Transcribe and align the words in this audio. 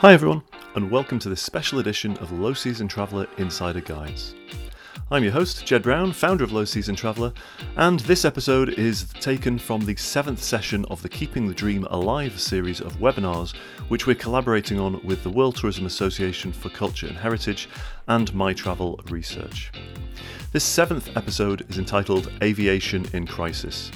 Hi, 0.00 0.14
everyone, 0.14 0.40
and 0.76 0.90
welcome 0.90 1.18
to 1.18 1.28
this 1.28 1.42
special 1.42 1.78
edition 1.78 2.16
of 2.20 2.32
Low 2.32 2.54
Season 2.54 2.88
Traveller 2.88 3.26
Insider 3.36 3.82
Guides. 3.82 4.34
I'm 5.10 5.22
your 5.22 5.34
host, 5.34 5.66
Jed 5.66 5.82
Brown, 5.82 6.14
founder 6.14 6.42
of 6.42 6.52
Low 6.52 6.64
Season 6.64 6.96
Traveller, 6.96 7.34
and 7.76 8.00
this 8.00 8.24
episode 8.24 8.70
is 8.70 9.12
taken 9.20 9.58
from 9.58 9.84
the 9.84 9.94
seventh 9.96 10.42
session 10.42 10.86
of 10.86 11.02
the 11.02 11.08
Keeping 11.10 11.46
the 11.46 11.52
Dream 11.52 11.86
Alive 11.90 12.40
series 12.40 12.80
of 12.80 12.96
webinars, 12.96 13.54
which 13.88 14.06
we're 14.06 14.14
collaborating 14.14 14.80
on 14.80 15.04
with 15.04 15.22
the 15.22 15.28
World 15.28 15.56
Tourism 15.56 15.84
Association 15.84 16.50
for 16.50 16.70
Culture 16.70 17.06
and 17.06 17.18
Heritage 17.18 17.68
and 18.08 18.34
My 18.34 18.54
Travel 18.54 18.98
Research. 19.10 19.70
This 20.52 20.64
seventh 20.64 21.14
episode 21.14 21.66
is 21.68 21.76
entitled 21.76 22.32
Aviation 22.42 23.04
in 23.12 23.26
Crisis. 23.26 23.90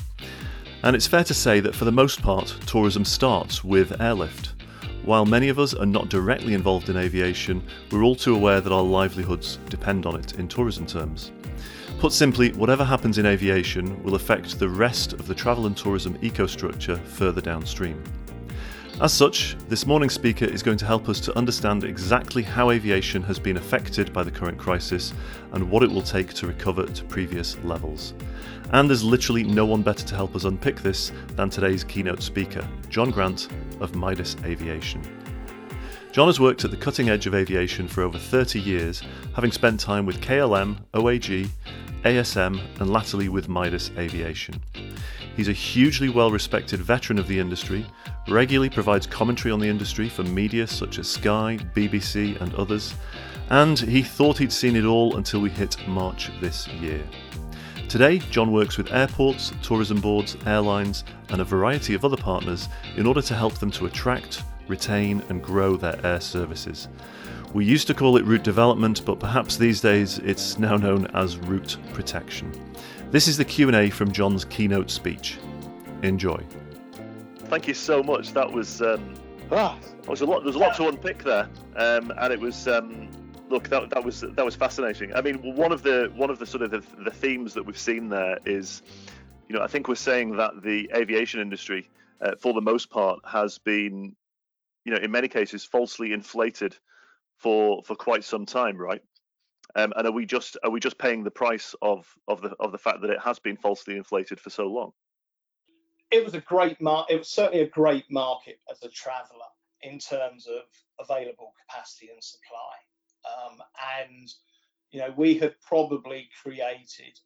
And 0.82 0.94
it's 0.94 1.06
fair 1.06 1.24
to 1.24 1.32
say 1.32 1.60
that 1.60 1.74
for 1.74 1.86
the 1.86 1.92
most 1.92 2.20
part, 2.20 2.54
tourism 2.66 3.06
starts 3.06 3.64
with 3.64 3.98
airlift. 4.02 4.53
While 5.04 5.26
many 5.26 5.50
of 5.50 5.58
us 5.58 5.74
are 5.74 5.84
not 5.84 6.08
directly 6.08 6.54
involved 6.54 6.88
in 6.88 6.96
aviation, 6.96 7.62
we're 7.90 8.02
all 8.02 8.16
too 8.16 8.34
aware 8.34 8.62
that 8.62 8.72
our 8.72 8.82
livelihoods 8.82 9.58
depend 9.68 10.06
on 10.06 10.16
it 10.16 10.38
in 10.38 10.48
tourism 10.48 10.86
terms. 10.86 11.30
Put 11.98 12.12
simply, 12.12 12.52
whatever 12.52 12.84
happens 12.84 13.18
in 13.18 13.26
aviation 13.26 14.02
will 14.02 14.14
affect 14.14 14.58
the 14.58 14.68
rest 14.68 15.12
of 15.12 15.26
the 15.26 15.34
travel 15.34 15.66
and 15.66 15.76
tourism 15.76 16.14
ecostructure 16.20 16.98
further 17.04 17.42
downstream. 17.42 18.02
As 19.00 19.12
such, 19.12 19.56
this 19.68 19.86
morning's 19.86 20.12
speaker 20.12 20.44
is 20.44 20.62
going 20.62 20.78
to 20.78 20.86
help 20.86 21.08
us 21.08 21.18
to 21.20 21.36
understand 21.36 21.82
exactly 21.82 22.44
how 22.44 22.70
aviation 22.70 23.24
has 23.24 23.40
been 23.40 23.56
affected 23.56 24.12
by 24.12 24.22
the 24.22 24.30
current 24.30 24.56
crisis 24.56 25.12
and 25.52 25.68
what 25.68 25.82
it 25.82 25.90
will 25.90 26.00
take 26.00 26.32
to 26.34 26.46
recover 26.46 26.86
to 26.86 27.04
previous 27.06 27.58
levels. 27.64 28.14
And 28.70 28.88
there's 28.88 29.02
literally 29.02 29.42
no 29.42 29.66
one 29.66 29.82
better 29.82 30.06
to 30.06 30.14
help 30.14 30.36
us 30.36 30.44
unpick 30.44 30.76
this 30.76 31.10
than 31.34 31.50
today's 31.50 31.82
keynote 31.82 32.22
speaker, 32.22 32.66
John 32.88 33.10
Grant 33.10 33.48
of 33.80 33.96
Midas 33.96 34.36
Aviation. 34.44 35.02
John 36.14 36.28
has 36.28 36.38
worked 36.38 36.64
at 36.64 36.70
the 36.70 36.76
cutting 36.76 37.08
edge 37.08 37.26
of 37.26 37.34
aviation 37.34 37.88
for 37.88 38.02
over 38.02 38.20
30 38.20 38.60
years, 38.60 39.02
having 39.34 39.50
spent 39.50 39.80
time 39.80 40.06
with 40.06 40.20
KLM, 40.20 40.76
OAG, 40.94 41.48
ASM, 42.04 42.60
and 42.80 42.88
latterly 42.88 43.28
with 43.28 43.48
Midas 43.48 43.90
Aviation. 43.98 44.62
He's 45.36 45.48
a 45.48 45.52
hugely 45.52 46.08
well 46.08 46.30
respected 46.30 46.78
veteran 46.78 47.18
of 47.18 47.26
the 47.26 47.40
industry, 47.40 47.84
regularly 48.28 48.70
provides 48.70 49.08
commentary 49.08 49.50
on 49.50 49.58
the 49.58 49.66
industry 49.66 50.08
for 50.08 50.22
media 50.22 50.68
such 50.68 51.00
as 51.00 51.08
Sky, 51.08 51.58
BBC, 51.74 52.40
and 52.40 52.54
others, 52.54 52.94
and 53.50 53.76
he 53.80 54.00
thought 54.00 54.38
he'd 54.38 54.52
seen 54.52 54.76
it 54.76 54.84
all 54.84 55.16
until 55.16 55.40
we 55.40 55.50
hit 55.50 55.76
March 55.88 56.30
this 56.40 56.68
year. 56.68 57.02
Today, 57.88 58.18
John 58.30 58.52
works 58.52 58.78
with 58.78 58.92
airports, 58.92 59.52
tourism 59.64 60.00
boards, 60.00 60.36
airlines, 60.46 61.02
and 61.30 61.40
a 61.40 61.44
variety 61.44 61.92
of 61.94 62.04
other 62.04 62.16
partners 62.16 62.68
in 62.96 63.04
order 63.04 63.20
to 63.22 63.34
help 63.34 63.54
them 63.54 63.72
to 63.72 63.86
attract, 63.86 64.44
retain, 64.68 65.22
and 65.28 65.42
grow 65.42 65.76
their 65.76 65.98
air 66.04 66.20
services. 66.20 66.88
We 67.52 67.64
used 67.64 67.86
to 67.86 67.94
call 67.94 68.16
it 68.16 68.24
route 68.24 68.42
development, 68.42 69.04
but 69.04 69.20
perhaps 69.20 69.56
these 69.56 69.80
days 69.80 70.18
it's 70.18 70.58
now 70.58 70.76
known 70.76 71.06
as 71.14 71.38
route 71.38 71.76
protection. 71.92 72.52
This 73.10 73.28
is 73.28 73.36
the 73.36 73.44
Q&A 73.44 73.90
from 73.90 74.10
John's 74.10 74.44
keynote 74.44 74.90
speech. 74.90 75.38
Enjoy. 76.02 76.42
Thank 77.44 77.68
you 77.68 77.74
so 77.74 78.02
much. 78.02 78.32
That 78.32 78.50
was 78.50 78.82
um, 78.82 79.14
ah, 79.52 79.78
was 80.08 80.20
a 80.20 80.26
lot. 80.26 80.42
There's 80.42 80.56
a 80.56 80.58
lot 80.58 80.74
to 80.76 80.88
unpick 80.88 81.22
there, 81.22 81.48
um, 81.76 82.12
and 82.18 82.32
it 82.32 82.40
was 82.40 82.66
um, 82.66 83.08
look 83.48 83.68
that, 83.68 83.90
that 83.90 84.04
was 84.04 84.22
that 84.22 84.44
was 84.44 84.56
fascinating. 84.56 85.14
I 85.14 85.20
mean, 85.20 85.36
one 85.54 85.72
of 85.72 85.82
the 85.82 86.10
one 86.16 86.30
of 86.30 86.38
the 86.38 86.46
sort 86.46 86.62
of 86.62 86.70
the, 86.70 86.82
the 87.04 87.10
themes 87.10 87.54
that 87.54 87.64
we've 87.64 87.78
seen 87.78 88.08
there 88.08 88.38
is, 88.44 88.82
you 89.48 89.56
know, 89.56 89.62
I 89.62 89.66
think 89.66 89.88
we're 89.88 89.94
saying 89.94 90.36
that 90.36 90.62
the 90.62 90.90
aviation 90.94 91.40
industry, 91.40 91.88
uh, 92.20 92.32
for 92.40 92.52
the 92.52 92.60
most 92.60 92.90
part, 92.90 93.20
has 93.24 93.58
been, 93.58 94.14
you 94.84 94.92
know, 94.92 94.98
in 94.98 95.10
many 95.10 95.28
cases 95.28 95.64
falsely 95.64 96.12
inflated 96.12 96.76
for 97.38 97.82
for 97.84 97.96
quite 97.96 98.24
some 98.24 98.46
time, 98.46 98.76
right? 98.76 99.02
Um, 99.76 99.92
and 99.96 100.06
are 100.06 100.12
we 100.12 100.26
just 100.26 100.56
are 100.62 100.70
we 100.70 100.80
just 100.80 100.98
paying 100.98 101.24
the 101.24 101.30
price 101.30 101.74
of 101.82 102.06
of 102.28 102.40
the 102.42 102.54
of 102.60 102.72
the 102.72 102.78
fact 102.78 103.00
that 103.00 103.10
it 103.10 103.20
has 103.20 103.38
been 103.38 103.56
falsely 103.56 103.96
inflated 103.96 104.40
for 104.40 104.50
so 104.50 104.66
long? 104.66 104.92
It 106.10 106.24
was 106.24 106.34
a 106.34 106.40
great 106.40 106.80
mar- 106.80 107.06
It 107.08 107.18
was 107.18 107.28
certainly 107.28 107.64
a 107.64 107.68
great 107.68 108.04
market 108.10 108.60
as 108.70 108.82
a 108.82 108.88
traveller 108.88 109.50
in 109.82 109.98
terms 109.98 110.46
of 110.46 110.62
available 110.98 111.52
capacity 111.66 112.10
and 112.12 112.22
supply. 112.22 112.74
Um, 113.24 113.62
and 114.00 114.32
you 114.90 115.00
know, 115.00 115.12
we 115.16 115.36
had 115.38 115.54
probably 115.60 116.28
created 116.40 117.18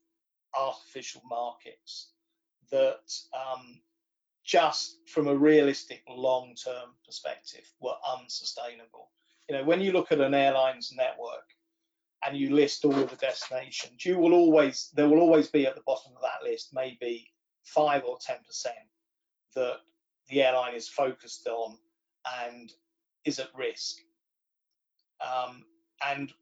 artificial 0.58 1.20
markets 1.28 2.12
that 2.70 3.12
um, 3.34 3.80
just 4.48 5.00
from 5.06 5.28
a 5.28 5.36
realistic 5.36 6.02
long-term 6.08 6.88
perspective 7.04 7.70
were 7.80 7.94
unsustainable. 8.18 9.10
You 9.46 9.56
know, 9.56 9.64
when 9.64 9.82
you 9.82 9.92
look 9.92 10.10
at 10.10 10.22
an 10.22 10.32
airline's 10.32 10.90
network 10.96 11.44
and 12.24 12.34
you 12.34 12.54
list 12.54 12.86
all 12.86 12.98
of 12.98 13.10
the 13.10 13.16
destinations, 13.16 14.06
you 14.06 14.16
will 14.18 14.32
always 14.32 14.90
there 14.94 15.06
will 15.06 15.20
always 15.20 15.48
be 15.48 15.66
at 15.66 15.74
the 15.74 15.82
bottom 15.86 16.12
of 16.16 16.22
that 16.22 16.48
list 16.48 16.70
maybe 16.72 17.30
five 17.62 18.04
or 18.04 18.16
ten 18.24 18.38
percent 18.46 18.74
that 19.54 19.76
the 20.30 20.42
airline 20.42 20.74
is 20.74 20.88
focused 20.88 21.46
on 21.46 21.76
and 22.46 22.72
is 23.26 23.38
at 23.38 23.54
risk. 23.54 23.98
Um, 25.20 25.64
and 26.06 26.32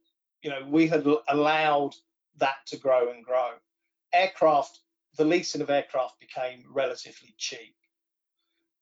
you 0.42 0.50
know 0.50 0.64
we 0.68 0.86
had 0.86 1.04
allowed 1.28 1.96
that 2.38 2.66
to 2.66 2.76
grow 2.76 3.10
and 3.10 3.24
grow. 3.24 3.50
Aircraft, 4.14 4.78
the 5.16 5.24
leasing 5.24 5.60
of 5.60 5.70
aircraft 5.70 6.20
became 6.20 6.62
relatively 6.72 7.34
cheap. 7.36 7.74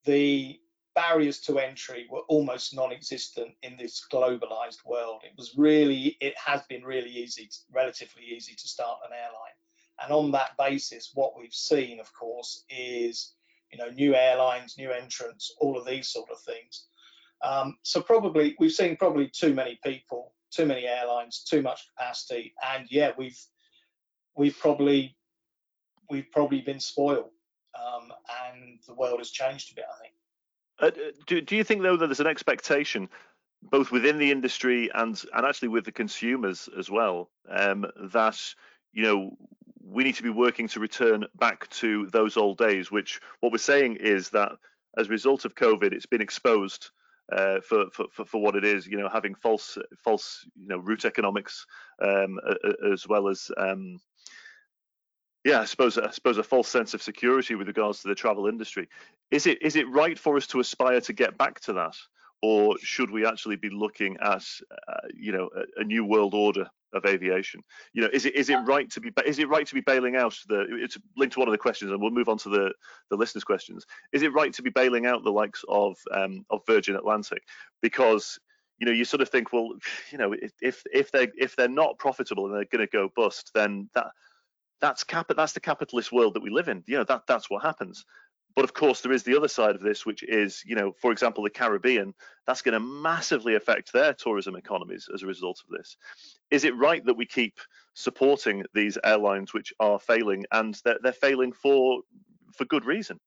The 0.05 0.61
barriers 0.95 1.41
to 1.41 1.59
entry 1.59 2.07
were 2.11 2.23
almost 2.29 2.75
non-existent 2.75 3.53
in 3.63 3.77
this 3.77 4.07
globalized 4.13 4.85
world. 4.85 5.23
It 5.25 5.33
was 5.37 5.55
really, 5.57 6.17
it 6.21 6.35
has 6.39 6.63
been 6.69 6.85
really 6.85 7.11
easy, 7.11 7.51
relatively 7.73 8.23
easy 8.25 8.55
to 8.55 8.69
start 8.69 9.01
an 9.05 9.13
airline. 9.13 9.57
And 10.03 10.13
on 10.13 10.31
that 10.33 10.57
basis, 10.59 11.13
what 11.15 11.39
we've 11.39 11.53
seen, 11.53 12.01
of 12.01 12.13
course, 12.13 12.65
is 12.69 13.35
you 13.71 13.79
know 13.79 13.91
new 13.91 14.15
airlines, 14.15 14.77
new 14.77 14.91
entrants, 14.91 15.55
all 15.59 15.79
of 15.79 15.87
these 15.87 16.09
sort 16.09 16.31
of 16.31 16.41
things. 16.41 16.87
Um, 17.43 17.77
so 17.83 18.01
probably 18.01 18.57
we've 18.59 18.73
seen 18.73 18.97
probably 18.97 19.29
too 19.29 19.55
many 19.55 19.79
people 19.85 20.35
too 20.55 20.67
many 20.67 20.87
airlines, 20.87 21.43
too 21.43 21.63
much 21.63 21.89
capacity, 21.89 22.55
and 22.75 22.87
yeah, 22.91 23.11
we've 23.19 23.39
we've 24.37 24.59
probably 24.59 25.17
we've 26.11 26.31
probably 26.31 26.61
been 26.61 26.81
spoiled, 26.81 27.31
um, 27.75 28.13
and 28.47 28.79
the 28.87 28.95
world 28.95 29.19
has 29.19 29.31
changed 29.31 29.73
a 29.73 29.75
bit. 29.75 29.85
I 29.91 30.03
think. 30.03 30.15
Uh, 30.81 30.91
do 31.27 31.41
do 31.41 31.57
you 31.57 31.65
think 31.65 31.83
though 31.83 31.97
that 31.97 32.07
there's 32.07 32.21
an 32.21 32.27
expectation, 32.27 33.09
both 33.63 33.91
within 33.91 34.19
the 34.19 34.31
industry 34.31 34.91
and 34.95 35.21
and 35.35 35.47
actually 35.47 35.69
with 35.69 35.85
the 35.85 35.93
consumers 35.93 36.69
as 36.79 36.91
well, 36.91 37.31
um, 37.49 37.87
that 38.13 38.39
you 38.93 39.03
know 39.03 39.37
we 39.83 40.05
need 40.05 40.17
to 40.17 40.23
be 40.23 40.31
working 40.31 40.69
to 40.69 40.81
return 40.81 41.27
back 41.37 41.69
to 41.71 42.07
those 42.07 42.37
old 42.37 42.59
days? 42.59 42.91
Which 42.91 43.21
what 43.41 43.53
we're 43.53 43.59
saying 43.59 43.97
is 43.97 44.31
that 44.31 44.53
as 44.99 45.07
a 45.07 45.11
result 45.11 45.45
of 45.45 45.55
COVID, 45.55 45.93
it's 45.93 46.07
been 46.07 46.23
exposed 46.23 46.91
uh, 47.33 47.61
for, 47.61 47.87
for 47.91 48.07
for 48.25 48.41
what 48.41 48.57
it 48.57 48.65
is. 48.65 48.87
You 48.87 48.99
know, 48.99 49.09
having 49.09 49.35
false 49.35 49.79
false 50.03 50.47
you 50.57 50.69
know 50.69 50.79
route 50.79 51.05
economics 51.05 51.67
um, 52.03 52.39
as 52.93 53.07
well 53.07 53.29
as 53.29 53.51
um, 53.57 53.99
yeah, 55.45 55.61
I 55.61 55.67
suppose 55.67 55.99
I 55.99 56.11
suppose 56.11 56.39
a 56.39 56.43
false 56.43 56.69
sense 56.69 56.95
of 56.95 57.03
security 57.03 57.55
with 57.55 57.67
regards 57.67 58.01
to 58.01 58.09
the 58.09 58.15
travel 58.15 58.47
industry. 58.47 58.89
Is 59.31 59.47
it 59.47 59.61
is 59.63 59.77
it 59.77 59.89
right 59.91 60.19
for 60.19 60.37
us 60.37 60.47
to 60.49 60.61
aspire 60.61 61.01
to 61.03 61.13
get 61.13 61.37
back 61.37 61.61
to 61.61 61.75
that, 61.75 61.95
or 62.43 62.77
should 62.79 63.11
we 63.11 63.27
actually 63.27 63.57
be 63.57 63.69
looking 63.69 64.17
at 64.23 64.45
uh, 64.89 65.09
you 65.15 65.33
know 65.33 65.51
a, 65.55 65.83
a, 65.83 65.85
new 65.85 66.03
world 66.03 66.33
order 66.33 66.71
of 66.95 67.05
aviation? 67.05 67.63
You 67.93 68.03
know, 68.03 68.09
is 68.11 68.25
it 68.25 68.35
is 68.35 68.49
it 68.49 68.57
right 68.65 68.91
to 68.93 69.01
be 69.03 69.13
is 69.27 69.39
it 69.39 69.51
right 69.51 69.67
to 69.67 69.75
be 69.75 69.83
bailing 69.83 70.17
out 70.17 70.35
the? 70.49 70.67
It's 70.71 70.97
linked 71.15 71.35
to 71.35 71.41
one 71.41 71.49
of 71.49 71.53
the 71.53 71.59
questions, 71.59 71.91
and 71.91 72.01
we'll 72.01 72.11
move 72.11 72.31
on 72.31 72.39
to 72.39 72.49
the 72.49 72.73
the 73.11 73.17
listeners' 73.17 73.45
questions. 73.45 73.85
Is 74.13 74.23
it 74.23 74.33
right 74.33 74.53
to 74.55 74.63
be 74.63 74.71
bailing 74.71 75.05
out 75.05 75.25
the 75.25 75.31
likes 75.31 75.63
of 75.69 75.99
um, 76.11 76.47
of 76.49 76.63
Virgin 76.67 76.97
Atlantic 76.97 77.43
because 77.83 78.39
you 78.79 78.87
know 78.87 78.93
you 78.93 79.05
sort 79.05 79.21
of 79.21 79.29
think, 79.29 79.53
well, 79.53 79.73
you 80.11 80.17
know, 80.17 80.35
if 80.63 80.83
if 80.91 81.13
they 81.13 81.29
if 81.37 81.55
they're 81.55 81.69
not 81.69 81.99
profitable 81.99 82.47
and 82.47 82.55
they're 82.55 82.65
going 82.65 82.87
to 82.87 82.91
go 82.91 83.11
bust, 83.15 83.51
then 83.55 83.91
that 83.95 84.07
that's 84.85 85.03
cap 85.03 85.33
that's 85.35 85.53
the 85.53 85.61
capitalist 85.61 86.13
world 86.13 86.35
that 86.35 86.43
we 86.43 86.51
live 86.51 86.69
in. 86.69 86.85
You 86.87 86.99
know 86.99 87.05
that 87.05 87.23
that's 87.27 87.49
what 87.49 87.63
happens. 87.63 88.05
But 88.55 88.65
of 88.65 88.75
course, 88.75 89.01
there 89.01 89.13
is 89.13 89.25
the 89.25 89.37
other 89.37 89.49
side 89.49 89.75
of 89.75 89.81
this, 89.81 90.07
which 90.07 90.23
is, 90.23 90.63
you 90.65 90.77
know, 90.77 90.93
for 91.01 91.11
example, 91.11 91.43
the 91.43 91.51
Caribbean. 91.51 92.15
That's 92.47 92.63
going 92.63 92.75
to 92.75 92.81
massively 92.81 93.57
affect 93.57 93.93
their 93.93 94.13
tourism 94.15 94.55
economies 94.55 95.09
as 95.13 95.25
a 95.25 95.27
result 95.27 95.61
of 95.65 95.77
this. 95.77 95.97
Is 96.53 96.65
it 96.65 96.77
right 96.77 97.05
that 97.07 97.17
we 97.17 97.27
keep 97.27 97.59
supporting 97.95 98.63
these 98.73 98.97
airlines 99.03 99.53
which 99.53 99.73
are 99.81 99.99
failing, 99.99 100.45
and 100.53 100.79
they're, 100.85 100.99
they're 101.03 101.13
failing 101.13 101.53
for 101.53 102.03
for 102.53 102.65
good 102.67 102.85
reason? 102.85 103.19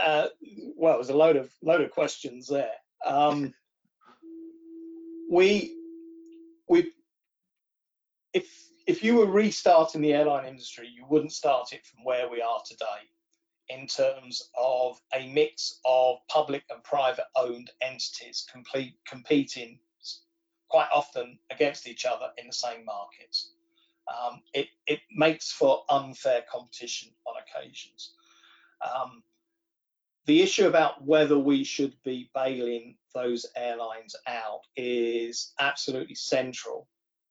Uh, 0.00 0.28
well, 0.76 0.94
there's 0.94 1.10
a 1.10 1.16
load 1.16 1.36
of 1.36 1.50
load 1.60 1.80
of 1.80 1.90
questions 1.90 2.46
there. 2.46 2.70
Um, 3.04 3.52
we 5.30 5.76
we 6.68 6.92
if 8.32 8.46
if 8.88 9.04
you 9.04 9.16
were 9.16 9.26
restarting 9.26 10.00
the 10.00 10.14
airline 10.14 10.46
industry, 10.46 10.88
you 10.88 11.04
wouldn't 11.10 11.32
start 11.32 11.74
it 11.74 11.84
from 11.84 12.02
where 12.04 12.28
we 12.28 12.40
are 12.40 12.62
today 12.66 13.06
in 13.68 13.86
terms 13.86 14.48
of 14.56 14.98
a 15.12 15.30
mix 15.30 15.78
of 15.84 16.16
public 16.28 16.64
and 16.70 16.82
private 16.84 17.26
owned 17.36 17.70
entities 17.82 18.46
complete, 18.50 18.94
competing 19.06 19.78
quite 20.70 20.88
often 20.92 21.38
against 21.50 21.86
each 21.86 22.06
other 22.06 22.30
in 22.38 22.46
the 22.46 22.52
same 22.52 22.82
markets. 22.86 23.52
Um, 24.08 24.40
it, 24.54 24.68
it, 24.86 25.00
makes 25.14 25.52
for 25.52 25.82
unfair 25.90 26.44
competition 26.50 27.10
on 27.26 27.34
occasions. 27.42 28.14
Um, 28.82 29.22
the 30.24 30.40
issue 30.40 30.66
about 30.66 31.04
whether 31.04 31.38
we 31.38 31.62
should 31.62 31.94
be 32.04 32.30
bailing 32.34 32.96
those 33.14 33.44
airlines 33.54 34.16
out 34.26 34.62
is 34.76 35.52
absolutely 35.60 36.14
central 36.14 36.88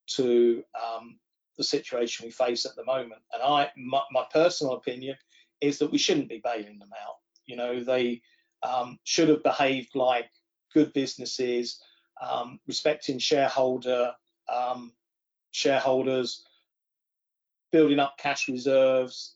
to 0.09 0.63
um, 0.75 1.17
the 1.57 1.63
situation 1.63 2.25
we 2.25 2.31
face 2.31 2.65
at 2.65 2.75
the 2.75 2.85
moment. 2.85 3.21
And 3.33 3.41
I, 3.41 3.71
my, 3.77 4.01
my, 4.11 4.25
personal 4.31 4.73
opinion 4.73 5.15
is 5.61 5.79
that 5.79 5.91
we 5.91 5.97
shouldn't 5.97 6.29
be 6.29 6.41
bailing 6.43 6.77
them 6.79 6.91
out. 7.03 7.15
You 7.45 7.55
know, 7.55 7.83
they 7.83 8.21
um, 8.63 8.99
should 9.03 9.29
have 9.29 9.43
behaved 9.43 9.95
like 9.95 10.29
good 10.73 10.93
businesses, 10.93 11.81
um, 12.21 12.59
respecting 12.67 13.17
shareholder 13.17 14.13
um, 14.49 14.93
shareholders, 15.51 16.43
building 17.71 17.99
up 17.99 18.17
cash 18.17 18.47
reserves. 18.47 19.35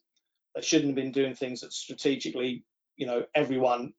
They 0.55 0.61
shouldn't 0.61 0.89
have 0.89 0.95
been 0.95 1.11
doing 1.11 1.35
things 1.35 1.61
that 1.61 1.73
strategically, 1.73 2.63
you 2.97 3.05
know, 3.05 3.25
everyone 3.35 3.93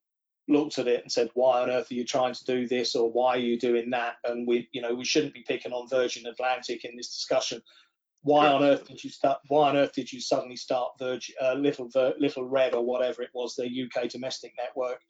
looked 0.48 0.78
at 0.78 0.88
it 0.88 1.02
and 1.02 1.10
said, 1.10 1.30
why 1.34 1.62
on 1.62 1.70
earth 1.70 1.90
are 1.90 1.94
you 1.94 2.04
trying 2.04 2.34
to 2.34 2.44
do 2.44 2.66
this 2.66 2.94
or 2.94 3.10
why 3.10 3.36
are 3.36 3.38
you 3.38 3.58
doing 3.58 3.90
that? 3.90 4.16
And 4.24 4.46
we, 4.46 4.68
you 4.72 4.82
know, 4.82 4.94
we 4.94 5.04
shouldn't 5.04 5.34
be 5.34 5.44
picking 5.46 5.72
on 5.72 5.88
Virgin 5.88 6.26
Atlantic 6.26 6.84
in 6.84 6.96
this 6.96 7.08
discussion. 7.08 7.62
Why 8.22 8.46
on 8.46 8.62
earth 8.62 8.86
did 8.86 9.02
you 9.02 9.10
start? 9.10 9.38
Why 9.48 9.70
on 9.70 9.76
earth 9.76 9.92
did 9.92 10.12
you 10.12 10.20
suddenly 10.20 10.56
start 10.56 10.92
Virgin, 10.98 11.34
uh, 11.42 11.54
Little 11.54 11.90
Little 12.18 12.48
Red 12.48 12.74
or 12.74 12.84
whatever 12.84 13.22
it 13.22 13.30
was, 13.34 13.56
the 13.56 13.66
UK 13.66 14.08
domestic 14.08 14.52
network, 14.56 15.00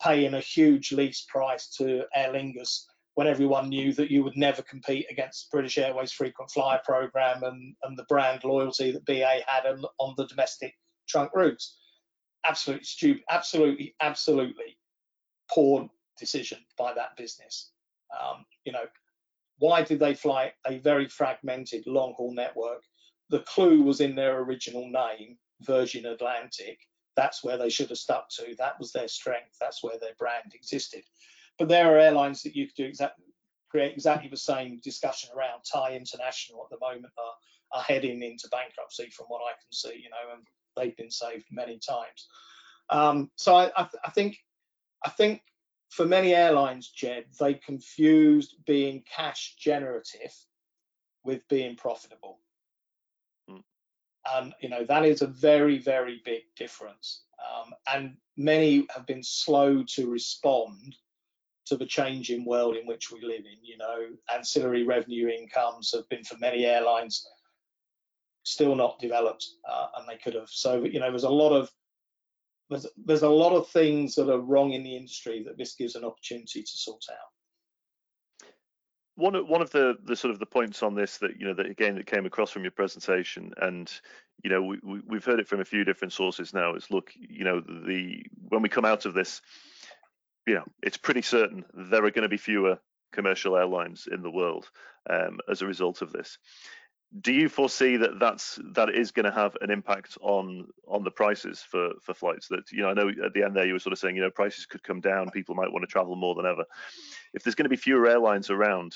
paying 0.00 0.34
a 0.34 0.40
huge 0.40 0.92
lease 0.92 1.26
price 1.28 1.68
to 1.78 2.04
Aer 2.14 2.32
Lingus 2.32 2.84
when 3.14 3.26
everyone 3.26 3.68
knew 3.68 3.92
that 3.92 4.10
you 4.10 4.24
would 4.24 4.36
never 4.36 4.62
compete 4.62 5.06
against 5.10 5.50
British 5.50 5.76
Airways 5.76 6.12
frequent 6.12 6.50
flyer 6.50 6.80
program 6.84 7.42
and, 7.42 7.74
and 7.82 7.98
the 7.98 8.04
brand 8.04 8.42
loyalty 8.44 8.90
that 8.90 9.04
BA 9.04 9.40
had 9.46 9.66
on, 9.66 9.84
on 9.98 10.14
the 10.16 10.26
domestic 10.26 10.74
trunk 11.08 11.30
routes. 11.34 11.76
Absolutely 12.46 12.84
stupid, 12.84 13.22
absolutely, 13.28 13.94
absolutely 14.00 14.78
poor 15.50 15.88
decision 16.18 16.58
by 16.78 16.94
that 16.94 17.16
business. 17.16 17.72
Um, 18.18 18.44
you 18.64 18.72
know, 18.72 18.84
why 19.62 19.80
did 19.80 20.00
they 20.00 20.12
fly 20.12 20.52
a 20.66 20.78
very 20.78 21.08
fragmented 21.08 21.86
long 21.86 22.14
haul 22.16 22.34
network? 22.34 22.82
The 23.30 23.44
clue 23.52 23.80
was 23.80 24.00
in 24.00 24.16
their 24.16 24.40
original 24.40 24.90
name, 24.90 25.38
Virgin 25.60 26.04
Atlantic. 26.06 26.80
That's 27.14 27.44
where 27.44 27.56
they 27.56 27.68
should 27.68 27.90
have 27.90 27.98
stuck 27.98 28.28
to. 28.30 28.56
That 28.58 28.76
was 28.80 28.90
their 28.90 29.06
strength. 29.06 29.56
That's 29.60 29.80
where 29.84 30.00
their 30.00 30.16
brand 30.18 30.50
existed. 30.52 31.04
But 31.60 31.68
there 31.68 31.94
are 31.94 31.98
airlines 32.00 32.42
that 32.42 32.56
you 32.56 32.66
could 32.66 32.74
do 32.74 32.86
exactly 32.86 33.24
create 33.70 33.92
exactly 33.92 34.28
the 34.28 34.36
same 34.36 34.80
discussion 34.82 35.30
around. 35.32 35.62
Thai 35.72 35.94
International 35.94 36.64
at 36.64 36.76
the 36.76 36.84
moment 36.84 37.12
are, 37.16 37.78
are 37.78 37.84
heading 37.84 38.20
into 38.20 38.48
bankruptcy, 38.48 39.10
from 39.10 39.26
what 39.28 39.42
I 39.42 39.52
can 39.52 39.70
see. 39.70 39.94
You 40.02 40.10
know, 40.10 40.34
and 40.34 40.44
they've 40.76 40.96
been 40.96 41.10
saved 41.10 41.44
many 41.52 41.78
times. 41.78 42.26
Um, 42.90 43.30
so 43.36 43.54
I, 43.54 43.70
I, 43.76 43.86
I 44.04 44.10
think 44.10 44.38
I 45.04 45.10
think 45.10 45.42
for 45.92 46.06
many 46.06 46.34
airlines, 46.34 46.88
Jed, 46.88 47.26
they 47.38 47.52
confused 47.52 48.56
being 48.66 49.04
cash 49.14 49.56
generative 49.58 50.34
with 51.22 51.46
being 51.48 51.76
profitable. 51.76 52.38
Mm. 53.48 53.62
And 54.34 54.54
you 54.60 54.70
know 54.70 54.84
that 54.86 55.04
is 55.04 55.20
a 55.20 55.26
very, 55.26 55.78
very 55.78 56.22
big 56.24 56.42
difference. 56.56 57.24
Um, 57.38 57.74
and 57.92 58.16
many 58.38 58.86
have 58.94 59.06
been 59.06 59.22
slow 59.22 59.84
to 59.88 60.10
respond 60.10 60.96
to 61.66 61.76
the 61.76 61.86
changing 61.86 62.46
world 62.46 62.76
in 62.76 62.86
which 62.86 63.12
we 63.12 63.20
live 63.20 63.44
in. 63.44 63.62
You 63.62 63.76
know, 63.76 64.06
ancillary 64.34 64.84
revenue 64.84 65.28
incomes 65.28 65.92
have 65.92 66.08
been 66.08 66.24
for 66.24 66.38
many 66.38 66.64
airlines 66.64 67.26
still 68.44 68.74
not 68.74 68.98
developed, 68.98 69.46
uh, 69.70 69.88
and 69.98 70.08
they 70.08 70.16
could 70.16 70.34
have. 70.34 70.48
So 70.48 70.84
you 70.84 71.00
know, 71.00 71.10
there's 71.10 71.24
a 71.24 71.28
lot 71.28 71.52
of 71.52 71.70
there's, 72.70 72.86
there's 73.04 73.22
a 73.22 73.28
lot 73.28 73.52
of 73.54 73.68
things 73.68 74.14
that 74.14 74.30
are 74.30 74.40
wrong 74.40 74.72
in 74.72 74.82
the 74.82 74.96
industry 74.96 75.42
that 75.46 75.58
this 75.58 75.74
gives 75.74 75.94
an 75.94 76.04
opportunity 76.04 76.62
to 76.62 76.72
sort 76.72 77.04
out. 77.10 78.48
One 79.14 79.34
of, 79.34 79.46
one 79.46 79.60
of 79.60 79.70
the, 79.70 79.96
the 80.04 80.16
sort 80.16 80.32
of 80.32 80.38
the 80.38 80.46
points 80.46 80.82
on 80.82 80.94
this 80.94 81.18
that 81.18 81.38
you 81.38 81.46
know 81.46 81.54
that 81.54 81.66
again 81.66 81.96
that 81.96 82.06
came 82.06 82.24
across 82.24 82.50
from 82.50 82.62
your 82.62 82.70
presentation 82.70 83.52
and 83.60 83.92
you 84.42 84.48
know 84.48 84.62
we, 84.62 84.78
we 84.82 85.00
we've 85.06 85.24
heard 85.24 85.38
it 85.38 85.46
from 85.46 85.60
a 85.60 85.66
few 85.66 85.84
different 85.84 86.14
sources 86.14 86.54
now 86.54 86.74
is 86.74 86.90
look 86.90 87.12
you 87.14 87.44
know 87.44 87.60
the 87.60 88.24
when 88.48 88.62
we 88.62 88.70
come 88.70 88.86
out 88.86 89.04
of 89.04 89.12
this 89.12 89.42
you 90.46 90.54
know 90.54 90.64
it's 90.82 90.96
pretty 90.96 91.20
certain 91.20 91.62
there 91.74 92.02
are 92.06 92.10
going 92.10 92.22
to 92.22 92.28
be 92.30 92.38
fewer 92.38 92.78
commercial 93.12 93.54
airlines 93.54 94.08
in 94.10 94.22
the 94.22 94.30
world 94.30 94.70
um, 95.10 95.38
as 95.50 95.60
a 95.60 95.66
result 95.66 96.00
of 96.00 96.10
this 96.10 96.38
do 97.20 97.32
you 97.32 97.48
foresee 97.48 97.96
that 97.98 98.18
that's 98.18 98.58
that 98.72 98.88
is 98.90 99.10
going 99.10 99.24
to 99.24 99.32
have 99.32 99.56
an 99.60 99.70
impact 99.70 100.16
on 100.22 100.66
on 100.88 101.04
the 101.04 101.10
prices 101.10 101.60
for 101.60 101.90
for 102.00 102.14
flights? 102.14 102.48
That 102.48 102.70
you 102.72 102.82
know 102.82 102.88
i 102.88 102.94
know 102.94 103.10
at 103.24 103.34
the 103.34 103.42
end 103.42 103.54
there 103.54 103.66
you 103.66 103.74
were 103.74 103.78
sort 103.78 103.92
of 103.92 103.98
saying 103.98 104.16
you 104.16 104.22
know 104.22 104.30
prices 104.30 104.64
could 104.64 104.82
come 104.82 105.00
down 105.00 105.30
people 105.30 105.54
might 105.54 105.70
want 105.70 105.82
to 105.82 105.86
travel 105.86 106.16
more 106.16 106.34
than 106.34 106.46
ever. 106.46 106.64
If 107.34 107.42
there's 107.42 107.54
going 107.54 107.64
to 107.64 107.70
be 107.70 107.76
fewer 107.76 108.08
airlines 108.08 108.48
around 108.50 108.94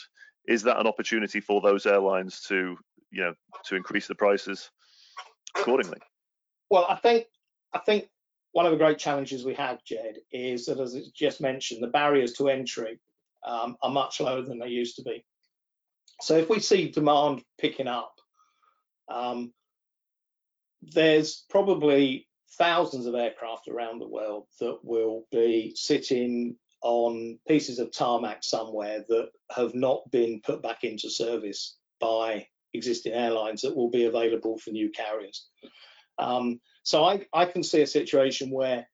is 0.48 0.62
that 0.62 0.78
an 0.78 0.86
opportunity 0.86 1.40
for 1.40 1.60
those 1.60 1.84
airlines 1.84 2.40
to 2.48 2.76
you 3.10 3.22
know 3.22 3.34
to 3.66 3.76
increase 3.76 4.06
the 4.06 4.14
prices 4.14 4.70
accordingly? 5.54 5.98
Well 6.70 6.86
i 6.88 6.96
think 6.96 7.26
i 7.74 7.78
think 7.78 8.08
one 8.52 8.64
of 8.64 8.72
the 8.72 8.78
great 8.78 8.98
challenges 8.98 9.44
we 9.44 9.54
have 9.54 9.84
jed 9.84 10.16
is 10.32 10.64
that 10.66 10.80
as 10.80 10.94
just 11.14 11.42
mentioned 11.42 11.82
the 11.82 11.88
barriers 11.88 12.32
to 12.34 12.48
entry 12.48 12.98
um, 13.46 13.76
are 13.82 13.90
much 13.90 14.20
lower 14.20 14.42
than 14.42 14.58
they 14.58 14.68
used 14.68 14.96
to 14.96 15.02
be 15.02 15.24
so 16.20 16.36
if 16.36 16.48
we 16.48 16.60
see 16.60 16.90
demand 16.90 17.42
picking 17.58 17.88
up, 17.88 18.14
um, 19.08 19.52
there's 20.82 21.44
probably 21.50 22.26
thousands 22.58 23.06
of 23.06 23.14
aircraft 23.14 23.68
around 23.68 23.98
the 23.98 24.08
world 24.08 24.46
that 24.60 24.78
will 24.82 25.26
be 25.30 25.72
sitting 25.74 26.56
on 26.82 27.38
pieces 27.48 27.78
of 27.78 27.90
tarmac 27.92 28.44
somewhere 28.44 29.04
that 29.08 29.30
have 29.54 29.74
not 29.74 30.10
been 30.10 30.40
put 30.44 30.62
back 30.62 30.84
into 30.84 31.10
service 31.10 31.76
by 32.00 32.46
existing 32.74 33.12
airlines 33.12 33.62
that 33.62 33.74
will 33.74 33.90
be 33.90 34.04
available 34.04 34.58
for 34.58 34.70
new 34.70 34.90
carriers. 34.90 35.48
Um, 36.18 36.60
so 36.82 37.04
I, 37.04 37.26
I, 37.32 37.46
can 37.46 37.62
see 37.62 37.82
a 37.82 37.86
situation 37.86 38.50
where 38.50 38.86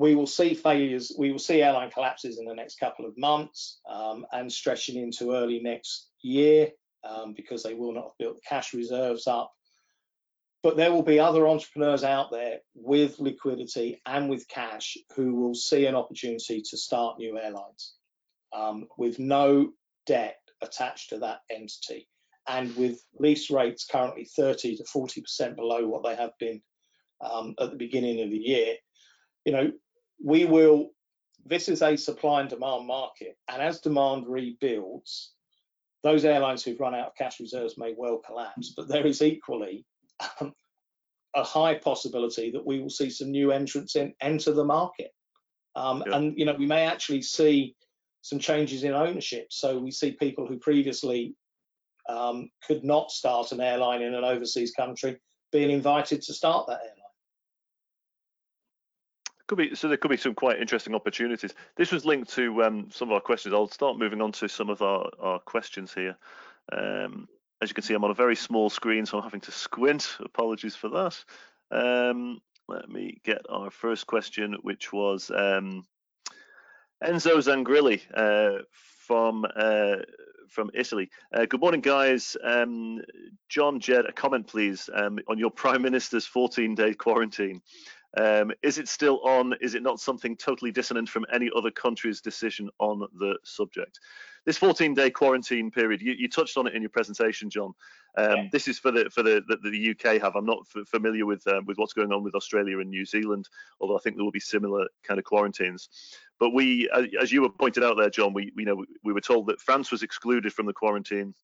we 0.00 0.14
will 0.14 0.26
see 0.26 0.54
failures, 0.54 1.12
we 1.18 1.30
will 1.30 1.38
see 1.38 1.60
airline 1.60 1.90
collapses 1.90 2.38
in 2.38 2.46
the 2.46 2.54
next 2.54 2.80
couple 2.80 3.04
of 3.04 3.12
months 3.18 3.80
um, 3.86 4.24
and 4.32 4.50
stretching 4.50 4.96
into 4.96 5.34
early 5.34 5.60
next 5.60 6.08
year 6.22 6.70
um, 7.04 7.34
because 7.34 7.62
they 7.62 7.74
will 7.74 7.92
not 7.92 8.04
have 8.04 8.18
built 8.18 8.42
cash 8.48 8.72
reserves 8.72 9.26
up. 9.26 9.52
But 10.62 10.78
there 10.78 10.90
will 10.90 11.02
be 11.02 11.20
other 11.20 11.46
entrepreneurs 11.46 12.02
out 12.02 12.30
there 12.30 12.60
with 12.74 13.20
liquidity 13.20 14.00
and 14.06 14.30
with 14.30 14.48
cash 14.48 14.96
who 15.16 15.34
will 15.34 15.54
see 15.54 15.84
an 15.84 15.94
opportunity 15.94 16.62
to 16.70 16.78
start 16.78 17.18
new 17.18 17.38
airlines 17.38 17.92
um, 18.54 18.86
with 18.96 19.18
no 19.18 19.68
debt 20.06 20.38
attached 20.62 21.10
to 21.10 21.18
that 21.18 21.40
entity 21.50 22.08
and 22.48 22.74
with 22.74 23.04
lease 23.18 23.50
rates 23.50 23.84
currently 23.84 24.24
30 24.24 24.78
to 24.78 24.84
40% 24.84 25.56
below 25.56 25.86
what 25.86 26.04
they 26.04 26.16
have 26.16 26.32
been 26.40 26.62
um, 27.20 27.54
at 27.60 27.70
the 27.70 27.76
beginning 27.76 28.22
of 28.22 28.30
the 28.30 28.38
year. 28.38 28.76
You 29.44 29.52
know, 29.52 29.72
we 30.22 30.44
will, 30.44 30.90
this 31.44 31.68
is 31.68 31.82
a 31.82 31.96
supply 31.96 32.40
and 32.40 32.50
demand 32.50 32.86
market. 32.86 33.36
And 33.48 33.62
as 33.62 33.80
demand 33.80 34.26
rebuilds, 34.26 35.32
those 36.02 36.24
airlines 36.24 36.62
who've 36.62 36.80
run 36.80 36.94
out 36.94 37.08
of 37.08 37.14
cash 37.16 37.40
reserves 37.40 37.76
may 37.76 37.94
well 37.96 38.18
collapse, 38.18 38.72
but 38.76 38.88
there 38.88 39.06
is 39.06 39.22
equally 39.22 39.84
um, 40.40 40.54
a 41.34 41.44
high 41.44 41.74
possibility 41.74 42.50
that 42.50 42.66
we 42.66 42.80
will 42.80 42.90
see 42.90 43.10
some 43.10 43.30
new 43.30 43.52
entrants 43.52 43.96
in 43.96 44.14
enter 44.20 44.52
the 44.52 44.64
market. 44.64 45.10
Um, 45.76 46.02
yeah. 46.06 46.16
And 46.16 46.38
you 46.38 46.44
know, 46.44 46.54
we 46.58 46.66
may 46.66 46.86
actually 46.86 47.22
see 47.22 47.76
some 48.22 48.38
changes 48.38 48.84
in 48.84 48.92
ownership. 48.92 49.46
So 49.50 49.78
we 49.78 49.90
see 49.90 50.12
people 50.12 50.46
who 50.46 50.58
previously 50.58 51.34
um, 52.08 52.50
could 52.66 52.84
not 52.84 53.10
start 53.10 53.52
an 53.52 53.60
airline 53.60 54.02
in 54.02 54.14
an 54.14 54.24
overseas 54.24 54.72
country 54.72 55.18
being 55.52 55.70
invited 55.70 56.22
to 56.22 56.34
start 56.34 56.66
that 56.66 56.80
airline. 56.80 56.99
Could 59.50 59.58
be 59.58 59.74
so. 59.74 59.88
There 59.88 59.96
could 59.96 60.12
be 60.12 60.16
some 60.16 60.36
quite 60.36 60.60
interesting 60.60 60.94
opportunities. 60.94 61.52
This 61.74 61.90
was 61.90 62.04
linked 62.04 62.32
to 62.34 62.62
um, 62.62 62.88
some 62.92 63.08
of 63.08 63.14
our 63.14 63.20
questions. 63.20 63.52
I'll 63.52 63.66
start 63.66 63.98
moving 63.98 64.20
on 64.20 64.30
to 64.30 64.46
some 64.46 64.70
of 64.70 64.80
our, 64.80 65.10
our 65.18 65.40
questions 65.40 65.92
here. 65.92 66.16
Um, 66.70 67.26
as 67.60 67.68
you 67.68 67.74
can 67.74 67.82
see, 67.82 67.92
I'm 67.92 68.04
on 68.04 68.12
a 68.12 68.14
very 68.14 68.36
small 68.36 68.70
screen, 68.70 69.06
so 69.06 69.18
I'm 69.18 69.24
having 69.24 69.40
to 69.40 69.50
squint. 69.50 70.18
Apologies 70.24 70.76
for 70.76 70.90
that. 70.90 71.24
Um, 71.72 72.40
let 72.68 72.88
me 72.88 73.20
get 73.24 73.42
our 73.50 73.72
first 73.72 74.06
question, 74.06 74.56
which 74.62 74.92
was 74.92 75.32
um, 75.34 75.84
Enzo 77.02 77.34
Zangrilli 77.38 78.02
uh, 78.14 78.62
from 79.04 79.44
uh, 79.56 79.96
from 80.48 80.70
Italy. 80.74 81.10
Uh, 81.32 81.46
good 81.46 81.60
morning, 81.60 81.80
guys. 81.80 82.36
Um, 82.44 83.00
John 83.48 83.80
Jed, 83.80 84.04
a 84.06 84.12
comment, 84.12 84.46
please, 84.46 84.88
um, 84.94 85.18
on 85.26 85.38
your 85.38 85.50
Prime 85.62 85.82
Minister's 85.82 86.28
14-day 86.28 86.94
quarantine. 86.94 87.62
Um, 88.16 88.52
is 88.62 88.78
it 88.78 88.88
still 88.88 89.20
on? 89.20 89.54
Is 89.60 89.74
it 89.74 89.82
not 89.82 90.00
something 90.00 90.36
totally 90.36 90.72
dissonant 90.72 91.08
from 91.08 91.24
any 91.32 91.48
other 91.54 91.70
country's 91.70 92.20
decision 92.20 92.68
on 92.78 93.06
the 93.18 93.36
subject? 93.44 94.00
This 94.46 94.58
14-day 94.58 95.10
quarantine 95.10 95.70
period, 95.70 96.00
you, 96.00 96.14
you, 96.18 96.28
touched 96.28 96.56
on 96.56 96.66
it 96.66 96.74
in 96.74 96.80
your 96.80 96.88
presentation, 96.88 97.50
John. 97.50 97.72
Um, 98.16 98.36
yeah. 98.36 98.48
This 98.50 98.68
is 98.68 98.78
for 98.78 98.90
the 98.90 99.08
for 99.10 99.22
the, 99.22 99.42
the, 99.46 99.70
the 99.70 99.90
UK 99.90 100.20
have. 100.20 100.34
I'm 100.34 100.46
not 100.46 100.66
familiar 100.86 101.24
with 101.24 101.46
um, 101.46 101.66
with 101.66 101.78
what's 101.78 101.92
going 101.92 102.12
on 102.12 102.24
with 102.24 102.34
Australia 102.34 102.80
and 102.80 102.90
New 102.90 103.04
Zealand, 103.04 103.48
although 103.80 103.96
I 103.96 104.00
think 104.00 104.16
there 104.16 104.24
will 104.24 104.32
be 104.32 104.40
similar 104.40 104.88
kind 105.04 105.18
of 105.18 105.24
quarantines. 105.24 105.88
But 106.40 106.50
we, 106.50 106.88
as 107.20 107.30
you 107.30 107.42
were 107.42 107.50
pointed 107.50 107.84
out 107.84 107.96
there, 107.96 108.10
John, 108.10 108.32
we 108.32 108.50
you 108.56 108.64
know 108.64 108.84
we 109.04 109.12
were 109.12 109.20
told 109.20 109.46
that 109.46 109.60
France 109.60 109.92
was 109.92 110.02
excluded 110.02 110.52
from 110.52 110.66
the 110.66 110.72
quarantine 110.72 111.34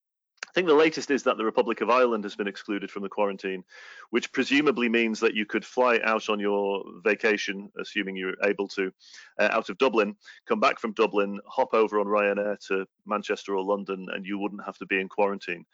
think 0.56 0.68
the 0.68 0.74
latest 0.74 1.10
is 1.10 1.22
that 1.24 1.36
the 1.36 1.44
Republic 1.44 1.82
of 1.82 1.90
Ireland 1.90 2.24
has 2.24 2.34
been 2.34 2.48
excluded 2.48 2.90
from 2.90 3.02
the 3.02 3.10
quarantine, 3.10 3.62
which 4.08 4.32
presumably 4.32 4.88
means 4.88 5.20
that 5.20 5.34
you 5.34 5.44
could 5.44 5.66
fly 5.66 6.00
out 6.02 6.30
on 6.30 6.40
your 6.40 6.82
vacation, 7.04 7.70
assuming 7.78 8.16
you're 8.16 8.42
able 8.42 8.66
to, 8.68 8.90
uh, 9.38 9.50
out 9.52 9.68
of 9.68 9.76
Dublin, 9.76 10.16
come 10.48 10.58
back 10.58 10.78
from 10.78 10.94
Dublin, 10.94 11.38
hop 11.46 11.74
over 11.74 12.00
on 12.00 12.06
Ryanair 12.06 12.58
to 12.68 12.86
Manchester 13.04 13.54
or 13.54 13.62
London, 13.62 14.06
and 14.14 14.24
you 14.24 14.38
wouldn't 14.38 14.64
have 14.64 14.78
to 14.78 14.86
be 14.86 14.98
in 14.98 15.10
quarantine. 15.10 15.66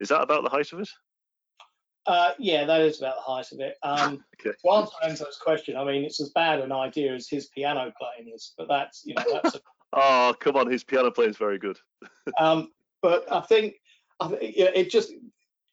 Is 0.00 0.08
that 0.08 0.22
about 0.22 0.42
the 0.42 0.48
height 0.48 0.72
of 0.72 0.80
it? 0.80 0.88
Uh, 2.06 2.30
yeah, 2.38 2.64
that 2.64 2.80
is 2.80 3.00
about 3.00 3.16
the 3.16 3.30
height 3.30 3.52
of 3.52 3.60
it. 3.60 3.76
Um, 3.82 4.24
okay. 4.40 4.56
To 4.64 4.70
answer 4.70 4.94
Enzo's 5.04 5.36
question, 5.36 5.76
I 5.76 5.84
mean, 5.84 6.02
it's 6.02 6.20
as 6.22 6.30
bad 6.30 6.60
an 6.60 6.72
idea 6.72 7.14
as 7.14 7.28
his 7.28 7.48
piano 7.48 7.92
playing 8.00 8.32
is, 8.34 8.54
but 8.56 8.68
that's, 8.68 9.02
you 9.04 9.14
know, 9.16 9.24
that's. 9.34 9.56
A... 9.56 9.60
oh, 9.92 10.34
come 10.40 10.56
on, 10.56 10.70
his 10.70 10.82
piano 10.82 11.10
playing 11.10 11.32
is 11.32 11.36
very 11.36 11.58
good. 11.58 11.78
um, 12.40 12.70
but 13.02 13.30
I 13.30 13.40
think 13.42 13.74
it 14.20 14.90
just 14.90 15.12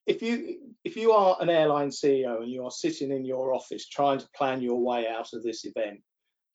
if 0.07 0.21
you 0.21 0.57
if 0.83 0.95
you 0.95 1.11
are 1.11 1.37
an 1.39 1.49
airline 1.49 1.89
CEO 1.89 2.41
and 2.41 2.51
you 2.51 2.63
are 2.63 2.71
sitting 2.71 3.11
in 3.11 3.23
your 3.23 3.53
office 3.53 3.87
trying 3.87 4.19
to 4.19 4.27
plan 4.35 4.61
your 4.61 4.79
way 4.79 5.07
out 5.07 5.33
of 5.33 5.43
this 5.43 5.65
event, 5.65 5.99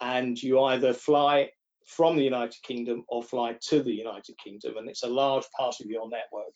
and 0.00 0.40
you 0.42 0.60
either 0.60 0.92
fly 0.92 1.50
from 1.86 2.16
the 2.16 2.24
United 2.24 2.60
Kingdom 2.62 3.04
or 3.08 3.22
fly 3.22 3.56
to 3.68 3.82
the 3.82 3.94
United 3.94 4.36
Kingdom, 4.42 4.76
and 4.76 4.88
it's 4.88 5.04
a 5.04 5.08
large 5.08 5.44
part 5.56 5.76
of 5.80 5.86
your 5.86 6.08
network. 6.08 6.52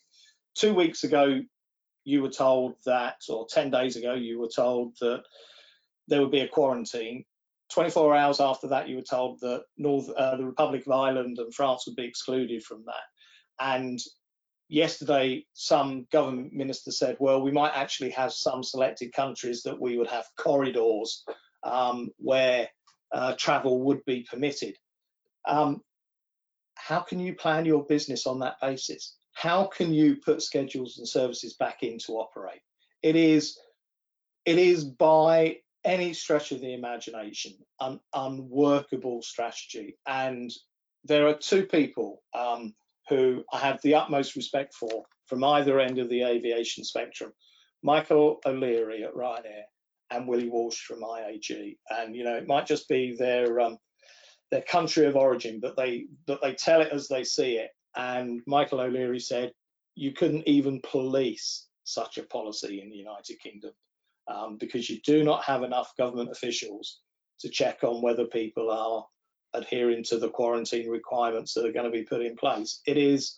Two 0.55 0.73
weeks 0.73 1.05
ago, 1.05 1.39
you 2.03 2.21
were 2.21 2.29
told 2.29 2.75
that, 2.85 3.15
or 3.29 3.47
10 3.49 3.69
days 3.71 3.95
ago, 3.95 4.13
you 4.13 4.39
were 4.39 4.49
told 4.53 4.93
that 4.99 5.23
there 6.07 6.19
would 6.21 6.31
be 6.31 6.41
a 6.41 6.47
quarantine. 6.47 7.23
24 7.71 8.15
hours 8.15 8.41
after 8.41 8.67
that, 8.67 8.89
you 8.89 8.97
were 8.97 9.01
told 9.01 9.39
that 9.39 9.63
North, 9.77 10.09
uh, 10.17 10.35
the 10.35 10.45
Republic 10.45 10.85
of 10.85 10.91
Ireland 10.91 11.37
and 11.39 11.53
France 11.53 11.85
would 11.87 11.95
be 11.95 12.03
excluded 12.03 12.63
from 12.63 12.83
that. 12.85 13.65
And 13.65 13.99
yesterday 14.71 15.45
some 15.53 16.07
government 16.13 16.53
minister 16.53 16.91
said, 16.91 17.17
well, 17.19 17.41
we 17.41 17.51
might 17.51 17.73
actually 17.75 18.09
have 18.11 18.31
some 18.31 18.63
selected 18.63 19.11
countries 19.13 19.63
that 19.63 19.79
we 19.79 19.97
would 19.97 20.07
have 20.07 20.25
corridors 20.37 21.25
um, 21.63 22.09
where 22.17 22.69
uh, 23.11 23.35
travel 23.37 23.81
would 23.81 24.03
be 24.05 24.25
permitted. 24.31 24.77
Um, 25.45 25.81
how 26.75 27.01
can 27.01 27.19
you 27.19 27.35
plan 27.35 27.65
your 27.65 27.85
business 27.85 28.25
on 28.25 28.39
that 28.39 28.55
basis? 28.61 29.17
How 29.33 29.65
can 29.65 29.93
you 29.93 30.15
put 30.15 30.41
schedules 30.41 30.97
and 30.97 31.07
services 31.07 31.55
back 31.55 31.83
in 31.83 31.99
to 32.05 32.13
operate? 32.13 32.61
It 33.03 33.17
is, 33.17 33.59
it 34.45 34.57
is 34.57 34.85
by 34.85 35.57
any 35.83 36.13
stretch 36.13 36.53
of 36.53 36.61
the 36.61 36.73
imagination 36.73 37.53
an 37.81 37.99
unworkable 38.13 39.21
strategy. 39.21 39.97
And 40.07 40.49
there 41.03 41.27
are 41.27 41.33
two 41.33 41.65
people 41.65 42.21
um, 42.33 42.73
who 43.11 43.43
I 43.51 43.59
have 43.59 43.81
the 43.83 43.93
utmost 43.93 44.37
respect 44.37 44.73
for 44.73 45.03
from 45.27 45.43
either 45.43 45.81
end 45.81 45.99
of 45.99 46.09
the 46.09 46.23
aviation 46.23 46.85
spectrum. 46.85 47.33
Michael 47.83 48.39
O'Leary 48.45 49.03
at 49.03 49.13
Ryanair 49.13 49.63
and 50.11 50.27
Willie 50.27 50.49
Walsh 50.49 50.79
from 50.85 51.01
IAG. 51.01 51.77
And 51.89 52.15
you 52.15 52.23
know, 52.23 52.35
it 52.35 52.47
might 52.47 52.65
just 52.65 52.87
be 52.87 53.13
their 53.19 53.59
um, 53.59 53.77
their 54.49 54.61
country 54.61 55.05
of 55.07 55.17
origin, 55.17 55.59
but 55.61 55.75
they 55.75 56.05
but 56.25 56.41
they 56.41 56.53
tell 56.53 56.81
it 56.81 56.93
as 56.93 57.09
they 57.09 57.25
see 57.25 57.57
it. 57.57 57.71
And 57.97 58.41
Michael 58.47 58.79
O'Leary 58.79 59.19
said 59.19 59.51
you 59.95 60.13
couldn't 60.13 60.47
even 60.47 60.81
police 60.89 61.67
such 61.83 62.17
a 62.17 62.23
policy 62.23 62.81
in 62.81 62.89
the 62.89 62.95
United 62.95 63.37
Kingdom 63.41 63.71
um, 64.29 64.57
because 64.57 64.89
you 64.89 65.01
do 65.05 65.21
not 65.25 65.43
have 65.43 65.63
enough 65.63 65.91
government 65.97 66.31
officials 66.31 67.01
to 67.41 67.49
check 67.49 67.83
on 67.83 68.01
whether 68.01 68.25
people 68.25 68.71
are 68.71 69.05
adhering 69.53 70.03
to 70.05 70.17
the 70.17 70.29
quarantine 70.29 70.89
requirements 70.89 71.53
that 71.53 71.65
are 71.65 71.71
going 71.71 71.85
to 71.85 71.91
be 71.91 72.03
put 72.03 72.21
in 72.21 72.35
place. 72.35 72.81
It 72.85 72.97
is 72.97 73.37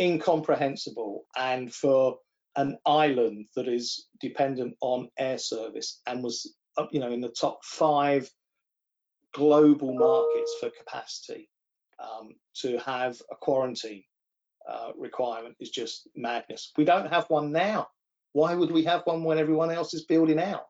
incomprehensible. 0.00 1.24
And 1.36 1.72
for 1.72 2.18
an 2.56 2.78
island 2.86 3.46
that 3.54 3.68
is 3.68 4.06
dependent 4.20 4.74
on 4.80 5.08
air 5.18 5.38
service 5.38 6.00
and 6.06 6.22
was, 6.22 6.54
you 6.90 7.00
know, 7.00 7.12
in 7.12 7.20
the 7.20 7.28
top 7.28 7.64
five 7.64 8.30
global 9.34 9.94
markets 9.94 10.54
for 10.60 10.70
capacity, 10.70 11.48
um, 11.98 12.34
to 12.54 12.78
have 12.78 13.20
a 13.30 13.36
quarantine 13.36 14.04
uh, 14.68 14.90
requirement 14.96 15.56
is 15.60 15.70
just 15.70 16.08
madness. 16.14 16.72
We 16.76 16.84
don't 16.84 17.10
have 17.10 17.28
one 17.30 17.52
now. 17.52 17.88
Why 18.32 18.54
would 18.54 18.70
we 18.70 18.84
have 18.84 19.02
one 19.04 19.24
when 19.24 19.38
everyone 19.38 19.70
else 19.70 19.94
is 19.94 20.04
building 20.04 20.38
out? 20.38 20.66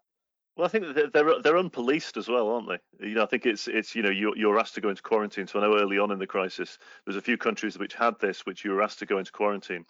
Well, 0.58 0.64
I 0.64 0.70
think 0.70 1.12
they're 1.12 1.40
they're 1.40 1.54
unpoliced 1.54 2.16
as 2.16 2.26
well, 2.26 2.48
aren't 2.48 2.68
they? 2.68 3.06
You 3.06 3.14
know, 3.14 3.22
I 3.22 3.26
think 3.26 3.46
it's 3.46 3.68
it's 3.68 3.94
you 3.94 4.02
know 4.02 4.10
you're, 4.10 4.36
you're 4.36 4.58
asked 4.58 4.74
to 4.74 4.80
go 4.80 4.88
into 4.88 5.02
quarantine. 5.02 5.46
So 5.46 5.60
I 5.60 5.62
know 5.62 5.78
early 5.78 6.00
on 6.00 6.10
in 6.10 6.18
the 6.18 6.26
crisis, 6.26 6.78
there's 7.04 7.16
a 7.16 7.22
few 7.22 7.38
countries 7.38 7.78
which 7.78 7.94
had 7.94 8.18
this, 8.18 8.44
which 8.44 8.64
you 8.64 8.72
were 8.72 8.82
asked 8.82 8.98
to 8.98 9.06
go 9.06 9.18
into 9.18 9.30
quarantine, 9.30 9.86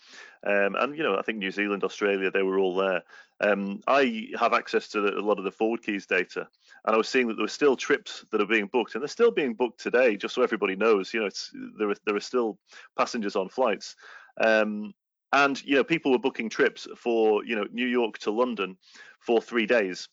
um, 0.47 0.77
and 0.79 0.95
you 0.95 1.03
know 1.03 1.17
I 1.17 1.23
think 1.23 1.39
New 1.39 1.53
Zealand, 1.53 1.85
Australia, 1.85 2.31
they 2.31 2.43
were 2.43 2.59
all 2.59 2.77
there. 2.77 3.03
Um, 3.41 3.81
I 3.87 4.29
have 4.39 4.53
access 4.53 4.89
to 4.89 4.99
a 5.19 5.23
lot 5.23 5.39
of 5.39 5.45
the 5.45 5.53
ForwardKeys 5.53 6.07
data, 6.07 6.47
and 6.85 6.95
I 6.95 6.99
was 6.99 7.09
seeing 7.09 7.29
that 7.29 7.37
there 7.37 7.45
were 7.45 7.49
still 7.49 7.75
trips 7.75 8.27
that 8.31 8.43
are 8.43 8.47
being 8.47 8.67
booked, 8.67 8.95
and 8.95 9.01
they're 9.01 9.09
still 9.09 9.31
being 9.31 9.55
booked 9.55 9.81
today. 9.81 10.19
Just 10.19 10.35
so 10.35 10.43
everybody 10.43 10.77
knows, 10.77 11.15
you 11.15 11.21
know, 11.21 11.27
it's 11.27 11.51
there 11.79 11.89
are 11.89 11.97
there 12.05 12.17
are 12.17 12.21
still 12.21 12.59
passengers 12.95 13.37
on 13.37 13.49
flights. 13.49 13.97
Um, 14.39 14.93
and 15.33 15.63
you 15.65 15.77
know 15.77 15.85
people 15.85 16.13
were 16.13 16.19
booking 16.19 16.51
trips 16.51 16.87
for 16.95 17.43
you 17.45 17.57
know 17.57 17.67
New 17.73 17.87
York 17.87 18.19
to 18.19 18.31
London 18.31 18.77
for 19.21 19.41
three 19.41 19.67
days 19.67 20.09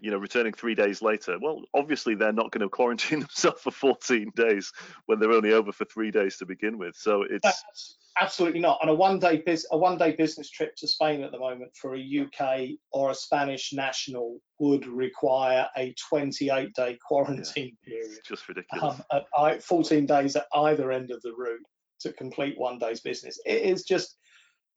you 0.00 0.10
know, 0.10 0.18
returning 0.18 0.52
three 0.52 0.74
days 0.74 1.02
later. 1.02 1.38
Well, 1.40 1.62
obviously 1.74 2.14
they're 2.14 2.32
not 2.32 2.50
going 2.50 2.62
to 2.62 2.68
quarantine 2.68 3.20
themselves 3.20 3.62
for 3.62 3.70
14 3.70 4.32
days 4.34 4.72
when 5.06 5.18
they're 5.18 5.32
only 5.32 5.52
over 5.52 5.72
for 5.72 5.84
three 5.84 6.10
days 6.10 6.38
to 6.38 6.46
begin 6.46 6.78
with. 6.78 6.96
So 6.96 7.22
it's 7.22 7.42
That's 7.42 7.96
absolutely 8.20 8.60
not. 8.60 8.78
On 8.82 8.88
a 8.88 8.94
one-day 8.94 9.42
a 9.70 9.78
one-day 9.78 10.16
business 10.16 10.50
trip 10.50 10.74
to 10.76 10.88
Spain 10.88 11.22
at 11.22 11.32
the 11.32 11.38
moment 11.38 11.72
for 11.76 11.96
a 11.96 12.00
UK 12.00 12.70
or 12.92 13.10
a 13.10 13.14
Spanish 13.14 13.72
national 13.72 14.40
would 14.58 14.86
require 14.86 15.68
a 15.76 15.94
28-day 16.12 16.98
quarantine 17.06 17.76
yeah, 17.86 17.98
period. 17.98 18.18
just 18.26 18.48
ridiculous. 18.48 19.00
Um, 19.10 19.22
at 19.46 19.62
14 19.62 20.06
days 20.06 20.36
at 20.36 20.46
either 20.54 20.90
end 20.92 21.10
of 21.10 21.20
the 21.22 21.32
route 21.36 21.60
to 22.00 22.12
complete 22.12 22.58
one 22.58 22.78
day's 22.78 23.00
business. 23.00 23.38
It 23.44 23.62
is 23.62 23.84
just, 23.84 24.16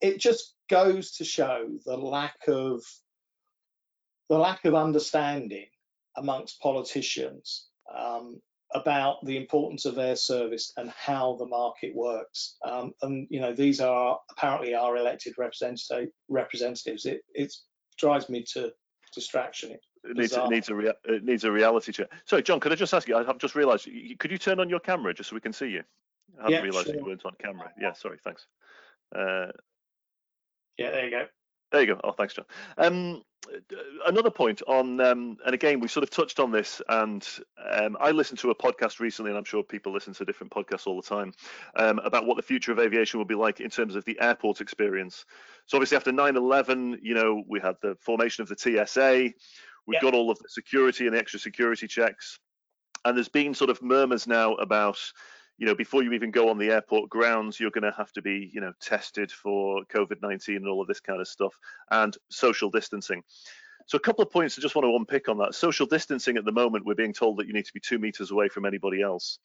it 0.00 0.18
just 0.20 0.54
goes 0.68 1.12
to 1.12 1.24
show 1.24 1.68
the 1.86 1.96
lack 1.96 2.36
of 2.48 2.82
the 4.28 4.38
lack 4.38 4.64
of 4.64 4.74
understanding 4.74 5.66
amongst 6.16 6.60
politicians 6.60 7.68
um, 7.96 8.40
about 8.74 9.24
the 9.24 9.36
importance 9.36 9.84
of 9.84 9.98
air 9.98 10.16
service 10.16 10.72
and 10.76 10.90
how 10.90 11.36
the 11.36 11.46
market 11.46 11.94
works. 11.94 12.56
Um, 12.64 12.92
and 13.02 13.26
you 13.30 13.40
know, 13.40 13.52
these 13.52 13.80
are 13.80 14.18
apparently 14.30 14.74
our 14.74 14.96
elected 14.96 15.34
representative, 15.38 16.10
representatives. 16.28 17.06
It, 17.06 17.22
it 17.34 17.52
drives 17.98 18.28
me 18.28 18.44
to 18.54 18.72
distraction. 19.14 19.72
It, 19.72 20.16
needs, 20.16 20.32
it 20.32 20.50
needs 20.50 20.68
a 20.68 20.74
rea- 20.74 20.92
it 21.04 21.24
needs 21.24 21.44
a 21.44 21.52
reality 21.52 21.92
check. 21.92 22.08
Sorry, 22.26 22.42
John, 22.42 22.60
could 22.60 22.72
I 22.72 22.74
just 22.74 22.92
ask 22.92 23.08
you? 23.08 23.16
I 23.16 23.24
have 23.24 23.38
just 23.38 23.54
realised. 23.54 23.88
Could 24.18 24.30
you 24.30 24.38
turn 24.38 24.60
on 24.60 24.68
your 24.68 24.80
camera 24.80 25.14
just 25.14 25.30
so 25.30 25.34
we 25.34 25.40
can 25.40 25.52
see 25.52 25.68
you? 25.68 25.82
I 26.38 26.42
haven't 26.42 26.52
yeah, 26.52 26.60
realised 26.62 26.86
sure. 26.86 26.96
you 26.96 27.04
weren't 27.04 27.24
on 27.24 27.32
camera. 27.38 27.70
Yeah, 27.80 27.92
sorry. 27.92 28.18
Thanks. 28.22 28.46
Uh, 29.14 29.46
yeah, 30.76 30.90
there 30.90 31.04
you 31.04 31.10
go. 31.10 31.26
There 31.70 31.80
you 31.80 31.86
go. 31.86 32.00
Oh, 32.02 32.12
thanks, 32.12 32.34
John. 32.34 32.44
Um, 32.76 33.22
another 34.06 34.30
point 34.30 34.62
on, 34.66 35.00
um, 35.00 35.36
and 35.44 35.54
again, 35.54 35.80
we 35.80 35.88
sort 35.88 36.02
of 36.02 36.10
touched 36.10 36.40
on 36.40 36.50
this, 36.50 36.80
and 36.88 37.26
um, 37.70 37.96
I 38.00 38.10
listened 38.10 38.38
to 38.40 38.50
a 38.50 38.54
podcast 38.54 39.00
recently, 39.00 39.30
and 39.30 39.38
I'm 39.38 39.44
sure 39.44 39.62
people 39.62 39.92
listen 39.92 40.14
to 40.14 40.24
different 40.24 40.52
podcasts 40.52 40.86
all 40.86 41.00
the 41.00 41.06
time, 41.08 41.32
um, 41.76 41.98
about 42.00 42.26
what 42.26 42.36
the 42.36 42.42
future 42.42 42.72
of 42.72 42.78
aviation 42.78 43.18
will 43.18 43.24
be 43.24 43.34
like 43.34 43.60
in 43.60 43.70
terms 43.70 43.96
of 43.96 44.04
the 44.04 44.18
airport 44.20 44.60
experience. 44.60 45.24
So 45.66 45.76
obviously, 45.76 45.96
after 45.96 46.12
9/11, 46.12 46.98
you 47.02 47.14
know, 47.14 47.42
we 47.48 47.60
had 47.60 47.76
the 47.82 47.96
formation 48.00 48.42
of 48.42 48.48
the 48.48 48.56
TSA, 48.58 49.32
we've 49.86 50.00
got 50.00 50.14
all 50.14 50.30
of 50.30 50.38
the 50.38 50.48
security 50.48 51.06
and 51.06 51.14
the 51.14 51.18
extra 51.18 51.40
security 51.40 51.86
checks, 51.86 52.38
and 53.04 53.16
there's 53.16 53.28
been 53.28 53.54
sort 53.54 53.70
of 53.70 53.82
murmurs 53.82 54.26
now 54.26 54.54
about 54.54 54.98
you 55.58 55.66
know, 55.66 55.74
before 55.74 56.02
you 56.02 56.12
even 56.12 56.30
go 56.30 56.48
on 56.50 56.58
the 56.58 56.70
airport 56.70 57.08
grounds, 57.08 57.60
you're 57.60 57.70
going 57.70 57.84
to 57.84 57.96
have 57.96 58.12
to 58.12 58.22
be, 58.22 58.50
you 58.52 58.60
know, 58.60 58.72
tested 58.80 59.30
for 59.30 59.82
COVID-19 59.84 60.56
and 60.56 60.68
all 60.68 60.80
of 60.80 60.88
this 60.88 61.00
kind 61.00 61.20
of 61.20 61.28
stuff, 61.28 61.54
and 61.90 62.16
social 62.28 62.70
distancing. 62.70 63.22
So 63.86 63.96
a 63.96 64.00
couple 64.00 64.24
of 64.24 64.30
points 64.30 64.58
I 64.58 64.62
just 64.62 64.74
want 64.74 64.86
to 64.86 64.96
unpick 64.96 65.28
on 65.28 65.38
that. 65.38 65.54
Social 65.54 65.86
distancing 65.86 66.36
at 66.36 66.44
the 66.44 66.52
moment, 66.52 66.86
we're 66.86 66.94
being 66.94 67.12
told 67.12 67.38
that 67.38 67.46
you 67.46 67.52
need 67.52 67.66
to 67.66 67.72
be 67.72 67.80
two 67.80 67.98
meters 67.98 68.30
away 68.30 68.48
from 68.48 68.64
anybody 68.64 69.02
else. 69.02 69.38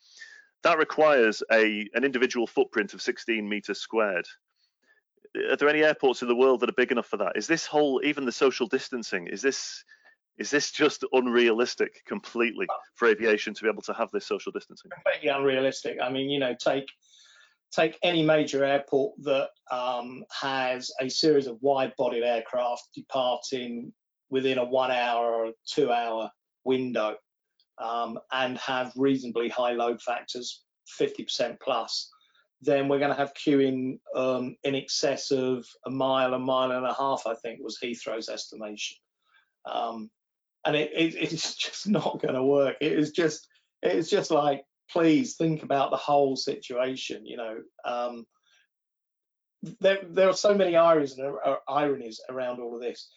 That 0.63 0.77
requires 0.77 1.43
a 1.51 1.87
an 1.93 2.03
individual 2.03 2.47
footprint 2.47 2.93
of 2.93 3.01
16 3.01 3.47
meters 3.47 3.79
squared. 3.79 4.25
Are 5.49 5.55
there 5.57 5.69
any 5.69 5.83
airports 5.83 6.21
in 6.21 6.27
the 6.27 6.35
world 6.35 6.61
that 6.61 6.69
are 6.69 6.73
big 6.73 6.91
enough 6.91 7.05
for 7.05 7.17
that? 7.17 7.33
Is 7.35 7.47
this 7.47 7.65
whole, 7.65 8.01
even 8.03 8.25
the 8.25 8.31
social 8.31 8.67
distancing, 8.67 9.27
is 9.27 9.41
this 9.41 9.83
is 10.39 10.49
this 10.49 10.71
just 10.71 11.03
unrealistic 11.11 12.03
completely 12.05 12.67
for 12.95 13.07
aviation 13.07 13.53
to 13.53 13.63
be 13.63 13.69
able 13.69 13.81
to 13.83 13.93
have 13.93 14.09
this 14.11 14.25
social 14.25 14.51
distancing? 14.51 14.89
Completely 14.91 15.29
unrealistic. 15.29 15.97
I 16.01 16.09
mean, 16.09 16.29
you 16.29 16.39
know, 16.39 16.55
take 16.59 16.87
take 17.71 17.99
any 18.01 18.23
major 18.23 18.63
airport 18.63 19.13
that 19.23 19.49
um, 19.69 20.23
has 20.31 20.91
a 20.99 21.07
series 21.07 21.45
of 21.45 21.61
wide-bodied 21.61 22.23
aircraft 22.23 22.89
departing 22.95 23.93
within 24.31 24.57
a 24.57 24.65
one-hour 24.65 25.31
or 25.31 25.51
two-hour 25.67 26.31
window, 26.63 27.15
um, 27.77 28.17
and 28.31 28.57
have 28.57 28.91
reasonably 28.95 29.49
high 29.49 29.73
load 29.73 30.01
factors, 30.01 30.63
50% 30.99 31.57
plus 31.61 32.09
then 32.61 32.87
we're 32.87 32.99
going 32.99 33.11
to 33.11 33.17
have 33.17 33.33
queuing 33.33 33.99
um, 34.15 34.55
in 34.63 34.75
excess 34.75 35.31
of 35.31 35.65
a 35.85 35.89
mile, 35.89 36.33
a 36.33 36.39
mile 36.39 36.71
and 36.71 36.85
a 36.85 36.93
half, 36.93 37.23
I 37.25 37.33
think 37.35 37.59
was 37.61 37.79
Heathrow's 37.81 38.29
estimation. 38.29 38.97
Um, 39.65 40.09
and 40.65 40.75
it, 40.75 40.91
it, 40.93 41.15
it's 41.15 41.55
just 41.57 41.87
not 41.87 42.21
going 42.21 42.35
to 42.35 42.43
work. 42.43 42.77
It 42.81 42.93
is 42.93 43.11
just, 43.11 43.47
it 43.81 43.93
is 43.93 44.09
just 44.09 44.31
like, 44.31 44.63
please 44.91 45.35
think 45.35 45.63
about 45.63 45.91
the 45.91 45.97
whole 45.97 46.35
situation. 46.35 47.25
You 47.25 47.37
know, 47.37 47.57
um, 47.85 48.25
there, 49.79 49.99
there 50.09 50.29
are 50.29 50.33
so 50.33 50.53
many 50.53 50.75
ironies, 50.75 51.19
uh, 51.19 51.55
ironies 51.67 52.19
around 52.29 52.59
all 52.59 52.75
of 52.75 52.81
this. 52.81 53.09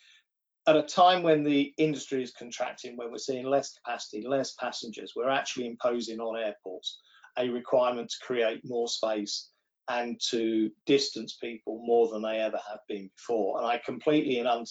At 0.67 0.77
a 0.77 0.83
time 0.83 1.25
when 1.25 1.43
the 1.43 1.73
industry 1.77 2.23
is 2.23 2.33
contracting, 2.33 2.97
when 2.97 3.11
we're 3.11 3.19
seeing 3.19 3.47
less 3.47 3.75
capacity, 3.75 4.25
less 4.27 4.55
passengers, 4.61 5.13
we're 5.17 5.29
actually 5.29 5.67
imposing 5.67 6.21
on 6.21 6.41
airports 6.41 7.01
a 7.39 7.49
requirement 7.49 8.11
to 8.11 8.27
create 8.27 8.61
more 8.65 8.89
space 8.89 9.49
and 9.89 10.21
to 10.31 10.71
distance 10.87 11.37
people 11.41 11.83
more 11.85 12.09
than 12.09 12.23
they 12.23 12.39
ever 12.39 12.61
have 12.69 12.81
been 12.89 13.11
before. 13.17 13.59
And 13.59 13.67
I 13.67 13.81
completely 13.85 14.39
and 14.39 14.49
un 14.49 14.65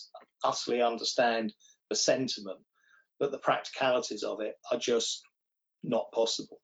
utterly 0.43 0.81
understand 0.81 1.53
the 1.91 1.95
sentiment, 1.95 2.59
but 3.19 3.31
the 3.31 3.37
practicalities 3.37 4.23
of 4.23 4.39
it 4.39 4.55
are 4.71 4.79
just 4.79 5.21
not 5.83 6.09
possible. 6.13 6.61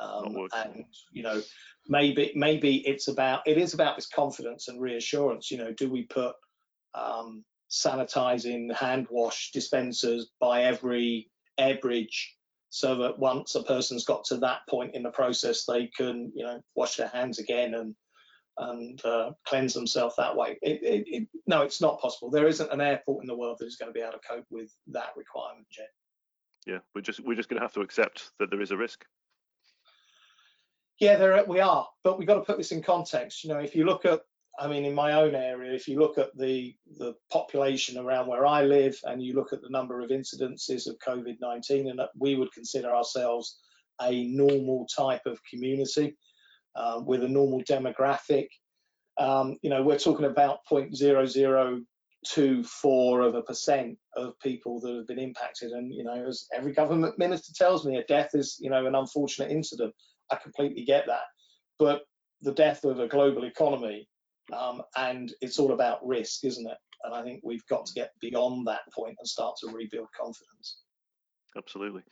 Um, 0.00 0.48
and 0.54 0.86
you 1.12 1.22
know, 1.22 1.42
maybe 1.86 2.32
maybe 2.34 2.78
it's 2.86 3.08
about 3.08 3.42
it 3.46 3.58
is 3.58 3.74
about 3.74 3.96
this 3.96 4.08
confidence 4.08 4.68
and 4.68 4.80
reassurance. 4.80 5.50
You 5.50 5.58
know, 5.58 5.72
do 5.74 5.90
we 5.90 6.04
put 6.04 6.34
um, 6.94 7.44
sanitizing 7.70 8.74
hand 8.74 9.06
wash 9.10 9.50
dispensers 9.52 10.30
by 10.40 10.62
every 10.62 11.28
air 11.58 11.78
bridge 11.82 12.34
so 12.70 12.94
that 12.94 13.18
once 13.18 13.54
a 13.54 13.62
person's 13.64 14.04
got 14.04 14.24
to 14.24 14.38
that 14.38 14.60
point 14.68 14.94
in 14.94 15.02
the 15.02 15.10
process, 15.10 15.64
they 15.66 15.88
can, 15.88 16.32
you 16.34 16.44
know, 16.44 16.62
wash 16.74 16.96
their 16.96 17.08
hands 17.08 17.38
again 17.38 17.74
and 17.74 17.94
and 18.58 19.04
uh, 19.04 19.30
cleanse 19.46 19.74
themselves 19.74 20.16
that 20.16 20.36
way. 20.36 20.58
It, 20.62 20.82
it, 20.82 21.04
it, 21.06 21.28
no, 21.46 21.62
it's 21.62 21.80
not 21.80 22.00
possible. 22.00 22.30
There 22.30 22.48
isn't 22.48 22.72
an 22.72 22.80
airport 22.80 23.22
in 23.22 23.28
the 23.28 23.36
world 23.36 23.56
that 23.60 23.66
is 23.66 23.76
going 23.76 23.88
to 23.88 23.94
be 23.94 24.00
able 24.00 24.12
to 24.12 24.28
cope 24.28 24.46
with 24.50 24.70
that 24.88 25.10
requirement 25.16 25.66
yet. 25.76 25.88
Yeah, 26.66 26.78
we're 26.94 27.00
just 27.00 27.20
we're 27.20 27.36
just 27.36 27.48
going 27.48 27.58
to 27.58 27.64
have 27.64 27.72
to 27.74 27.80
accept 27.80 28.30
that 28.38 28.50
there 28.50 28.60
is 28.60 28.70
a 28.70 28.76
risk. 28.76 29.04
Yeah, 30.98 31.16
there 31.16 31.42
we 31.46 31.60
are, 31.60 31.88
but 32.04 32.18
we've 32.18 32.28
got 32.28 32.34
to 32.34 32.42
put 32.42 32.58
this 32.58 32.72
in 32.72 32.82
context. 32.82 33.42
You 33.42 33.50
know, 33.50 33.60
if 33.60 33.74
you 33.74 33.84
look 33.84 34.04
at 34.04 34.20
I 34.58 34.66
mean, 34.66 34.84
in 34.84 34.94
my 34.94 35.12
own 35.12 35.34
area, 35.34 35.72
if 35.72 35.88
you 35.88 35.98
look 35.98 36.18
at 36.18 36.36
the, 36.36 36.74
the 36.98 37.14
population 37.30 37.96
around 37.96 38.26
where 38.26 38.44
I 38.44 38.62
live 38.62 38.98
and 39.04 39.22
you 39.22 39.34
look 39.34 39.54
at 39.54 39.62
the 39.62 39.70
number 39.70 40.00
of 40.00 40.10
incidences 40.10 40.86
of 40.86 40.98
COVID-19, 40.98 41.88
and 41.88 42.00
we 42.18 42.34
would 42.34 42.52
consider 42.52 42.94
ourselves 42.94 43.58
a 44.02 44.26
normal 44.26 44.86
type 44.94 45.22
of 45.24 45.40
community 45.44 46.16
uh, 46.76 47.00
with 47.04 47.24
a 47.24 47.28
normal 47.28 47.62
demographic. 47.62 48.46
Um, 49.18 49.56
you 49.62 49.70
know, 49.70 49.82
we're 49.82 49.98
talking 49.98 50.26
about 50.26 50.60
0.0024 50.70 53.26
of 53.26 53.34
a 53.34 53.42
percent 53.42 53.98
of 54.16 54.38
people 54.40 54.80
that 54.80 54.94
have 54.94 55.06
been 55.06 55.18
impacted. 55.18 55.72
And, 55.72 55.92
you 55.92 56.04
know, 56.04 56.26
as 56.26 56.46
every 56.54 56.72
government 56.72 57.18
minister 57.18 57.52
tells 57.54 57.84
me, 57.84 57.96
a 57.96 58.04
death 58.04 58.30
is, 58.34 58.56
you 58.60 58.70
know, 58.70 58.86
an 58.86 58.94
unfortunate 58.94 59.50
incident. 59.50 59.92
I 60.30 60.36
completely 60.36 60.84
get 60.84 61.06
that. 61.06 61.24
But 61.78 62.02
the 62.40 62.54
death 62.54 62.84
of 62.84 63.00
a 63.00 63.08
global 63.08 63.44
economy 63.44 64.08
um, 64.52 64.82
and 64.96 65.32
it's 65.40 65.58
all 65.58 65.72
about 65.72 66.06
risk, 66.06 66.44
isn't 66.44 66.68
it? 66.68 66.76
And 67.04 67.14
I 67.14 67.22
think 67.22 67.40
we've 67.42 67.66
got 67.66 67.86
to 67.86 67.92
get 67.94 68.12
beyond 68.20 68.66
that 68.66 68.80
point 68.94 69.16
and 69.18 69.28
start 69.28 69.56
to 69.60 69.68
rebuild 69.68 70.08
confidence. 70.18 70.80
Absolutely. 71.56 72.02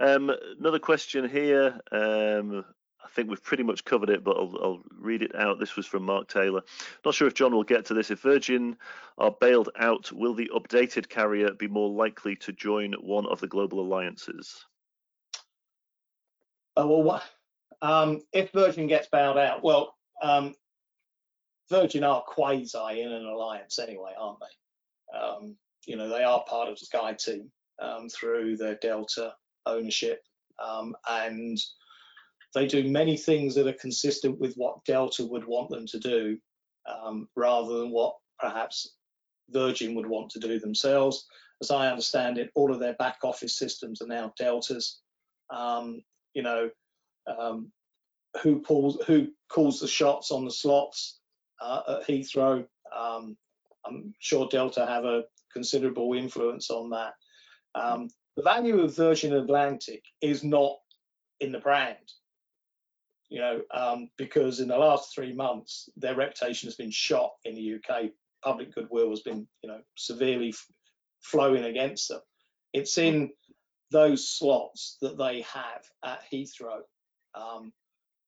Um, 0.00 0.30
another 0.58 0.78
question 0.78 1.28
here. 1.28 1.78
Um, 1.92 2.64
I 3.06 3.08
think 3.14 3.30
we've 3.30 3.42
pretty 3.42 3.62
much 3.62 3.84
covered 3.84 4.10
it, 4.10 4.24
but 4.24 4.36
I'll, 4.36 4.58
I'll, 4.60 4.82
read 4.98 5.22
it 5.22 5.34
out. 5.36 5.60
This 5.60 5.76
was 5.76 5.86
from 5.86 6.02
Mark 6.02 6.28
Taylor. 6.28 6.62
Not 7.04 7.14
sure 7.14 7.28
if 7.28 7.34
John 7.34 7.54
will 7.54 7.62
get 7.62 7.84
to 7.86 7.94
this. 7.94 8.10
If 8.10 8.20
Virgin 8.20 8.76
are 9.16 9.30
bailed 9.30 9.68
out, 9.78 10.10
will 10.10 10.34
the 10.34 10.50
updated 10.52 11.08
carrier 11.08 11.52
be 11.52 11.68
more 11.68 11.88
likely 11.88 12.34
to 12.36 12.52
join 12.52 12.94
one 12.94 13.26
of 13.26 13.40
the 13.40 13.46
global 13.46 13.80
alliances? 13.80 14.66
Uh, 16.76 16.86
well, 16.88 17.02
what, 17.04 17.22
um, 17.80 18.22
if 18.32 18.50
Virgin 18.50 18.88
gets 18.88 19.06
bailed 19.06 19.38
out, 19.38 19.62
well, 19.62 19.94
um, 20.20 20.54
Virgin 21.70 22.02
are 22.02 22.22
quasi 22.22 23.00
in 23.00 23.12
an 23.12 23.24
alliance 23.24 23.78
anyway, 23.78 24.12
aren't 24.18 24.40
they? 24.40 25.18
Um, 25.18 25.56
you 25.86 25.96
know, 25.96 26.08
they 26.08 26.24
are 26.24 26.44
part 26.48 26.68
of 26.68 26.78
the 26.78 26.86
SkyTeam 26.86 27.48
um, 27.80 28.08
through 28.08 28.56
their 28.56 28.74
Delta 28.74 29.34
ownership, 29.64 30.22
um, 30.62 30.96
and 31.08 31.58
they 32.54 32.66
do 32.66 32.84
many 32.84 33.16
things 33.16 33.54
that 33.54 33.66
are 33.66 33.72
consistent 33.72 34.38
with 34.38 34.54
what 34.54 34.84
Delta 34.84 35.24
would 35.24 35.46
want 35.46 35.70
them 35.70 35.86
to 35.86 35.98
do, 35.98 36.38
um, 36.88 37.28
rather 37.36 37.78
than 37.78 37.90
what 37.90 38.16
perhaps 38.38 38.94
Virgin 39.50 39.94
would 39.94 40.06
want 40.06 40.30
to 40.30 40.40
do 40.40 40.58
themselves. 40.58 41.26
As 41.60 41.70
I 41.70 41.88
understand 41.88 42.38
it, 42.38 42.50
all 42.54 42.72
of 42.72 42.80
their 42.80 42.94
back 42.94 43.18
office 43.22 43.58
systems 43.58 44.02
are 44.02 44.08
now 44.08 44.32
Delta's. 44.38 45.00
Um, 45.50 46.02
you 46.34 46.42
know, 46.42 46.70
um, 47.26 47.72
who 48.42 48.60
pulls, 48.60 49.02
who 49.06 49.28
calls 49.48 49.80
the 49.80 49.88
shots 49.88 50.30
on 50.30 50.44
the 50.44 50.50
slots? 50.50 51.20
uh, 51.60 51.82
at 51.88 52.06
Heathrow. 52.06 52.66
Um, 52.96 53.36
I'm 53.84 54.14
sure 54.18 54.48
Delta 54.48 54.86
have 54.86 55.04
a 55.04 55.24
considerable 55.52 56.14
influence 56.14 56.70
on 56.70 56.90
that. 56.90 57.14
Um, 57.74 58.08
the 58.36 58.42
value 58.42 58.80
of 58.80 58.96
Virgin 58.96 59.34
Atlantic 59.34 60.02
is 60.20 60.44
not 60.44 60.76
in 61.40 61.52
the 61.52 61.58
brand, 61.58 61.96
you 63.28 63.40
know, 63.40 63.60
um, 63.72 64.08
because 64.16 64.60
in 64.60 64.68
the 64.68 64.78
last 64.78 65.14
three 65.14 65.32
months, 65.32 65.88
their 65.96 66.14
reputation 66.14 66.68
has 66.68 66.76
been 66.76 66.90
shot 66.90 67.32
in 67.44 67.54
the 67.54 67.74
UK. 67.74 68.10
Public 68.44 68.74
goodwill 68.74 69.10
has 69.10 69.20
been, 69.20 69.46
you 69.62 69.68
know, 69.68 69.80
severely 69.96 70.54
flowing 71.20 71.64
against 71.64 72.08
them. 72.08 72.20
It's 72.72 72.98
in 72.98 73.30
those 73.90 74.28
slots 74.28 74.98
that 75.00 75.18
they 75.18 75.42
have 75.42 75.82
at 76.04 76.22
Heathrow. 76.32 76.80
Um, 77.34 77.72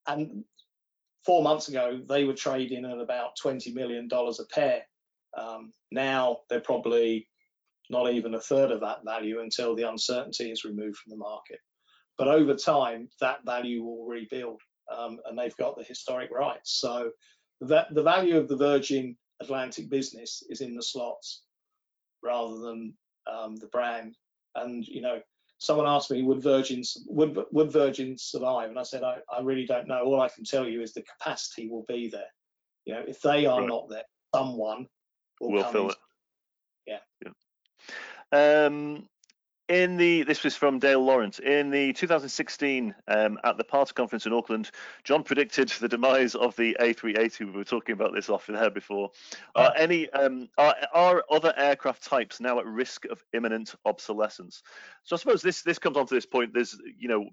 and 0.06 0.44
four 1.24 1.42
months 1.42 1.68
ago, 1.68 2.00
they 2.08 2.24
were 2.24 2.34
trading 2.34 2.84
at 2.84 2.98
about 2.98 3.32
$20 3.42 3.74
million 3.74 4.08
a 4.12 4.44
pair. 4.52 4.82
Um, 5.36 5.72
now 5.90 6.38
they're 6.48 6.60
probably 6.60 7.28
not 7.90 8.12
even 8.12 8.34
a 8.34 8.40
third 8.40 8.70
of 8.70 8.80
that 8.80 9.04
value 9.04 9.40
until 9.40 9.74
the 9.74 9.88
uncertainty 9.88 10.50
is 10.50 10.64
removed 10.64 10.96
from 10.96 11.10
the 11.10 11.16
market. 11.16 11.58
But 12.16 12.28
over 12.28 12.54
time, 12.54 13.08
that 13.20 13.44
value 13.44 13.82
will 13.82 14.06
rebuild, 14.06 14.60
um, 14.96 15.18
and 15.26 15.38
they've 15.38 15.56
got 15.56 15.76
the 15.76 15.84
historic 15.84 16.30
rights. 16.30 16.78
So 16.80 17.10
that 17.60 17.94
the 17.94 18.02
value 18.02 18.36
of 18.36 18.48
the 18.48 18.56
Virgin 18.56 19.16
Atlantic 19.40 19.88
business 19.88 20.42
is 20.48 20.60
in 20.60 20.74
the 20.74 20.82
slots 20.82 21.42
rather 22.22 22.58
than 22.58 22.94
um, 23.30 23.56
the 23.56 23.68
brand. 23.68 24.16
And 24.54 24.86
you 24.86 25.00
know, 25.00 25.20
someone 25.58 25.86
asked 25.86 26.10
me, 26.10 26.22
would 26.22 26.42
Virgin 26.42 26.82
would 27.06 27.38
would 27.52 27.72
Virgin 27.72 28.16
survive? 28.18 28.70
And 28.70 28.78
I 28.78 28.82
said, 28.82 29.02
I, 29.02 29.18
I 29.32 29.42
really 29.42 29.66
don't 29.66 29.88
know. 29.88 30.02
All 30.02 30.20
I 30.20 30.28
can 30.28 30.44
tell 30.44 30.66
you 30.66 30.82
is 30.82 30.92
the 30.92 31.02
capacity 31.02 31.68
will 31.68 31.84
be 31.88 32.08
there. 32.08 32.32
You 32.84 32.94
know, 32.94 33.04
if 33.06 33.20
they 33.20 33.46
are 33.46 33.60
right. 33.60 33.68
not 33.68 33.88
there, 33.88 34.04
someone 34.34 34.86
will 35.40 35.52
we'll 35.52 35.64
fill 35.64 35.90
it. 35.90 35.96
Yeah. 36.86 36.98
yeah. 38.32 38.66
Um, 38.66 39.08
in 39.68 39.96
the 39.96 40.22
this 40.22 40.44
was 40.44 40.56
from 40.56 40.78
Dale 40.78 41.04
Lawrence 41.04 41.38
in 41.38 41.70
the 41.70 41.92
2016 41.92 42.94
um, 43.06 43.38
at 43.44 43.58
the 43.58 43.64
party 43.64 43.92
conference 43.92 44.24
in 44.24 44.32
Auckland, 44.32 44.70
John 45.04 45.22
predicted 45.22 45.68
the 45.68 45.88
demise 45.88 46.34
of 46.34 46.56
the 46.56 46.76
A380. 46.80 47.40
We 47.40 47.50
were 47.52 47.64
talking 47.64 47.92
about 47.92 48.14
this 48.14 48.30
off 48.30 48.48
in 48.48 48.54
there 48.54 48.70
before. 48.70 49.10
Are 49.54 49.72
any 49.76 50.08
um, 50.10 50.48
are, 50.56 50.74
are 50.94 51.24
other 51.30 51.52
aircraft 51.56 52.02
types 52.04 52.40
now 52.40 52.58
at 52.58 52.66
risk 52.66 53.04
of 53.06 53.22
imminent 53.34 53.74
obsolescence? 53.84 54.62
So 55.04 55.16
I 55.16 55.18
suppose 55.18 55.42
this 55.42 55.62
this 55.62 55.78
comes 55.78 55.96
on 55.96 56.06
to 56.06 56.14
this 56.14 56.26
point. 56.26 56.54
There's 56.54 56.76
you 56.98 57.08
know 57.08 57.28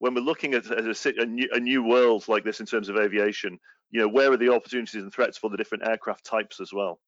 when 0.00 0.14
we're 0.14 0.20
looking 0.20 0.54
at, 0.54 0.70
at 0.70 0.84
a, 0.84 1.14
a, 1.20 1.26
new, 1.26 1.48
a 1.52 1.60
new 1.60 1.82
world 1.82 2.28
like 2.28 2.44
this 2.44 2.60
in 2.60 2.66
terms 2.66 2.88
of 2.88 2.96
aviation, 2.96 3.58
you 3.90 4.00
know 4.00 4.08
where 4.08 4.32
are 4.32 4.36
the 4.36 4.52
opportunities 4.52 5.02
and 5.02 5.12
threats 5.12 5.38
for 5.38 5.50
the 5.50 5.56
different 5.56 5.86
aircraft 5.86 6.24
types 6.24 6.60
as 6.60 6.72
well? 6.72 6.98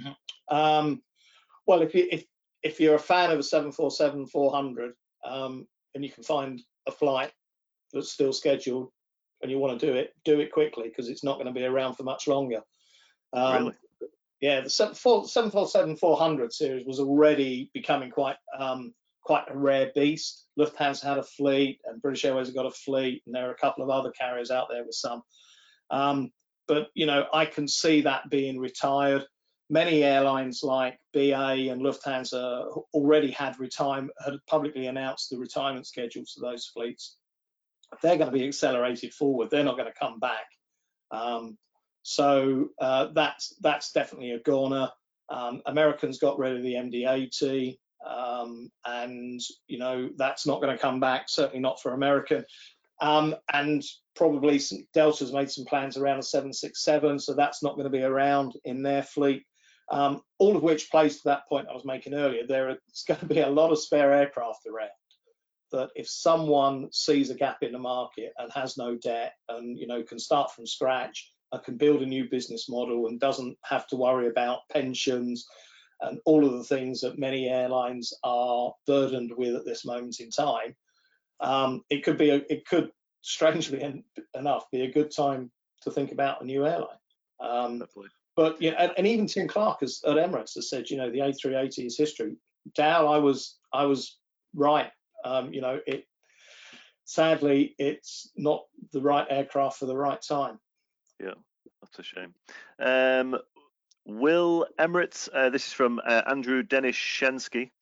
Mm-hmm. 0.00 0.56
Um, 0.56 1.02
well, 1.66 1.82
if 1.82 1.94
you 1.94 2.08
if 2.10 2.24
if 2.62 2.80
you're 2.80 2.96
a 2.96 3.00
fan 3.00 3.30
of 3.30 3.38
a 3.38 3.42
747-400 3.42 4.90
um, 5.24 5.66
and 5.94 6.04
you 6.04 6.10
can 6.10 6.24
find 6.24 6.60
a 6.86 6.92
flight 6.92 7.32
that's 7.92 8.10
still 8.10 8.32
scheduled 8.32 8.90
and 9.42 9.50
you 9.50 9.58
want 9.58 9.78
to 9.78 9.86
do 9.86 9.94
it, 9.94 10.12
do 10.24 10.40
it 10.40 10.52
quickly 10.52 10.88
because 10.88 11.08
it's 11.08 11.24
not 11.24 11.34
going 11.34 11.46
to 11.46 11.52
be 11.52 11.64
around 11.64 11.94
for 11.94 12.02
much 12.02 12.26
longer. 12.26 12.60
Um, 13.32 13.64
really? 13.64 13.74
Yeah, 14.40 14.60
the 14.60 14.68
747-400 14.68 16.52
series 16.52 16.86
was 16.86 17.00
already 17.00 17.70
becoming 17.74 18.10
quite 18.10 18.36
um, 18.56 18.94
quite 19.22 19.44
a 19.50 19.58
rare 19.58 19.90
beast. 19.94 20.46
Lufthansa 20.58 21.02
had 21.02 21.18
a 21.18 21.24
fleet, 21.24 21.80
and 21.84 22.00
British 22.00 22.24
Airways 22.24 22.46
have 22.46 22.54
got 22.54 22.66
a 22.66 22.70
fleet, 22.70 23.22
and 23.26 23.34
there 23.34 23.48
are 23.48 23.52
a 23.52 23.58
couple 23.58 23.82
of 23.82 23.90
other 23.90 24.12
carriers 24.12 24.50
out 24.50 24.68
there 24.70 24.84
with 24.84 24.94
some. 24.94 25.22
Um, 25.90 26.30
but 26.68 26.88
you 26.94 27.06
know, 27.06 27.26
I 27.32 27.46
can 27.46 27.66
see 27.66 28.02
that 28.02 28.30
being 28.30 28.58
retired. 28.58 29.24
Many 29.70 30.02
airlines 30.02 30.62
like 30.62 30.98
BA 31.12 31.70
and 31.70 31.82
Lufthansa 31.82 32.82
already 32.94 33.30
had 33.30 33.58
retirement, 33.60 34.12
had 34.24 34.34
publicly 34.46 34.86
announced 34.86 35.30
the 35.30 35.38
retirement 35.38 35.86
schedules 35.86 36.32
for 36.32 36.40
those 36.40 36.66
fleets. 36.66 37.16
They're 38.02 38.16
going 38.16 38.30
to 38.30 38.38
be 38.38 38.46
accelerated 38.46 39.12
forward. 39.12 39.50
They're 39.50 39.64
not 39.64 39.76
going 39.76 39.92
to 39.92 39.98
come 39.98 40.18
back. 40.18 40.46
Um, 41.10 41.58
so 42.02 42.68
uh, 42.80 43.08
that's 43.14 43.54
that's 43.60 43.92
definitely 43.92 44.32
a 44.32 44.40
goner. 44.40 44.90
Um, 45.28 45.60
Americans 45.66 46.18
got 46.18 46.38
rid 46.38 46.56
of 46.56 46.62
the 46.62 46.74
MD-80, 46.74 47.76
um, 48.06 48.70
and 48.86 49.40
you 49.66 49.78
know 49.78 50.08
that's 50.16 50.46
not 50.46 50.62
going 50.62 50.74
to 50.74 50.80
come 50.80 51.00
back. 51.00 51.28
Certainly 51.28 51.60
not 51.60 51.82
for 51.82 51.92
American. 51.92 52.44
Um, 53.00 53.36
and 53.52 53.82
probably 54.16 54.58
some, 54.58 54.86
Delta's 54.94 55.32
made 55.32 55.50
some 55.50 55.64
plans 55.64 55.96
around 55.96 56.18
a 56.18 56.22
767, 56.22 57.20
so 57.20 57.34
that's 57.34 57.62
not 57.62 57.74
going 57.74 57.84
to 57.84 57.90
be 57.90 58.02
around 58.02 58.54
in 58.64 58.82
their 58.82 59.02
fleet. 59.02 59.44
Um, 59.90 60.20
all 60.38 60.56
of 60.56 60.62
which 60.62 60.90
plays 60.90 61.16
to 61.16 61.22
that 61.26 61.48
point 61.48 61.68
I 61.68 61.74
was 61.74 61.84
making 61.84 62.14
earlier. 62.14 62.46
There's 62.46 62.78
going 63.06 63.20
to 63.20 63.26
be 63.26 63.40
a 63.40 63.48
lot 63.48 63.72
of 63.72 63.78
spare 63.78 64.12
aircraft 64.12 64.66
around. 64.66 64.90
That 65.72 65.90
if 65.96 66.08
someone 66.08 66.88
sees 66.92 67.30
a 67.30 67.34
gap 67.34 67.58
in 67.62 67.72
the 67.72 67.78
market 67.78 68.32
and 68.38 68.50
has 68.52 68.76
no 68.76 68.96
debt 68.96 69.34
and 69.48 69.78
you 69.78 69.86
know 69.86 70.02
can 70.02 70.18
start 70.18 70.50
from 70.52 70.66
scratch 70.66 71.32
and 71.52 71.62
can 71.62 71.76
build 71.76 72.02
a 72.02 72.06
new 72.06 72.28
business 72.28 72.68
model 72.68 73.06
and 73.06 73.20
doesn't 73.20 73.56
have 73.64 73.86
to 73.88 73.96
worry 73.96 74.28
about 74.28 74.60
pensions 74.70 75.46
and 76.00 76.20
all 76.24 76.44
of 76.44 76.52
the 76.52 76.64
things 76.64 77.00
that 77.00 77.18
many 77.18 77.48
airlines 77.48 78.12
are 78.22 78.72
burdened 78.86 79.32
with 79.36 79.54
at 79.54 79.64
this 79.64 79.84
moment 79.84 80.20
in 80.20 80.30
time, 80.30 80.74
um, 81.40 81.82
it 81.90 82.04
could 82.04 82.18
be 82.18 82.30
a, 82.30 82.42
it 82.48 82.66
could 82.66 82.90
strangely 83.22 84.02
enough 84.34 84.70
be 84.70 84.82
a 84.82 84.92
good 84.92 85.10
time 85.10 85.50
to 85.82 85.90
think 85.90 86.12
about 86.12 86.42
a 86.42 86.44
new 86.44 86.66
airline. 86.66 86.88
Um, 87.40 87.82
but 88.38 88.62
you 88.62 88.70
know, 88.70 88.76
and, 88.76 88.92
and, 88.96 89.04
even 89.04 89.26
Tim 89.26 89.48
Clark 89.48 89.80
has, 89.80 90.00
at 90.06 90.14
Emirates 90.14 90.54
has 90.54 90.70
said, 90.70 90.88
you 90.90 90.96
know, 90.96 91.10
the 91.10 91.18
A380 91.18 91.86
is 91.86 91.98
history. 91.98 92.36
Dal, 92.76 93.08
I 93.08 93.18
was 93.18 93.58
I 93.72 93.84
was 93.84 94.16
right. 94.54 94.92
Um, 95.24 95.52
you 95.52 95.60
know, 95.60 95.80
it 95.88 96.04
sadly 97.04 97.74
it's 97.78 98.30
not 98.36 98.66
the 98.92 99.00
right 99.00 99.26
aircraft 99.28 99.80
for 99.80 99.86
the 99.86 99.96
right 99.96 100.22
time. 100.22 100.60
Yeah, 101.20 101.34
that's 101.82 101.98
a 101.98 102.02
shame. 102.04 102.32
Um, 102.78 103.40
will 104.06 104.68
Emirates? 104.78 105.28
Uh, 105.34 105.50
this 105.50 105.66
is 105.66 105.72
from 105.72 106.00
uh, 106.06 106.22
Andrew 106.28 106.62
Dennis 106.62 106.94
Shensky. 106.94 107.72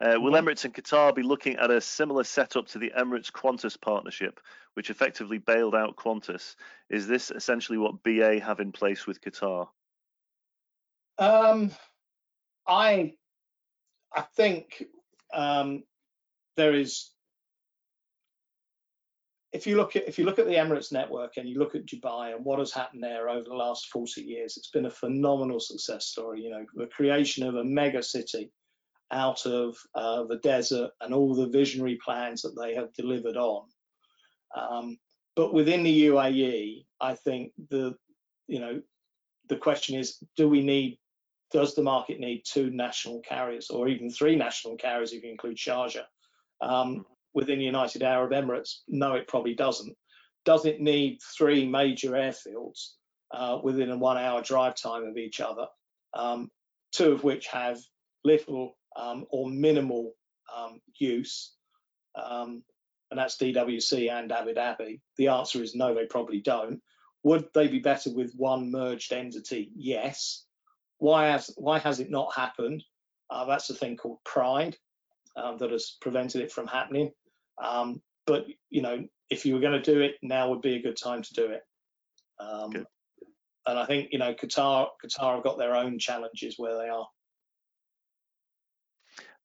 Uh, 0.00 0.14
will 0.20 0.30
mm-hmm. 0.30 0.46
Emirates 0.46 0.64
and 0.64 0.72
Qatar 0.72 1.12
be 1.12 1.22
looking 1.24 1.56
at 1.56 1.72
a 1.72 1.80
similar 1.80 2.22
setup 2.22 2.68
to 2.68 2.78
the 2.78 2.92
Emirates 2.96 3.32
Qantas 3.32 3.80
partnership, 3.80 4.38
which 4.74 4.90
effectively 4.90 5.38
bailed 5.38 5.74
out 5.74 5.96
Qantas? 5.96 6.54
Is 6.88 7.08
this 7.08 7.32
essentially 7.32 7.78
what 7.78 8.04
BA 8.04 8.38
have 8.38 8.60
in 8.60 8.70
place 8.70 9.08
with 9.08 9.20
Qatar? 9.20 9.66
Um, 11.18 11.70
I 12.66 13.14
I 14.14 14.22
think 14.36 14.84
um, 15.32 15.84
there 16.56 16.74
is. 16.74 17.10
If 19.52 19.68
you 19.68 19.76
look 19.76 19.94
at 19.94 20.08
if 20.08 20.18
you 20.18 20.24
look 20.24 20.40
at 20.40 20.46
the 20.46 20.54
Emirates 20.54 20.90
network 20.90 21.36
and 21.36 21.48
you 21.48 21.58
look 21.60 21.76
at 21.76 21.86
Dubai 21.86 22.34
and 22.34 22.44
what 22.44 22.58
has 22.58 22.72
happened 22.72 23.04
there 23.04 23.28
over 23.28 23.44
the 23.44 23.54
last 23.54 23.86
40 23.86 24.20
years, 24.22 24.56
it's 24.56 24.70
been 24.70 24.86
a 24.86 24.90
phenomenal 24.90 25.60
success 25.60 26.06
story. 26.06 26.42
You 26.42 26.50
know, 26.50 26.64
the 26.74 26.86
creation 26.86 27.46
of 27.46 27.54
a 27.54 27.64
mega 27.64 28.02
city 28.02 28.50
out 29.12 29.46
of 29.46 29.76
uh, 29.94 30.24
the 30.24 30.38
desert 30.38 30.90
and 31.00 31.14
all 31.14 31.34
the 31.34 31.46
visionary 31.46 31.98
plans 32.04 32.42
that 32.42 32.56
they 32.60 32.74
have 32.74 32.92
delivered 32.94 33.36
on. 33.36 33.66
Um, 34.56 34.98
but 35.36 35.54
within 35.54 35.84
the 35.84 36.06
UAE, 36.06 36.84
I 37.00 37.14
think 37.14 37.52
the 37.70 37.94
you 38.48 38.58
know 38.58 38.82
the 39.48 39.56
question 39.56 39.98
is, 39.98 40.18
do 40.36 40.48
we 40.48 40.62
need 40.64 40.98
does 41.54 41.76
the 41.76 41.82
market 41.82 42.18
need 42.18 42.42
two 42.44 42.68
national 42.70 43.20
carriers 43.20 43.70
or 43.70 43.86
even 43.86 44.10
three 44.10 44.34
national 44.34 44.76
carriers 44.76 45.12
if 45.12 45.22
you 45.22 45.30
include 45.30 45.56
Sharjah? 45.56 46.02
Um, 46.60 47.06
within 47.32 47.60
the 47.60 47.64
United 47.64 48.02
Arab 48.02 48.32
Emirates, 48.32 48.80
no, 48.88 49.14
it 49.14 49.28
probably 49.28 49.54
doesn't. 49.54 49.96
Does 50.44 50.66
it 50.66 50.80
need 50.80 51.20
three 51.38 51.64
major 51.64 52.10
airfields 52.10 52.94
uh, 53.32 53.60
within 53.62 53.90
a 53.92 53.96
one 53.96 54.18
hour 54.18 54.42
drive 54.42 54.74
time 54.74 55.04
of 55.04 55.16
each 55.16 55.40
other, 55.40 55.66
um, 56.12 56.50
two 56.90 57.12
of 57.12 57.22
which 57.22 57.46
have 57.46 57.78
little 58.24 58.76
um, 58.96 59.24
or 59.30 59.48
minimal 59.48 60.12
um, 60.54 60.80
use? 60.98 61.52
Um, 62.16 62.64
and 63.12 63.20
that's 63.20 63.36
DWC 63.36 64.10
and 64.10 64.32
Abu 64.32 64.54
Dhabi. 64.54 65.00
The 65.18 65.28
answer 65.28 65.62
is 65.62 65.76
no, 65.76 65.94
they 65.94 66.06
probably 66.06 66.40
don't. 66.40 66.82
Would 67.22 67.46
they 67.54 67.68
be 67.68 67.78
better 67.78 68.12
with 68.12 68.34
one 68.34 68.72
merged 68.72 69.12
entity? 69.12 69.70
Yes. 69.76 70.44
Why 70.98 71.26
has 71.26 71.50
why 71.56 71.78
has 71.78 72.00
it 72.00 72.10
not 72.10 72.34
happened? 72.34 72.82
Uh, 73.30 73.44
that's 73.46 73.70
a 73.70 73.74
thing 73.74 73.96
called 73.96 74.18
pride 74.24 74.76
um, 75.36 75.58
that 75.58 75.70
has 75.70 75.96
prevented 76.00 76.40
it 76.40 76.52
from 76.52 76.66
happening. 76.66 77.10
Um, 77.62 78.00
but 78.26 78.46
you 78.70 78.82
know, 78.82 79.04
if 79.30 79.44
you 79.44 79.54
were 79.54 79.60
going 79.60 79.80
to 79.80 79.92
do 79.94 80.00
it, 80.00 80.16
now 80.22 80.50
would 80.50 80.62
be 80.62 80.76
a 80.76 80.82
good 80.82 80.96
time 80.96 81.22
to 81.22 81.34
do 81.34 81.46
it. 81.46 81.62
Um, 82.38 82.86
and 83.66 83.78
I 83.78 83.86
think 83.86 84.08
you 84.12 84.18
know, 84.18 84.34
Qatar 84.34 84.88
Qatar 85.04 85.36
have 85.36 85.44
got 85.44 85.58
their 85.58 85.74
own 85.74 85.98
challenges 85.98 86.54
where 86.58 86.76
they 86.78 86.88
are. 86.88 87.06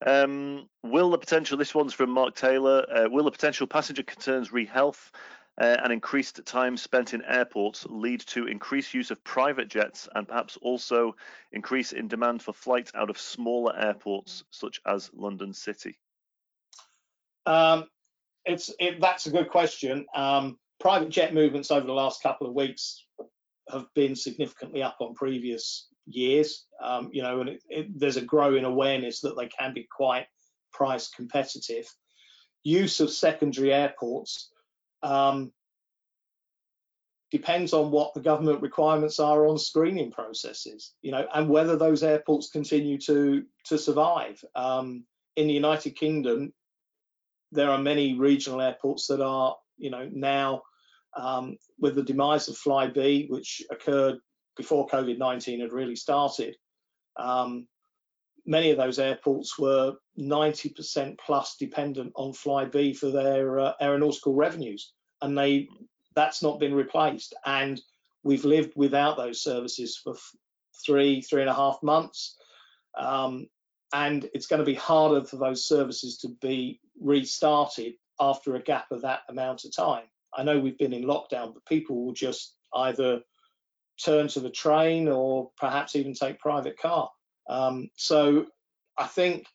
Um, 0.06 0.70
will 0.82 1.10
the 1.10 1.18
potential, 1.18 1.58
this 1.58 1.76
one's 1.76 1.94
from 1.94 2.10
Mark 2.10 2.34
Taylor, 2.34 2.86
uh, 2.90 3.10
will 3.10 3.26
the 3.26 3.32
potential 3.32 3.68
passenger 3.68 4.04
concerns 4.04 4.52
re 4.52 4.66
health 4.66 5.12
uh, 5.60 5.78
and 5.84 5.91
increased 5.91 6.43
time 6.45 6.78
spent 6.78 7.13
in 7.13 7.24
airports 7.26 7.86
lead 7.89 8.22
to 8.22 8.48
increased 8.48 8.93
use 8.93 9.12
of 9.12 9.24
private 9.24 9.67
jets 9.67 10.08
and 10.15 10.28
perhaps 10.28 10.58
also 10.62 11.15
increase 11.52 11.91
in 11.91 12.08
demand 12.08 12.41
for 12.41 12.54
flights 12.54 12.91
out 12.95 13.10
of 13.10 13.17
smaller 13.17 13.78
airports 13.78 14.43
such 14.52 14.80
as 14.86 15.10
London 15.13 15.54
City? 15.54 15.98
Um, 17.45 17.86
it's 18.45 18.72
it, 18.80 19.02
that's 19.02 19.26
a 19.26 19.32
good 19.32 19.50
question. 19.50 20.06
Um, 20.15 20.58
private 20.80 21.10
jet 21.10 21.34
movements 21.34 21.72
over 21.72 21.86
the 21.86 21.93
last 21.93 22.24
couple 22.24 22.48
of 22.48 22.54
weeks 22.54 23.06
have 23.69 23.86
been 23.93 24.15
significantly 24.15 24.82
up 24.82 24.98
on 25.02 25.13
previous 25.13 25.88
years. 26.06 26.65
Um, 26.82 27.10
you 27.12 27.22
know, 27.22 27.41
and 27.41 27.50
it, 27.50 27.63
it, 27.69 28.00
there's 28.00 28.17
a 28.17 28.22
growing 28.22 28.63
awareness 28.63 29.19
that 29.22 29.36
they 29.36 29.48
can 29.48 29.74
be 29.74 29.88
quite 29.91 30.28
price 30.72 31.10
competitive. 31.10 31.86
Use 32.63 33.00
of 33.00 33.10
secondary 33.10 33.74
airports 33.74 34.52
um, 35.04 35.52
depends 37.32 37.74
on 37.74 37.92
what 37.92 38.14
the 38.14 38.22
government 38.22 38.62
requirements 38.62 39.20
are 39.20 39.48
on 39.48 39.58
screening 39.58 40.12
processes, 40.12 40.94
you 41.02 41.12
know, 41.12 41.28
and 41.34 41.50
whether 41.50 41.76
those 41.76 42.04
airports 42.04 42.50
continue 42.50 42.98
to 42.98 43.44
to 43.66 43.78
survive. 43.78 44.44
Um, 44.56 45.04
in 45.36 45.48
the 45.48 45.54
United 45.54 45.92
Kingdom, 45.92 46.54
there 47.52 47.70
are 47.70 47.78
many 47.78 48.18
regional 48.18 48.62
airports 48.62 49.08
that 49.08 49.22
are, 49.22 49.56
you 49.78 49.90
know, 49.90 50.10
now 50.12 50.64
um, 51.16 51.58
with 51.80 51.96
the 51.96 52.04
demise 52.04 52.48
of 52.48 52.56
Flybe, 52.56 53.30
which 53.30 53.62
occurred 53.72 54.18
before 54.58 54.88
COVID-19 54.88 55.62
had 55.62 55.72
really 55.72 55.96
started. 55.96 56.56
Um, 57.18 57.68
many 58.50 58.72
of 58.72 58.78
those 58.78 58.98
airports 58.98 59.60
were 59.60 59.94
90% 60.18 61.20
plus 61.20 61.56
dependent 61.58 62.12
on 62.16 62.34
Flybe 62.34 62.98
for 62.98 63.12
their 63.12 63.60
uh, 63.60 63.74
aeronautical 63.80 64.34
revenues, 64.34 64.92
and 65.22 65.38
they 65.38 65.70
that's 66.16 66.42
not 66.42 66.60
been 66.60 66.74
replaced. 66.74 67.36
And 67.46 67.80
we've 68.24 68.44
lived 68.44 68.74
without 68.76 69.16
those 69.16 69.42
services 69.42 69.96
for 69.96 70.16
three, 70.84 71.22
three 71.22 71.42
and 71.42 71.50
a 71.50 71.54
half 71.54 71.78
months. 71.84 72.38
Um, 72.98 73.48
and 73.94 74.28
it's 74.34 74.48
going 74.48 74.60
to 74.60 74.66
be 74.66 74.76
harder 74.76 75.24
for 75.24 75.38
those 75.38 75.66
services 75.66 76.18
to 76.18 76.30
be 76.42 76.82
restarted 77.00 77.94
after 78.20 78.56
a 78.56 78.62
gap 78.62 78.92
of 78.92 79.04
that 79.04 79.22
amount 79.30 79.64
of 79.64 79.76
time. 79.76 80.06
I 80.36 80.44
know 80.44 80.60
we've 80.60 80.78
been 80.78 80.94
in 80.94 81.04
lockdown, 81.04 81.54
but 81.54 81.66
people 81.68 82.04
will 82.04 82.14
just 82.14 82.56
either 82.74 83.22
turn 84.04 84.28
to 84.30 84.40
the 84.40 84.50
train 84.50 85.08
or 85.08 85.52
perhaps 85.58 85.96
even 85.96 86.14
take 86.14 86.40
private 86.40 86.78
car. 86.78 87.10
Um, 87.50 87.90
so 87.96 88.46
I 88.98 89.08
think 89.08 89.48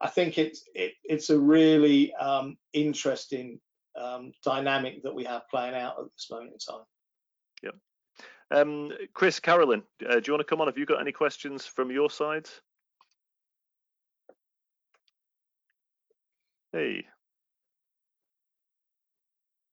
I 0.00 0.08
think 0.08 0.36
it's 0.36 0.64
it, 0.74 0.92
it's 1.04 1.30
a 1.30 1.38
really 1.38 2.12
um, 2.14 2.56
interesting 2.72 3.60
um, 3.98 4.32
dynamic 4.44 5.02
that 5.04 5.14
we 5.14 5.24
have 5.24 5.48
playing 5.48 5.74
out 5.74 5.98
at 5.98 6.04
this 6.12 6.26
moment 6.30 6.52
in 6.52 6.58
time. 6.58 6.84
Yep. 7.62 7.74
Um, 8.50 8.92
Chris, 9.14 9.40
Carolyn, 9.40 9.82
uh, 10.06 10.16
do 10.16 10.22
you 10.26 10.32
want 10.32 10.40
to 10.40 10.44
come 10.44 10.60
on? 10.60 10.66
Have 10.66 10.76
you 10.76 10.86
got 10.86 11.00
any 11.00 11.12
questions 11.12 11.64
from 11.64 11.90
your 11.90 12.10
side? 12.10 12.48
Hey. 16.72 17.06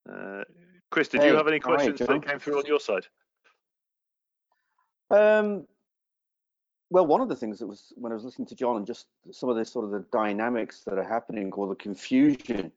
Uh, 0.09 0.43
Chris, 0.89 1.07
did 1.07 1.21
hey, 1.21 1.29
you 1.29 1.35
have 1.35 1.47
any 1.47 1.59
questions 1.59 1.99
that 1.99 2.25
came 2.25 2.39
through 2.39 2.59
on 2.59 2.65
your 2.65 2.79
side? 2.79 3.05
Um, 5.09 5.65
well, 6.93 7.07
one 7.07 7.21
of 7.21 7.27
the 7.27 7.35
things 7.35 7.57
that 7.57 7.65
was 7.65 7.91
when 7.95 8.11
I 8.11 8.15
was 8.15 8.23
listening 8.23 8.47
to 8.49 8.55
John 8.55 8.77
and 8.77 8.85
just 8.85 9.07
some 9.31 9.49
of 9.49 9.55
the 9.55 9.65
sort 9.65 9.83
of 9.83 9.89
the 9.89 10.05
dynamics 10.11 10.83
that 10.85 10.99
are 10.99 11.03
happening 11.03 11.51
or 11.53 11.67
the 11.67 11.73
confusion 11.75 12.71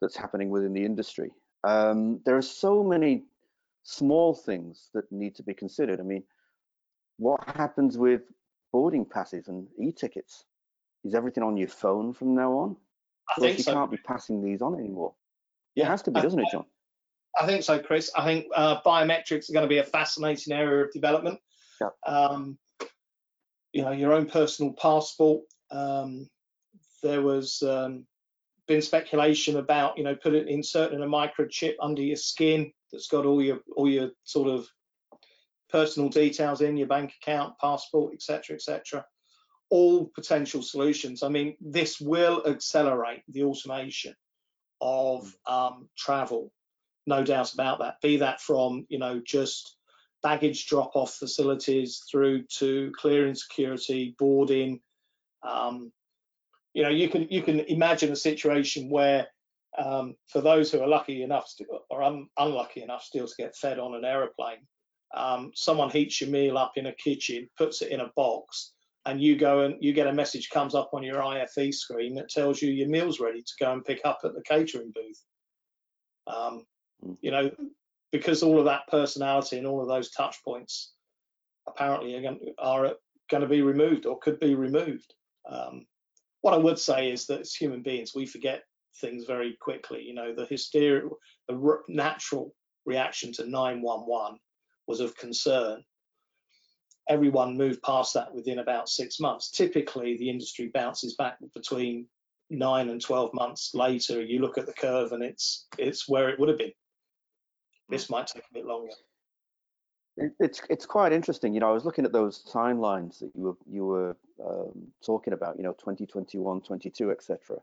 that's 0.00 0.16
happening 0.16 0.50
within 0.50 0.72
the 0.72 0.84
industry. 0.84 1.32
Um, 1.64 2.20
there 2.24 2.36
are 2.36 2.42
so 2.42 2.84
many 2.84 3.24
small 3.82 4.34
things 4.34 4.90
that 4.94 5.10
need 5.10 5.34
to 5.34 5.42
be 5.42 5.52
considered. 5.52 5.98
I 5.98 6.04
mean, 6.04 6.22
what 7.16 7.42
happens 7.56 7.98
with 7.98 8.22
boarding 8.72 9.04
passes 9.04 9.48
and 9.48 9.66
e-tickets? 9.80 10.44
Is 11.02 11.16
everything 11.16 11.42
on 11.42 11.56
your 11.56 11.66
phone 11.66 12.12
from 12.12 12.36
now 12.36 12.52
on? 12.52 12.76
I 13.36 13.40
think 13.40 13.58
you 13.58 13.64
so. 13.64 13.72
can't 13.72 13.90
be 13.90 13.96
passing 13.96 14.44
these 14.44 14.62
on 14.62 14.78
anymore. 14.78 15.14
Yeah, 15.74 15.86
it 15.86 15.88
has 15.88 16.02
to 16.02 16.12
be, 16.12 16.20
doesn't 16.20 16.38
it, 16.38 16.46
John? 16.52 16.66
I 17.40 17.46
think 17.46 17.64
so, 17.64 17.80
Chris. 17.80 18.12
I 18.16 18.24
think 18.24 18.46
uh, 18.54 18.80
biometrics 18.86 19.50
are 19.50 19.54
going 19.54 19.64
to 19.64 19.68
be 19.68 19.78
a 19.78 19.84
fascinating 19.84 20.52
area 20.52 20.84
of 20.84 20.92
development. 20.92 21.40
Yeah. 21.80 21.88
Um, 22.06 22.56
you 23.72 23.82
know, 23.82 23.92
your 23.92 24.12
own 24.12 24.26
personal 24.26 24.72
passport. 24.72 25.42
Um, 25.70 26.28
there 27.02 27.22
was 27.22 27.62
um, 27.62 28.06
been 28.66 28.82
speculation 28.82 29.56
about, 29.56 29.96
you 29.96 30.04
know, 30.04 30.14
put 30.14 30.34
it 30.34 30.48
inserting 30.48 31.02
a 31.02 31.06
microchip 31.06 31.74
under 31.80 32.02
your 32.02 32.16
skin 32.16 32.72
that's 32.92 33.08
got 33.08 33.26
all 33.26 33.42
your 33.42 33.60
all 33.76 33.88
your 33.88 34.10
sort 34.24 34.48
of 34.48 34.68
personal 35.70 36.08
details 36.08 36.60
in 36.60 36.76
your 36.76 36.88
bank 36.88 37.12
account, 37.22 37.54
passport, 37.60 38.12
etc., 38.14 38.56
etc. 38.56 39.04
All 39.70 40.06
potential 40.06 40.62
solutions. 40.62 41.22
I 41.22 41.28
mean, 41.28 41.56
this 41.60 42.00
will 42.00 42.42
accelerate 42.46 43.22
the 43.28 43.44
automation 43.44 44.14
of 44.80 45.32
um, 45.46 45.88
travel 45.96 46.52
no 47.06 47.24
doubt 47.24 47.52
about 47.52 47.80
that. 47.80 48.00
Be 48.00 48.18
that 48.18 48.40
from 48.40 48.86
you 48.88 48.98
know 48.98 49.20
just 49.24 49.76
baggage 50.22 50.66
drop-off 50.66 51.14
facilities 51.14 52.02
through 52.10 52.44
to 52.58 52.92
clearing 52.96 53.34
security, 53.34 54.14
boarding. 54.18 54.80
Um, 55.42 55.92
you 56.74 56.82
know, 56.82 56.88
you 56.88 57.08
can 57.08 57.26
you 57.30 57.42
can 57.42 57.60
imagine 57.60 58.12
a 58.12 58.16
situation 58.16 58.90
where 58.90 59.26
um, 59.78 60.14
for 60.28 60.40
those 60.40 60.70
who 60.70 60.80
are 60.80 60.88
lucky 60.88 61.22
enough 61.22 61.50
to, 61.58 61.64
or 61.90 62.02
un, 62.02 62.26
unlucky 62.38 62.82
enough 62.82 63.02
still 63.02 63.26
to 63.26 63.34
get 63.38 63.56
fed 63.56 63.78
on 63.78 63.94
an 63.94 64.04
aeroplane, 64.04 64.66
um, 65.14 65.52
someone 65.54 65.90
heats 65.90 66.20
your 66.20 66.30
meal 66.30 66.58
up 66.58 66.72
in 66.76 66.86
a 66.86 66.94
kitchen, 66.94 67.48
puts 67.56 67.82
it 67.82 67.90
in 67.90 68.00
a 68.00 68.10
box, 68.16 68.72
and 69.06 69.20
you 69.20 69.36
go 69.36 69.62
and 69.62 69.76
you 69.80 69.92
get 69.92 70.06
a 70.06 70.12
message 70.12 70.50
comes 70.50 70.74
up 70.74 70.90
on 70.92 71.02
your 71.02 71.22
IFE 71.22 71.72
screen 71.74 72.14
that 72.14 72.28
tells 72.28 72.60
you 72.60 72.70
your 72.70 72.88
meal's 72.88 73.20
ready 73.20 73.40
to 73.40 73.52
go 73.64 73.72
and 73.72 73.84
pick 73.84 74.00
up 74.04 74.18
at 74.24 74.34
the 74.34 74.42
catering 74.42 74.92
booth. 74.94 75.22
Um, 76.26 76.66
Mm. 77.04 77.16
you 77.20 77.30
know, 77.30 77.50
because 78.12 78.42
all 78.42 78.58
of 78.58 78.64
that 78.64 78.86
personality 78.88 79.58
and 79.58 79.66
all 79.66 79.80
of 79.80 79.88
those 79.88 80.10
touch 80.10 80.36
points 80.44 80.92
apparently 81.68 82.16
are 82.16 82.22
going, 82.22 82.54
are 82.58 82.92
going 83.30 83.42
to 83.42 83.48
be 83.48 83.62
removed 83.62 84.06
or 84.06 84.18
could 84.18 84.40
be 84.40 84.54
removed. 84.54 85.14
Um, 85.48 85.86
what 86.42 86.54
I 86.54 86.58
would 86.58 86.78
say 86.78 87.10
is 87.10 87.26
that 87.26 87.40
as 87.40 87.54
human 87.54 87.82
beings, 87.82 88.12
we 88.14 88.26
forget 88.26 88.62
things 89.00 89.24
very 89.24 89.56
quickly. 89.60 90.02
You 90.02 90.14
know, 90.14 90.34
the 90.34 90.46
hysteria, 90.46 91.08
the 91.48 91.54
r- 91.54 91.82
natural 91.88 92.54
reaction 92.86 93.32
to 93.34 93.48
911 93.48 94.38
was 94.86 95.00
of 95.00 95.16
concern. 95.16 95.82
Everyone 97.08 97.56
moved 97.56 97.82
past 97.82 98.14
that 98.14 98.34
within 98.34 98.60
about 98.60 98.88
six 98.88 99.20
months. 99.20 99.50
Typically, 99.50 100.16
the 100.16 100.30
industry 100.30 100.70
bounces 100.72 101.14
back 101.16 101.36
between 101.54 102.06
nine 102.50 102.88
and 102.88 103.00
12 103.00 103.32
months 103.34 103.72
later. 103.74 104.22
You 104.22 104.40
look 104.40 104.58
at 104.58 104.66
the 104.66 104.72
curve 104.72 105.12
and 105.12 105.22
it's 105.22 105.66
it's 105.78 106.08
where 106.08 106.28
it 106.28 106.38
would 106.38 106.48
have 106.48 106.58
been. 106.58 106.72
This 107.90 108.08
might 108.10 108.26
take 108.28 108.44
a 108.50 108.54
bit 108.54 108.66
longer. 108.66 108.92
It, 110.16 110.32
it's 110.38 110.60
it's 110.70 110.86
quite 110.86 111.12
interesting. 111.12 111.54
You 111.54 111.60
know, 111.60 111.70
I 111.70 111.72
was 111.72 111.84
looking 111.84 112.04
at 112.04 112.12
those 112.12 112.44
timelines 112.44 113.18
that 113.20 113.30
you 113.34 113.42
were 113.42 113.56
you 113.70 113.84
were 113.84 114.16
um, 114.44 114.92
talking 115.04 115.32
about. 115.32 115.56
You 115.56 115.64
know, 115.64 115.72
2021, 115.72 116.60
22, 116.62 117.10
etc. 117.10 117.58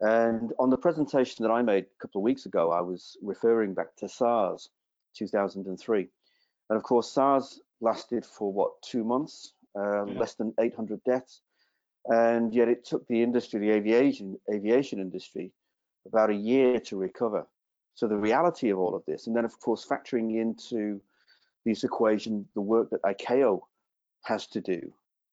And 0.00 0.52
on 0.58 0.70
the 0.70 0.76
presentation 0.78 1.42
that 1.42 1.50
I 1.50 1.62
made 1.62 1.84
a 1.84 2.00
couple 2.00 2.20
of 2.20 2.24
weeks 2.24 2.46
ago, 2.46 2.70
I 2.70 2.80
was 2.80 3.16
referring 3.22 3.74
back 3.74 3.96
to 3.96 4.08
SARS, 4.08 4.70
2003, 5.14 6.08
and 6.70 6.76
of 6.76 6.82
course 6.84 7.10
SARS 7.10 7.60
lasted 7.80 8.24
for 8.24 8.52
what 8.52 8.80
two 8.82 9.02
months, 9.04 9.54
uh, 9.76 10.06
Yeah. 10.06 10.18
less 10.18 10.34
than 10.34 10.54
800 10.58 11.02
deaths, 11.04 11.40
and 12.06 12.54
yet 12.54 12.68
it 12.68 12.84
took 12.84 13.06
the 13.08 13.22
industry, 13.22 13.58
the 13.58 13.70
aviation 13.70 14.38
aviation 14.52 15.00
industry, 15.00 15.52
about 16.06 16.30
a 16.30 16.34
year 16.34 16.78
to 16.80 16.96
recover. 16.96 17.46
So 17.94 18.06
the 18.06 18.16
reality 18.16 18.70
of 18.70 18.78
all 18.78 18.94
of 18.94 19.04
this, 19.06 19.26
and 19.26 19.36
then 19.36 19.44
of 19.44 19.58
course 19.60 19.86
factoring 19.86 20.40
into 20.40 21.00
this 21.64 21.84
equation, 21.84 22.46
the 22.54 22.60
work 22.60 22.90
that 22.90 23.02
ICAO 23.02 23.60
has 24.24 24.46
to 24.48 24.60
do 24.60 24.80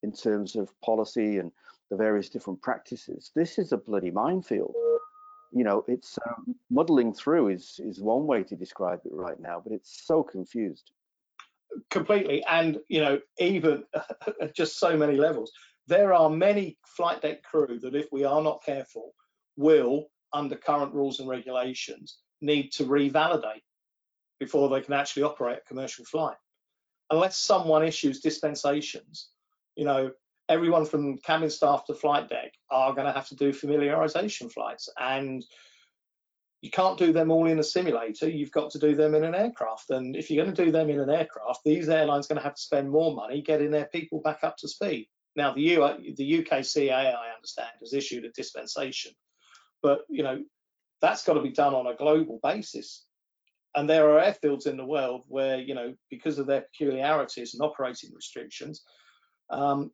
in 0.03 0.11
terms 0.11 0.55
of 0.55 0.69
policy 0.81 1.37
and 1.37 1.51
the 1.89 1.97
various 1.97 2.29
different 2.29 2.61
practices. 2.61 3.31
This 3.35 3.57
is 3.57 3.71
a 3.71 3.77
bloody 3.77 4.11
minefield. 4.11 4.73
You 5.53 5.63
know, 5.63 5.85
it's 5.87 6.17
um, 6.27 6.55
muddling 6.69 7.13
through 7.13 7.49
is 7.49 7.79
is 7.83 8.01
one 8.01 8.25
way 8.25 8.43
to 8.43 8.55
describe 8.55 9.01
it 9.05 9.13
right 9.13 9.39
now, 9.39 9.61
but 9.63 9.71
it's 9.71 10.05
so 10.05 10.23
confused. 10.23 10.91
completely 11.89 12.43
and 12.45 12.79
you 12.87 13.01
know 13.01 13.19
even 13.39 13.83
at 14.41 14.55
just 14.61 14.79
so 14.79 14.95
many 14.97 15.17
levels 15.17 15.51
there 15.87 16.13
are 16.13 16.29
many 16.29 16.77
flight 16.85 17.21
deck 17.21 17.43
crew 17.43 17.79
that 17.79 17.95
if 17.95 18.07
we 18.11 18.23
are 18.23 18.41
not 18.41 18.63
careful 18.65 19.13
will 19.57 20.07
under 20.33 20.55
current 20.55 20.93
rules 20.93 21.19
and 21.19 21.29
regulations 21.29 22.19
need 22.41 22.71
to 22.71 22.85
revalidate 22.85 23.63
before 24.39 24.69
they 24.69 24.81
can 24.81 24.93
actually 24.93 25.23
operate 25.23 25.59
a 25.59 25.67
commercial 25.67 26.05
flight 26.05 26.37
unless 27.11 27.37
someone 27.37 27.85
issues 27.85 28.19
dispensations 28.19 29.29
you 29.75 29.85
know 29.85 30.11
everyone 30.49 30.85
from 30.85 31.17
cabin 31.17 31.49
staff 31.49 31.85
to 31.85 31.93
flight 31.93 32.29
deck 32.29 32.53
are 32.69 32.93
going 32.93 33.07
to 33.07 33.13
have 33.13 33.27
to 33.27 33.35
do 33.35 33.51
familiarization 33.51 34.51
flights 34.51 34.89
and 34.99 35.45
you 36.61 36.71
can't 36.71 36.97
do 36.97 37.13
them 37.13 37.29
all 37.29 37.45
in 37.45 37.59
a 37.59 37.63
simulator. 37.63 38.27
You've 38.27 38.51
got 38.51 38.71
to 38.71 38.79
do 38.79 38.95
them 38.95 39.13
in 39.13 39.23
an 39.23 39.35
aircraft. 39.35 39.91
And 39.91 40.15
if 40.15 40.31
you're 40.31 40.43
going 40.43 40.55
to 40.55 40.65
do 40.65 40.71
them 40.71 40.89
in 40.89 40.99
an 40.99 41.11
aircraft, 41.11 41.59
these 41.63 41.89
airlines 41.89 42.25
are 42.25 42.29
going 42.29 42.41
to 42.41 42.43
have 42.43 42.55
to 42.55 42.61
spend 42.61 42.89
more 42.89 43.13
money 43.13 43.43
getting 43.43 43.69
their 43.69 43.85
people 43.85 44.19
back 44.19 44.39
up 44.41 44.57
to 44.57 44.67
speed. 44.67 45.07
Now, 45.35 45.53
the, 45.53 45.61
U, 45.61 45.87
the 46.15 46.43
UKCAA, 46.43 46.91
I 46.91 47.35
understand, 47.35 47.69
has 47.81 47.93
issued 47.93 48.25
a 48.25 48.31
dispensation, 48.31 49.11
but 49.83 50.01
you 50.09 50.23
know 50.23 50.41
that's 51.05 51.23
got 51.23 51.33
to 51.35 51.41
be 51.41 51.51
done 51.51 51.75
on 51.75 51.87
a 51.87 51.95
global 51.95 52.39
basis. 52.41 53.05
And 53.75 53.89
there 53.89 54.09
are 54.09 54.21
airfields 54.21 54.67
in 54.67 54.77
the 54.77 54.85
world 54.85 55.23
where 55.27 55.59
you 55.59 55.75
know 55.75 55.93
because 56.09 56.39
of 56.39 56.47
their 56.47 56.61
peculiarities 56.61 57.53
and 57.53 57.61
operating 57.61 58.11
restrictions, 58.13 58.83
um, 59.49 59.91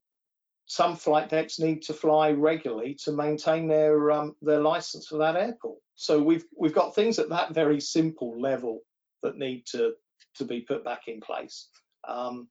some 0.66 0.96
flight 0.96 1.30
decks 1.30 1.60
need 1.60 1.82
to 1.84 1.94
fly 1.94 2.32
regularly 2.32 2.96
to 3.04 3.12
maintain 3.12 3.68
their 3.68 4.12
um, 4.12 4.36
their 4.42 4.62
license 4.62 5.08
for 5.08 5.18
that 5.18 5.36
airport. 5.36 5.80
So 5.96 6.22
we've 6.22 6.46
we've 6.58 6.74
got 6.74 6.96
things 6.96 7.20
at 7.20 7.30
that 7.30 7.54
very 7.54 7.82
simple 7.82 8.40
level 8.40 8.80
that 9.24 9.38
need 9.38 9.66
to 9.72 9.94
to 10.36 10.46
be 10.46 10.62
put 10.62 10.86
back 10.86 11.08
in 11.08 11.20
place. 11.20 11.68
Um, 12.08 12.48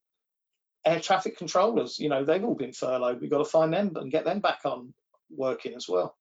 air 0.84 1.00
traffic 1.00 1.38
controllers, 1.38 1.98
you 1.98 2.08
know, 2.08 2.24
they've 2.24 2.44
all 2.44 2.54
been 2.54 2.72
furloughed. 2.72 3.20
We've 3.20 3.30
got 3.30 3.38
to 3.38 3.44
find 3.44 3.72
them 3.72 3.92
and 3.96 4.12
get 4.12 4.24
them 4.24 4.40
back 4.40 4.60
on 4.64 4.92
working 5.30 5.74
as 5.74 5.88
well. 5.88 6.16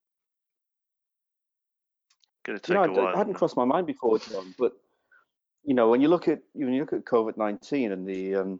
Going 2.49 2.59
to 2.59 2.71
You 2.71 2.73
know, 2.79 2.83
a 2.83 2.91
while. 2.91 3.13
it 3.13 3.17
hadn't 3.17 3.35
crossed 3.35 3.55
my 3.55 3.65
mind 3.65 3.85
before, 3.85 4.17
John, 4.17 4.55
but 4.57 4.73
you 5.63 5.75
know, 5.75 5.89
when 5.89 6.01
you 6.01 6.07
look 6.07 6.27
at 6.27 6.39
when 6.53 6.73
you 6.73 6.79
look 6.79 6.93
at 6.93 7.05
COVID 7.05 7.37
nineteen 7.37 7.91
and 7.91 8.07
the 8.07 8.35
um, 8.35 8.59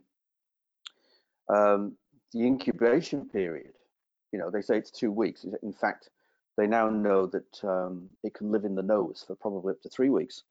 um, 1.50 1.98
the 2.32 2.46
incubation 2.46 3.28
period, 3.28 3.74
you 4.32 4.38
know, 4.38 4.52
they 4.52 4.62
say 4.62 4.78
it's 4.78 4.92
two 4.92 5.12
weeks. 5.12 5.44
In 5.64 5.74
fact, 5.74 6.10
they 6.56 6.68
now 6.68 6.88
know 6.88 7.26
that 7.26 7.64
um, 7.64 8.10
it 8.24 8.36
can 8.36 8.52
live 8.52 8.64
in 8.64 8.76
the 8.76 8.84
nose 8.84 9.24
for 9.26 9.36
probably 9.36 9.72
up 9.72 9.82
to 9.82 9.90
three 9.90 10.10
weeks. 10.10 10.44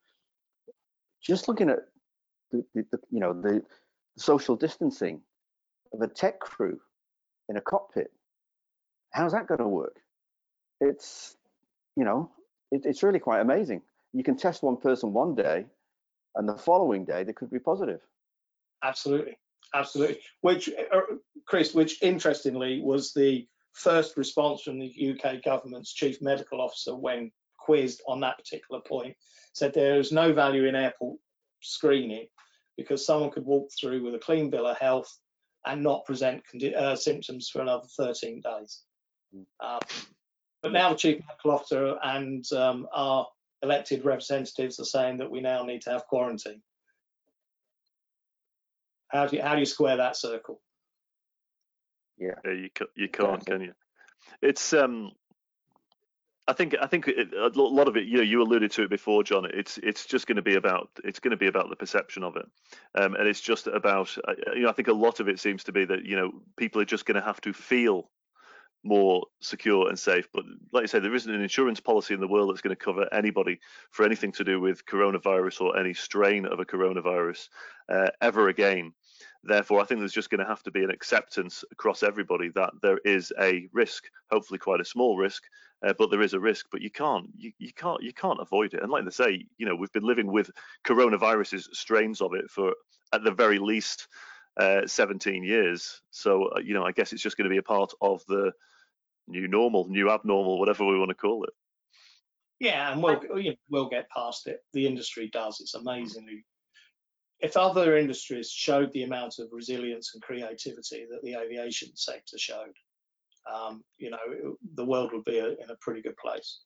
Just 1.21 1.47
looking 1.47 1.69
at 1.69 1.79
the, 2.51 2.65
the, 2.75 2.85
the 2.91 2.99
you 3.09 3.21
know 3.21 3.31
the 3.31 3.63
social 4.17 4.57
distancing 4.57 5.21
of 5.93 6.01
a 6.01 6.07
tech 6.07 6.41
crew 6.41 6.77
in 7.47 7.55
a 7.55 7.61
cockpit, 7.61 8.11
how's 9.11 9.31
that 9.31 9.47
going 9.47 9.59
to 9.59 9.67
work? 9.67 9.95
It's 10.81 11.37
you 11.95 12.03
know 12.03 12.31
it, 12.71 12.85
it's 12.85 13.03
really 13.03 13.19
quite 13.19 13.41
amazing. 13.41 13.81
You 14.13 14.23
can 14.23 14.35
test 14.35 14.63
one 14.63 14.77
person 14.77 15.13
one 15.13 15.35
day, 15.35 15.65
and 16.35 16.47
the 16.47 16.57
following 16.57 17.05
day 17.05 17.23
they 17.23 17.33
could 17.33 17.51
be 17.51 17.59
positive. 17.59 18.01
Absolutely, 18.83 19.37
absolutely. 19.73 20.19
Which, 20.41 20.69
uh, 20.69 21.01
Chris, 21.45 21.73
which 21.73 22.01
interestingly 22.01 22.81
was 22.81 23.13
the 23.13 23.47
first 23.73 24.17
response 24.17 24.61
from 24.61 24.79
the 24.79 24.91
UK 25.11 25.43
government's 25.43 25.93
chief 25.93 26.21
medical 26.21 26.61
officer 26.61 26.95
when 26.95 27.31
quizzed 27.57 28.01
on 28.07 28.19
that 28.21 28.37
particular 28.37 28.81
point. 28.81 29.15
Said 29.53 29.73
there 29.73 29.99
is 29.99 30.11
no 30.11 30.33
value 30.33 30.65
in 30.65 30.75
airport 30.75 31.19
screening 31.61 32.27
because 32.77 33.05
someone 33.05 33.31
could 33.31 33.45
walk 33.45 33.69
through 33.79 34.03
with 34.03 34.15
a 34.15 34.19
clean 34.19 34.49
bill 34.49 34.67
of 34.67 34.77
health 34.77 35.19
and 35.65 35.83
not 35.83 36.05
present 36.05 36.41
uh, 36.77 36.95
symptoms 36.95 37.49
for 37.49 37.61
another 37.61 37.85
13 37.97 38.41
days. 38.41 38.83
Um, 39.59 39.79
but 40.61 40.71
now 40.71 40.89
the 40.89 40.95
chief 40.95 41.21
medical 41.27 41.51
officer 41.51 41.95
and 42.03 42.45
um, 42.53 42.87
our 42.93 43.27
elected 43.61 44.05
representatives 44.05 44.79
are 44.79 44.85
saying 44.85 45.17
that 45.17 45.31
we 45.31 45.41
now 45.41 45.63
need 45.63 45.81
to 45.81 45.89
have 45.91 46.07
quarantine. 46.07 46.61
How 49.09 49.25
do 49.25 49.37
you, 49.37 49.41
how 49.41 49.53
do 49.53 49.59
you 49.59 49.65
square 49.65 49.97
that 49.97 50.15
circle? 50.15 50.61
Yeah, 52.17 52.35
yeah 52.45 52.51
you 52.51 52.69
you 52.95 53.09
can't, 53.09 53.35
exactly. 53.35 53.51
can 53.51 53.61
you? 53.61 53.73
It's 54.41 54.73
um, 54.73 55.11
I 56.49 56.53
think 56.53 56.75
I 56.81 56.87
think 56.87 57.07
it, 57.07 57.33
a 57.33 57.49
lot 57.55 57.87
of 57.87 57.95
it, 57.95 58.05
you 58.05 58.17
know, 58.17 58.23
you 58.23 58.41
alluded 58.41 58.71
to 58.71 58.83
it 58.83 58.89
before, 58.89 59.23
John. 59.23 59.45
It's 59.45 59.77
it's 59.77 60.05
just 60.05 60.25
going 60.25 60.37
to 60.37 60.41
be 60.41 60.55
about 60.55 60.89
it's 61.03 61.19
going 61.19 61.31
to 61.31 61.37
be 61.37 61.47
about 61.47 61.69
the 61.69 61.75
perception 61.75 62.23
of 62.23 62.35
it, 62.37 62.45
um, 62.95 63.13
and 63.13 63.27
it's 63.27 63.39
just 63.39 63.67
about 63.67 64.15
uh, 64.27 64.33
you 64.55 64.63
know 64.63 64.69
I 64.69 64.73
think 64.73 64.87
a 64.87 64.93
lot 64.93 65.19
of 65.19 65.29
it 65.29 65.39
seems 65.39 65.63
to 65.65 65.71
be 65.71 65.85
that 65.85 66.05
you 66.05 66.15
know 66.15 66.31
people 66.57 66.81
are 66.81 66.85
just 66.85 67.05
going 67.05 67.19
to 67.19 67.25
have 67.25 67.39
to 67.41 67.53
feel 67.53 68.09
more 68.83 69.25
secure 69.41 69.89
and 69.89 69.99
safe. 69.99 70.27
But 70.33 70.45
like 70.71 70.83
I 70.83 70.85
say, 70.87 70.99
there 70.99 71.15
isn't 71.15 71.33
an 71.33 71.41
insurance 71.41 71.79
policy 71.79 72.13
in 72.13 72.19
the 72.19 72.27
world 72.27 72.49
that's 72.49 72.61
going 72.61 72.75
to 72.75 72.83
cover 72.83 73.07
anybody 73.13 73.59
for 73.91 74.05
anything 74.05 74.31
to 74.33 74.43
do 74.43 74.59
with 74.59 74.85
coronavirus 74.85 75.61
or 75.61 75.77
any 75.77 75.93
strain 75.93 76.45
of 76.45 76.59
a 76.59 76.65
coronavirus 76.65 77.49
uh, 77.89 78.09
ever 78.21 78.49
again. 78.49 78.93
Therefore, 79.43 79.79
I 79.79 79.85
think 79.85 79.99
there's 79.99 80.13
just 80.13 80.29
going 80.29 80.39
to 80.39 80.49
have 80.49 80.63
to 80.63 80.71
be 80.71 80.83
an 80.83 80.91
acceptance 80.91 81.63
across 81.71 82.03
everybody 82.03 82.49
that 82.55 82.71
there 82.81 82.99
is 83.05 83.31
a 83.39 83.67
risk, 83.73 84.05
hopefully 84.31 84.57
quite 84.57 84.81
a 84.81 84.85
small 84.85 85.17
risk, 85.17 85.43
uh, 85.85 85.93
but 85.97 86.11
there 86.11 86.21
is 86.21 86.33
a 86.33 86.39
risk. 86.39 86.67
But 86.71 86.81
you 86.81 86.91
can't, 86.91 87.27
you, 87.37 87.51
you 87.57 87.71
can't, 87.73 88.01
you 88.01 88.13
can't 88.13 88.41
avoid 88.41 88.73
it. 88.73 88.81
And 88.81 88.91
like 88.91 89.05
they 89.05 89.11
say, 89.11 89.45
you 89.57 89.65
know, 89.65 89.75
we've 89.75 89.91
been 89.93 90.03
living 90.03 90.31
with 90.31 90.51
coronaviruses, 90.85 91.73
strains 91.73 92.21
of 92.21 92.33
it 92.33 92.49
for 92.49 92.73
at 93.13 93.23
the 93.23 93.31
very 93.31 93.59
least 93.59 94.07
uh, 94.59 94.85
17 94.85 95.43
years. 95.43 96.01
So, 96.11 96.49
uh, 96.55 96.59
you 96.59 96.73
know, 96.73 96.83
I 96.83 96.91
guess 96.91 97.13
it's 97.13 97.23
just 97.23 97.37
going 97.37 97.49
to 97.49 97.53
be 97.53 97.57
a 97.57 97.63
part 97.63 97.93
of 98.01 98.21
the 98.27 98.51
new 99.27 99.47
normal, 99.47 99.87
new 99.87 100.09
abnormal, 100.09 100.59
whatever 100.59 100.85
we 100.85 100.99
want 100.99 101.09
to 101.09 101.15
call 101.15 101.45
it. 101.45 101.53
Yeah, 102.59 102.91
and 102.91 103.01
we'll 103.01 103.21
you 103.39 103.51
know, 103.51 103.55
we'll 103.69 103.89
get 103.89 104.09
past 104.09 104.47
it. 104.47 104.59
The 104.73 104.85
industry 104.85 105.29
does. 105.31 105.61
It's 105.61 105.75
amazingly. 105.75 106.45
If 107.39 107.55
other 107.55 107.95
industries 107.95 108.51
showed 108.51 108.91
the 108.91 109.03
amount 109.03 109.39
of 109.39 109.47
resilience 109.53 110.11
and 110.13 110.21
creativity 110.21 111.07
that 111.09 111.23
the 111.23 111.35
aviation 111.35 111.95
sector 111.95 112.37
showed, 112.37 112.73
um, 113.49 113.81
you 113.97 114.09
know, 114.09 114.17
it, 114.29 114.57
the 114.75 114.83
world 114.83 115.11
would 115.13 115.23
be 115.23 115.39
a, 115.39 115.51
in 115.51 115.69
a 115.69 115.77
pretty 115.79 116.01
good 116.01 116.17
place. 116.17 116.59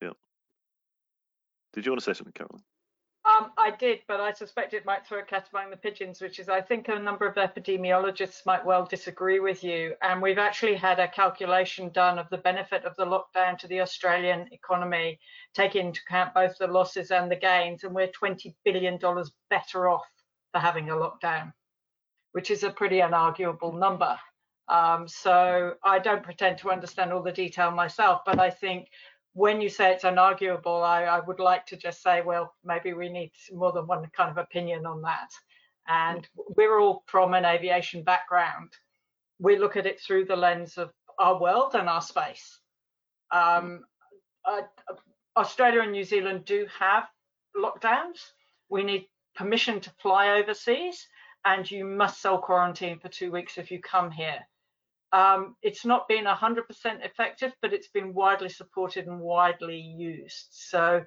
Yeah. 0.00 0.12
Did 1.74 1.84
you 1.84 1.92
want 1.92 2.00
to 2.00 2.04
say 2.06 2.16
something, 2.16 2.32
Carolyn? 2.32 2.62
Um, 3.24 3.52
I 3.58 3.72
did, 3.72 4.00
but 4.08 4.20
I 4.20 4.32
suspect 4.32 4.72
it 4.72 4.86
might 4.86 5.06
throw 5.06 5.18
a 5.18 5.24
cat 5.24 5.48
among 5.52 5.70
the 5.70 5.76
pigeons, 5.76 6.20
which 6.20 6.38
is 6.38 6.48
I 6.48 6.60
think 6.60 6.88
a 6.88 6.98
number 6.98 7.26
of 7.26 7.34
epidemiologists 7.34 8.46
might 8.46 8.64
well 8.64 8.86
disagree 8.86 9.38
with 9.38 9.62
you. 9.62 9.94
And 10.02 10.22
we've 10.22 10.38
actually 10.38 10.76
had 10.76 10.98
a 10.98 11.08
calculation 11.08 11.90
done 11.90 12.18
of 12.18 12.30
the 12.30 12.38
benefit 12.38 12.84
of 12.84 12.96
the 12.96 13.04
lockdown 13.04 13.58
to 13.58 13.68
the 13.68 13.80
Australian 13.80 14.48
economy, 14.52 15.18
taking 15.52 15.88
into 15.88 16.00
account 16.08 16.32
both 16.32 16.56
the 16.58 16.68
losses 16.68 17.10
and 17.10 17.30
the 17.30 17.36
gains. 17.36 17.84
And 17.84 17.94
we're 17.94 18.08
$20 18.08 18.54
billion 18.64 18.98
better 19.50 19.88
off 19.88 20.06
for 20.52 20.60
having 20.60 20.88
a 20.88 20.94
lockdown, 20.94 21.52
which 22.32 22.50
is 22.50 22.62
a 22.62 22.70
pretty 22.70 22.98
unarguable 22.98 23.78
number. 23.78 24.18
Um, 24.68 25.08
so 25.08 25.74
I 25.84 25.98
don't 25.98 26.22
pretend 26.22 26.58
to 26.58 26.70
understand 26.70 27.12
all 27.12 27.22
the 27.22 27.32
detail 27.32 27.70
myself, 27.70 28.22
but 28.24 28.38
I 28.38 28.50
think 28.50 28.88
when 29.38 29.60
you 29.60 29.68
say 29.68 29.92
it's 29.92 30.02
unarguable, 30.02 30.82
I, 30.82 31.04
I, 31.04 31.20
would 31.20 31.38
like 31.38 31.64
to 31.66 31.76
just 31.76 32.02
say, 32.02 32.22
well, 32.22 32.54
maybe 32.64 32.92
we 32.92 33.08
need 33.08 33.30
more 33.52 33.70
than 33.70 33.86
one 33.86 34.04
kind 34.12 34.32
of 34.32 34.36
opinion 34.36 34.84
on 34.84 35.00
that. 35.02 35.30
And 35.86 36.28
we're 36.56 36.80
all 36.80 37.04
from 37.06 37.34
an 37.34 37.44
aviation 37.44 38.02
background. 38.02 38.72
We 39.38 39.56
look 39.56 39.76
at 39.76 39.86
it 39.86 40.00
through 40.00 40.24
the 40.24 40.34
lens 40.34 40.76
of 40.76 40.90
our 41.20 41.40
world 41.40 41.76
and 41.76 41.88
our 41.88 42.02
space. 42.02 42.58
Um, 43.30 43.84
uh, 44.44 44.62
Australia 45.36 45.82
and 45.82 45.92
New 45.92 46.02
Zealand 46.02 46.44
do 46.44 46.66
have 46.76 47.04
lockdowns. 47.56 48.18
We 48.68 48.82
need 48.82 49.06
permission 49.36 49.78
to 49.82 49.90
fly 50.02 50.40
overseas, 50.40 51.06
and 51.44 51.70
you 51.70 51.84
must 51.84 52.20
self 52.20 52.42
quarantine 52.42 52.98
for 52.98 53.08
two 53.08 53.30
weeks 53.30 53.56
if 53.56 53.70
you 53.70 53.80
come 53.80 54.10
here. 54.10 54.40
Um, 55.12 55.56
it's 55.62 55.86
not 55.86 56.06
been 56.06 56.26
100% 56.26 56.62
effective, 57.04 57.52
but 57.62 57.72
it's 57.72 57.88
been 57.88 58.12
widely 58.12 58.50
supported 58.50 59.06
and 59.06 59.20
widely 59.20 59.78
used. 59.78 60.48
So 60.50 61.02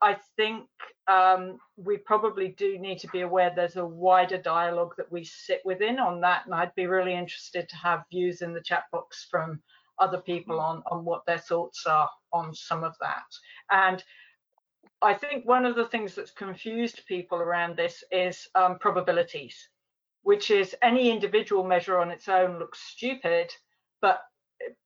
I 0.00 0.16
think 0.36 0.66
um, 1.06 1.58
we 1.76 1.98
probably 1.98 2.48
do 2.56 2.78
need 2.78 2.98
to 3.00 3.08
be 3.08 3.20
aware 3.20 3.52
there's 3.54 3.76
a 3.76 3.84
wider 3.84 4.38
dialogue 4.38 4.94
that 4.96 5.12
we 5.12 5.24
sit 5.24 5.60
within 5.64 5.98
on 5.98 6.20
that. 6.22 6.46
And 6.46 6.54
I'd 6.54 6.74
be 6.74 6.86
really 6.86 7.14
interested 7.14 7.68
to 7.68 7.76
have 7.76 8.04
views 8.10 8.40
in 8.40 8.54
the 8.54 8.62
chat 8.62 8.84
box 8.90 9.26
from 9.30 9.60
other 9.98 10.18
people 10.18 10.58
on, 10.58 10.82
on 10.90 11.04
what 11.04 11.26
their 11.26 11.38
thoughts 11.38 11.84
are 11.86 12.08
on 12.32 12.54
some 12.54 12.82
of 12.84 12.94
that. 13.00 13.24
And 13.70 14.02
I 15.02 15.14
think 15.14 15.44
one 15.44 15.66
of 15.66 15.76
the 15.76 15.86
things 15.86 16.14
that's 16.14 16.30
confused 16.30 17.02
people 17.06 17.38
around 17.38 17.76
this 17.76 18.02
is 18.10 18.48
um, 18.54 18.78
probabilities 18.78 19.68
which 20.22 20.50
is 20.50 20.74
any 20.82 21.10
individual 21.10 21.64
measure 21.64 21.98
on 21.98 22.10
its 22.10 22.28
own 22.28 22.58
looks 22.58 22.80
stupid, 22.80 23.52
but 24.00 24.22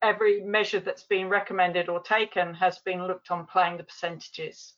every 0.02 0.40
measure 0.42 0.80
that's 0.80 1.04
been 1.04 1.28
recommended 1.28 1.88
or 1.88 2.00
taken 2.00 2.54
has 2.54 2.78
been 2.78 3.06
looked 3.06 3.30
on 3.30 3.46
playing 3.46 3.76
the 3.76 3.84
percentages. 3.84 4.74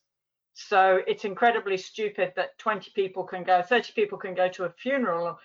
So 0.55 1.01
it's 1.07 1.25
incredibly 1.25 1.77
stupid 1.77 2.33
that 2.35 2.59
20 2.59 2.91
people 2.95 3.23
can 3.23 3.45
go, 3.45 3.63
30 3.63 3.93
people 3.93 4.19
can 4.19 4.35
go 4.35 4.49
to 4.49 4.65
a 4.65 4.71
funeral 4.71 5.39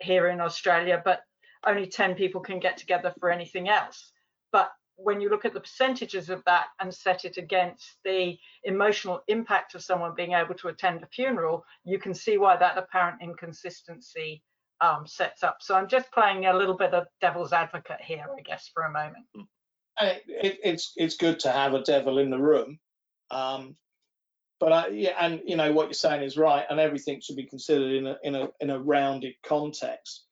here 0.00 0.28
in 0.28 0.40
Australia, 0.40 1.00
but 1.04 1.22
only 1.64 1.86
10 1.86 2.14
people 2.16 2.40
can 2.40 2.58
get 2.58 2.76
together 2.76 3.14
for 3.20 3.30
anything 3.30 3.68
else. 3.68 4.10
But 4.50 4.72
when 5.02 5.20
you 5.20 5.30
look 5.30 5.44
at 5.44 5.54
the 5.54 5.60
percentages 5.60 6.30
of 6.30 6.42
that 6.44 6.66
and 6.80 6.92
set 6.92 7.24
it 7.24 7.36
against 7.36 7.96
the 8.04 8.36
emotional 8.64 9.22
impact 9.28 9.74
of 9.74 9.82
someone 9.82 10.14
being 10.14 10.32
able 10.32 10.54
to 10.54 10.68
attend 10.68 11.02
a 11.02 11.06
funeral, 11.06 11.64
you 11.84 11.98
can 11.98 12.14
see 12.14 12.38
why 12.38 12.56
that 12.56 12.76
apparent 12.76 13.22
inconsistency 13.22 14.42
um, 14.80 15.06
sets 15.06 15.42
up. 15.42 15.58
So 15.60 15.74
I'm 15.74 15.88
just 15.88 16.10
playing 16.12 16.46
a 16.46 16.56
little 16.56 16.76
bit 16.76 16.94
of 16.94 17.06
devil's 17.20 17.52
advocate 17.52 18.00
here, 18.00 18.26
I 18.36 18.40
guess, 18.42 18.70
for 18.72 18.84
a 18.84 18.92
moment. 18.92 19.26
It, 20.00 20.58
it's 20.64 20.92
it's 20.96 21.16
good 21.16 21.40
to 21.40 21.52
have 21.52 21.74
a 21.74 21.82
devil 21.82 22.18
in 22.18 22.30
the 22.30 22.38
room, 22.38 22.78
um, 23.30 23.76
but 24.58 24.72
I, 24.72 24.88
yeah, 24.88 25.14
and 25.20 25.42
you 25.44 25.56
know 25.56 25.72
what 25.72 25.88
you're 25.88 25.92
saying 25.92 26.22
is 26.22 26.38
right, 26.38 26.64
and 26.70 26.80
everything 26.80 27.20
should 27.20 27.36
be 27.36 27.44
considered 27.44 27.92
in 27.92 28.06
a 28.06 28.16
in 28.22 28.34
a 28.34 28.48
in 28.60 28.70
a 28.70 28.78
rounded 28.78 29.34
context. 29.44 30.24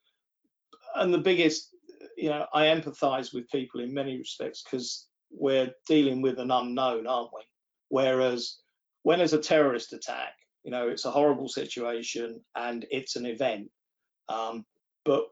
And 0.95 1.13
the 1.13 1.19
biggest 1.19 1.69
you 2.19 2.31
know, 2.31 2.47
I 2.53 2.65
empathise 2.65 3.33
with 3.33 3.49
people 3.49 3.81
in 3.81 3.95
many 3.95 4.19
respects 4.19 4.63
because 4.63 5.07
we're 5.31 5.73
dealing 5.87 6.21
with 6.21 6.41
an 6.41 6.51
unknown, 6.51 7.07
aren't 7.07 7.31
we? 7.33 7.43
Whereas 7.91 8.59
when 9.05 9.19
there's 9.19 9.35
a 9.35 9.39
terrorist 9.39 9.93
attack, 9.93 10.35
you 10.65 10.73
know, 10.73 10.89
it's 10.89 11.05
a 11.05 11.13
horrible 11.13 11.49
situation 11.49 12.41
and 12.57 12.85
it's 12.91 13.15
an 13.15 13.25
event, 13.25 13.71
um, 14.29 14.67
but 15.05 15.29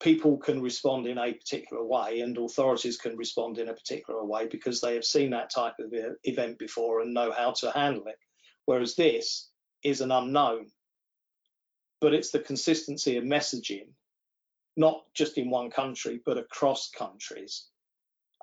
people 0.00 0.38
can 0.38 0.62
respond 0.62 1.06
in 1.06 1.18
a 1.18 1.34
particular 1.34 1.84
way 1.84 2.20
and 2.20 2.38
authorities 2.38 2.96
can 2.96 3.14
respond 3.18 3.58
in 3.58 3.68
a 3.68 3.74
particular 3.74 4.24
way 4.24 4.48
because 4.48 4.80
they 4.80 4.94
have 4.94 5.04
seen 5.04 5.30
that 5.30 5.50
type 5.50 5.74
of 5.78 5.92
event 6.24 6.58
before 6.58 7.02
and 7.02 7.12
know 7.12 7.30
how 7.30 7.52
to 7.52 7.70
handle 7.72 8.06
it. 8.06 8.18
Whereas 8.64 8.96
this 8.96 9.50
is 9.84 10.00
an 10.00 10.10
unknown, 10.10 10.68
but 12.00 12.14
it's 12.14 12.30
the 12.30 12.40
consistency 12.40 13.18
of 13.18 13.24
messaging 13.24 13.88
not 14.76 15.02
just 15.14 15.38
in 15.38 15.50
one 15.50 15.70
country, 15.70 16.20
but 16.24 16.38
across 16.38 16.90
countries, 16.90 17.66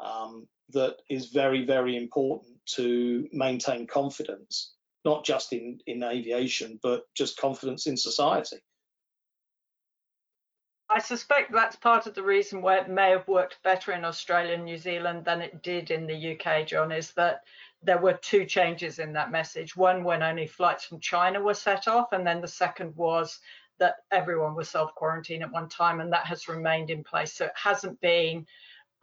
um, 0.03 0.47
that 0.69 0.97
is 1.09 1.27
very, 1.27 1.65
very 1.65 1.95
important 1.95 2.57
to 2.75 3.27
maintain 3.31 3.87
confidence, 3.87 4.73
not 5.05 5.23
just 5.23 5.53
in, 5.53 5.79
in 5.87 6.03
aviation, 6.03 6.79
but 6.83 7.03
just 7.15 7.39
confidence 7.39 7.87
in 7.87 7.95
society. 7.95 8.57
I 10.89 10.99
suspect 10.99 11.51
that's 11.51 11.75
part 11.75 12.07
of 12.07 12.13
the 12.13 12.23
reason 12.23 12.61
why 12.61 12.77
it 12.77 12.89
may 12.89 13.09
have 13.09 13.27
worked 13.27 13.61
better 13.61 13.91
in 13.91 14.05
Australia 14.05 14.53
and 14.53 14.63
New 14.63 14.77
Zealand 14.77 15.25
than 15.25 15.41
it 15.41 15.61
did 15.61 15.91
in 15.91 16.07
the 16.07 16.33
UK, 16.33 16.65
John, 16.65 16.93
is 16.93 17.11
that 17.13 17.43
there 17.81 17.97
were 17.97 18.13
two 18.13 18.45
changes 18.45 18.99
in 18.99 19.11
that 19.13 19.29
message. 19.29 19.75
One, 19.75 20.03
when 20.03 20.23
only 20.23 20.47
flights 20.47 20.85
from 20.85 21.01
China 21.01 21.41
were 21.41 21.53
set 21.53 21.89
off, 21.89 22.13
and 22.13 22.25
then 22.25 22.39
the 22.39 22.47
second 22.47 22.95
was 22.95 23.39
that 23.79 23.95
everyone 24.11 24.55
was 24.55 24.69
self 24.69 24.93
quarantine 24.95 25.41
at 25.41 25.51
one 25.51 25.69
time, 25.69 25.99
and 25.99 26.11
that 26.13 26.25
has 26.25 26.47
remained 26.47 26.89
in 26.89 27.03
place. 27.03 27.33
So 27.33 27.45
it 27.45 27.51
hasn't 27.55 27.99
been. 28.01 28.45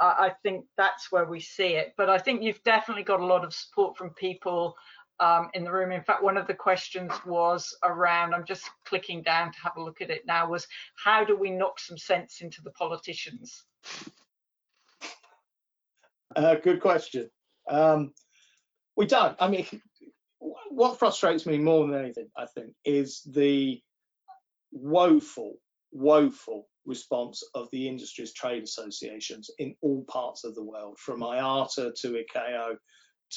I 0.01 0.33
think 0.43 0.65
that's 0.77 1.13
where 1.13 1.25
we 1.25 1.39
see 1.39 1.77
it. 1.77 1.95
But 1.97 2.11
I 2.11 2.19
think 2.19 2.43
you've 2.43 2.63
definitely 2.65 3.05
got 3.05 3.21
a 3.21 3.27
lot 3.27 3.45
of 3.45 3.55
support 3.55 3.97
from 3.97 4.11
people 4.11 4.75
um, 5.21 5.51
in 5.55 5.65
the 5.65 5.71
room. 5.71 5.93
In 5.93 6.03
fact, 6.03 6.23
one 6.23 6.37
of 6.37 6.47
the 6.47 6.55
questions 6.55 7.13
was 7.25 7.77
around, 7.85 8.35
I'm 8.35 8.45
just 8.45 8.69
clicking 8.85 9.23
down 9.23 9.53
to 9.53 9.59
have 9.63 9.77
a 9.77 9.83
look 9.83 10.01
at 10.01 10.11
it 10.11 10.27
now, 10.27 10.49
was 10.49 10.67
how 10.97 11.25
do 11.25 11.37
we 11.37 11.51
knock 11.51 11.79
some 11.79 11.99
sense 11.99 12.41
into 12.41 12.63
the 12.63 12.73
politicians? 12.73 13.65
Uh, 16.35 16.57
good 16.57 16.81
question. 16.81 17.31
Um, 17.69 18.13
we 18.97 19.07
don't. 19.07 19.37
I 19.39 19.49
mean, 19.49 19.67
what 20.71 20.99
frustrates 20.99 21.47
me 21.47 21.59
more 21.59 21.87
than 21.87 21.99
anything, 21.99 22.29
I 22.37 22.47
think, 22.47 22.75
is 22.85 23.23
the 23.23 23.81
woeful, 24.75 25.55
woeful 25.93 26.67
response 26.85 27.43
of 27.55 27.69
the 27.73 27.89
industry's 27.89 28.35
trade 28.35 28.63
associations 28.63 29.51
in 29.59 29.75
all 29.81 30.05
parts 30.09 30.45
of 30.45 30.55
the 30.55 30.63
world, 30.63 30.99
from 30.99 31.21
IATA 31.21 31.95
to 32.03 32.25
ICAO 32.25 32.77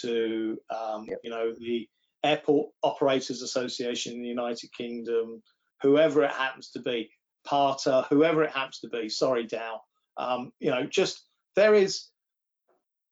to 0.01 0.57
um, 0.69 1.05
yep. 1.07 1.19
you 1.23 1.29
know 1.29 1.53
the 1.57 1.88
Airport 2.23 2.69
Operators 2.83 3.41
Association 3.41 4.13
in 4.13 4.21
the 4.21 4.27
United 4.27 4.69
Kingdom, 4.73 5.41
whoever 5.81 6.23
it 6.23 6.31
happens 6.31 6.71
to 6.71 6.81
be, 6.81 7.09
PATA, 7.47 8.07
whoever 8.09 8.43
it 8.43 8.51
happens 8.51 8.79
to 8.79 8.89
be. 8.89 9.07
Sorry, 9.07 9.45
Dow. 9.45 9.81
Um, 10.17 10.51
you 10.59 10.71
know, 10.71 10.85
just 10.85 11.23
there 11.55 11.75
is, 11.75 12.07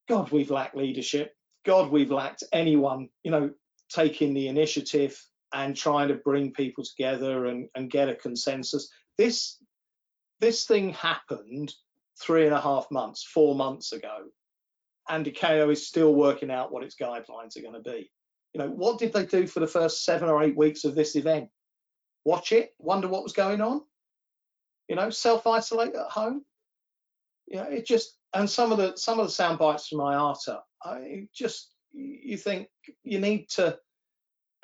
God, 0.10 0.32
we've 0.32 0.52
lacked 0.52 0.76
leadership. 0.76 1.34
God, 1.66 1.92
we've 1.92 2.12
lacked 2.12 2.44
anyone, 2.52 3.10
you 3.24 3.32
know, 3.32 3.52
taking 3.90 4.34
the 4.34 4.48
initiative 4.48 5.20
and 5.54 5.76
trying 5.76 6.08
to 6.10 6.16
bring 6.16 6.52
people 6.52 6.84
together 6.84 7.46
and, 7.46 7.68
and 7.76 7.92
get 7.92 8.10
a 8.10 8.16
consensus. 8.16 8.90
This 9.18 9.58
this 10.40 10.66
thing 10.66 10.94
happened 10.94 11.74
three 12.20 12.46
and 12.46 12.54
a 12.54 12.60
half 12.60 12.88
months, 12.92 13.24
four 13.24 13.56
months 13.56 13.94
ago, 13.94 14.26
and 15.10 15.26
ICAO 15.26 15.72
is 15.72 15.88
still 15.88 16.14
working 16.14 16.52
out 16.52 16.72
what 16.72 16.84
its 16.84 16.96
guidelines 16.96 17.58
are 17.58 17.62
going 17.62 17.82
to 17.82 17.90
be. 17.90 18.12
You 18.54 18.60
know, 18.60 18.70
what 18.70 19.00
did 19.00 19.14
they 19.14 19.26
do 19.26 19.48
for 19.48 19.60
the 19.60 19.68
first 19.68 20.04
seven 20.04 20.30
or 20.30 20.44
eight 20.44 20.58
weeks 20.58 20.84
of 20.84 20.96
this 20.96 21.16
event? 21.16 21.50
Watch 22.26 22.52
it, 22.52 22.72
wonder 22.80 23.08
what 23.08 23.24
was 23.24 23.34
going 23.34 23.62
on. 23.62 23.82
You 24.88 24.96
know, 24.96 25.10
self-isolate 25.10 25.96
at 25.96 26.12
home. 26.12 26.44
You 27.48 27.58
know, 27.58 27.64
it 27.64 27.86
just 27.86 28.18
and 28.34 28.50
some 28.50 28.72
of 28.72 28.78
the 28.78 28.96
some 28.96 29.20
of 29.20 29.26
the 29.26 29.32
sound 29.32 29.60
bites 29.60 29.88
from 29.88 30.00
IATA, 30.00 30.60
I 30.84 31.28
just 31.34 31.72
you 31.94 32.38
think 32.38 32.68
you 33.04 33.20
need 33.20 33.50
to, 33.52 33.78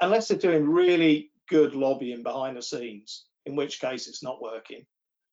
unless 0.01 0.27
they're 0.27 0.37
doing 0.37 0.67
really 0.67 1.31
good 1.47 1.75
lobbying 1.75 2.23
behind 2.23 2.57
the 2.57 2.61
scenes, 2.61 3.25
in 3.45 3.55
which 3.55 3.79
case 3.79 4.07
it's 4.07 4.23
not 4.23 4.41
working. 4.41 4.85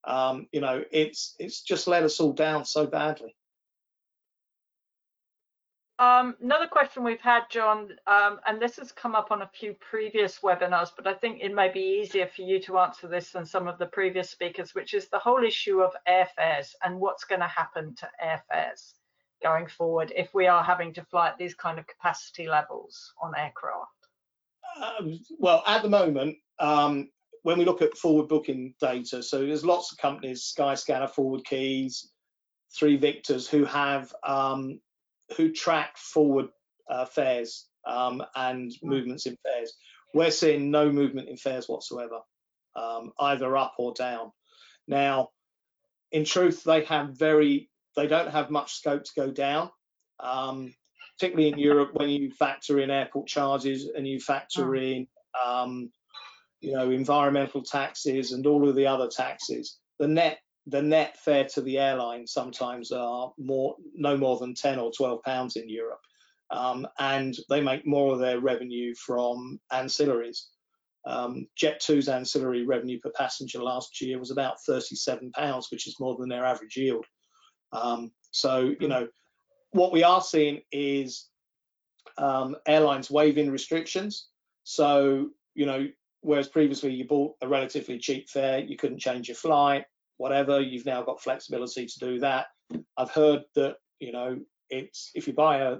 Um, 0.04 0.46
you 0.52 0.60
know, 0.60 0.84
it's 0.92 1.34
it's 1.38 1.62
just 1.62 1.88
let 1.88 2.04
us 2.04 2.20
all 2.20 2.32
down 2.32 2.64
so 2.64 2.86
badly. 2.86 3.34
Um, 5.98 6.36
another 6.40 6.68
question 6.68 7.02
we've 7.02 7.20
had, 7.20 7.50
John, 7.50 7.88
um, 8.06 8.38
and 8.46 8.62
this 8.62 8.76
has 8.76 8.92
come 8.92 9.16
up 9.16 9.32
on 9.32 9.42
a 9.42 9.50
few 9.52 9.74
previous 9.74 10.38
webinars, 10.38 10.90
but 10.96 11.08
I 11.08 11.14
think 11.14 11.40
it 11.42 11.52
may 11.52 11.72
be 11.72 12.00
easier 12.00 12.28
for 12.28 12.42
you 12.42 12.60
to 12.62 12.78
answer 12.78 13.08
this 13.08 13.30
than 13.32 13.44
some 13.44 13.66
of 13.66 13.78
the 13.78 13.86
previous 13.86 14.30
speakers, 14.30 14.76
which 14.76 14.94
is 14.94 15.08
the 15.08 15.18
whole 15.18 15.42
issue 15.42 15.80
of 15.80 15.92
airfares 16.08 16.76
and 16.84 17.00
what's 17.00 17.24
going 17.24 17.40
to 17.40 17.48
happen 17.48 17.96
to 17.96 18.08
airfares 18.24 18.92
going 19.42 19.66
forward 19.66 20.12
if 20.14 20.32
we 20.34 20.46
are 20.46 20.62
having 20.62 20.92
to 20.94 21.04
fly 21.04 21.28
at 21.28 21.38
these 21.38 21.54
kind 21.54 21.80
of 21.80 21.86
capacity 21.88 22.46
levels 22.46 23.12
on 23.20 23.32
aircraft. 23.36 23.97
Um, 24.80 25.18
well, 25.38 25.62
at 25.66 25.82
the 25.82 25.88
moment, 25.88 26.36
um, 26.58 27.10
when 27.42 27.58
we 27.58 27.64
look 27.64 27.82
at 27.82 27.96
forward 27.96 28.28
booking 28.28 28.74
data, 28.80 29.22
so 29.22 29.38
there's 29.44 29.64
lots 29.64 29.92
of 29.92 29.98
companies, 29.98 30.52
Skyscanner, 30.56 31.12
ForwardKeys, 31.12 32.06
Three 32.76 32.96
Victors, 32.96 33.48
who 33.48 33.64
have 33.64 34.12
um, 34.26 34.80
who 35.36 35.52
track 35.52 35.96
forward 35.96 36.48
uh, 36.90 37.06
fares 37.06 37.66
um, 37.86 38.22
and 38.34 38.72
movements 38.82 39.26
in 39.26 39.36
fares. 39.42 39.74
We're 40.14 40.30
seeing 40.30 40.70
no 40.70 40.90
movement 40.90 41.28
in 41.28 41.36
fares 41.36 41.68
whatsoever, 41.68 42.20
um, 42.76 43.12
either 43.18 43.56
up 43.56 43.74
or 43.78 43.92
down. 43.94 44.32
Now, 44.86 45.30
in 46.12 46.24
truth, 46.24 46.64
they 46.64 46.84
have 46.84 47.18
very 47.18 47.70
they 47.96 48.06
don't 48.06 48.30
have 48.30 48.50
much 48.50 48.74
scope 48.74 49.04
to 49.04 49.10
go 49.16 49.30
down. 49.30 49.70
Particularly 51.18 51.52
in 51.52 51.58
Europe, 51.58 51.90
when 51.94 52.08
you 52.08 52.30
factor 52.30 52.80
in 52.80 52.90
airport 52.90 53.26
charges 53.26 53.88
and 53.96 54.06
you 54.06 54.20
factor 54.20 54.76
oh. 54.76 54.78
in, 54.78 55.06
um, 55.44 55.90
you 56.60 56.72
know, 56.72 56.90
environmental 56.90 57.62
taxes 57.62 58.32
and 58.32 58.46
all 58.46 58.68
of 58.68 58.76
the 58.76 58.86
other 58.86 59.08
taxes, 59.08 59.78
the 59.98 60.06
net 60.06 60.38
the 60.68 60.82
net 60.82 61.16
fare 61.16 61.46
to 61.46 61.62
the 61.62 61.78
airline 61.78 62.26
sometimes 62.26 62.92
are 62.92 63.32
more 63.38 63.74
no 63.94 64.16
more 64.16 64.38
than 64.38 64.54
10 64.54 64.78
or 64.78 64.92
12 64.92 65.22
pounds 65.22 65.56
in 65.56 65.68
Europe. 65.68 66.00
Um, 66.50 66.86
and 66.98 67.36
they 67.48 67.60
make 67.60 67.86
more 67.86 68.12
of 68.12 68.18
their 68.18 68.40
revenue 68.40 68.94
from 68.94 69.60
ancillaries. 69.72 70.46
Um, 71.06 71.46
Jet2's 71.60 72.08
ancillary 72.08 72.66
revenue 72.66 72.98
per 73.00 73.10
passenger 73.10 73.62
last 73.62 74.00
year 74.00 74.18
was 74.18 74.30
about 74.30 74.60
37 74.66 75.32
pounds, 75.32 75.68
which 75.70 75.86
is 75.86 76.00
more 76.00 76.16
than 76.16 76.28
their 76.28 76.44
average 76.44 76.76
yield. 76.76 77.06
Um, 77.72 78.12
so, 78.30 78.74
you 78.80 78.88
know, 78.88 79.08
what 79.78 79.92
we 79.92 80.02
are 80.02 80.20
seeing 80.20 80.60
is 80.72 81.28
um, 82.18 82.56
airlines 82.66 83.10
waiving 83.10 83.50
restrictions. 83.50 84.28
So, 84.64 85.30
you 85.54 85.66
know, 85.66 85.86
whereas 86.20 86.48
previously 86.48 86.92
you 86.92 87.06
bought 87.06 87.36
a 87.42 87.48
relatively 87.48 87.98
cheap 87.98 88.28
fare, 88.28 88.58
you 88.58 88.76
couldn't 88.76 88.98
change 88.98 89.28
your 89.28 89.36
flight, 89.36 89.84
whatever, 90.16 90.60
you've 90.60 90.84
now 90.84 91.02
got 91.02 91.22
flexibility 91.22 91.86
to 91.86 91.98
do 92.00 92.18
that. 92.18 92.46
I've 92.96 93.12
heard 93.12 93.42
that, 93.54 93.76
you 94.00 94.10
know, 94.10 94.40
it's 94.68 95.12
if 95.14 95.28
you 95.28 95.32
buy 95.32 95.58
a, 95.58 95.76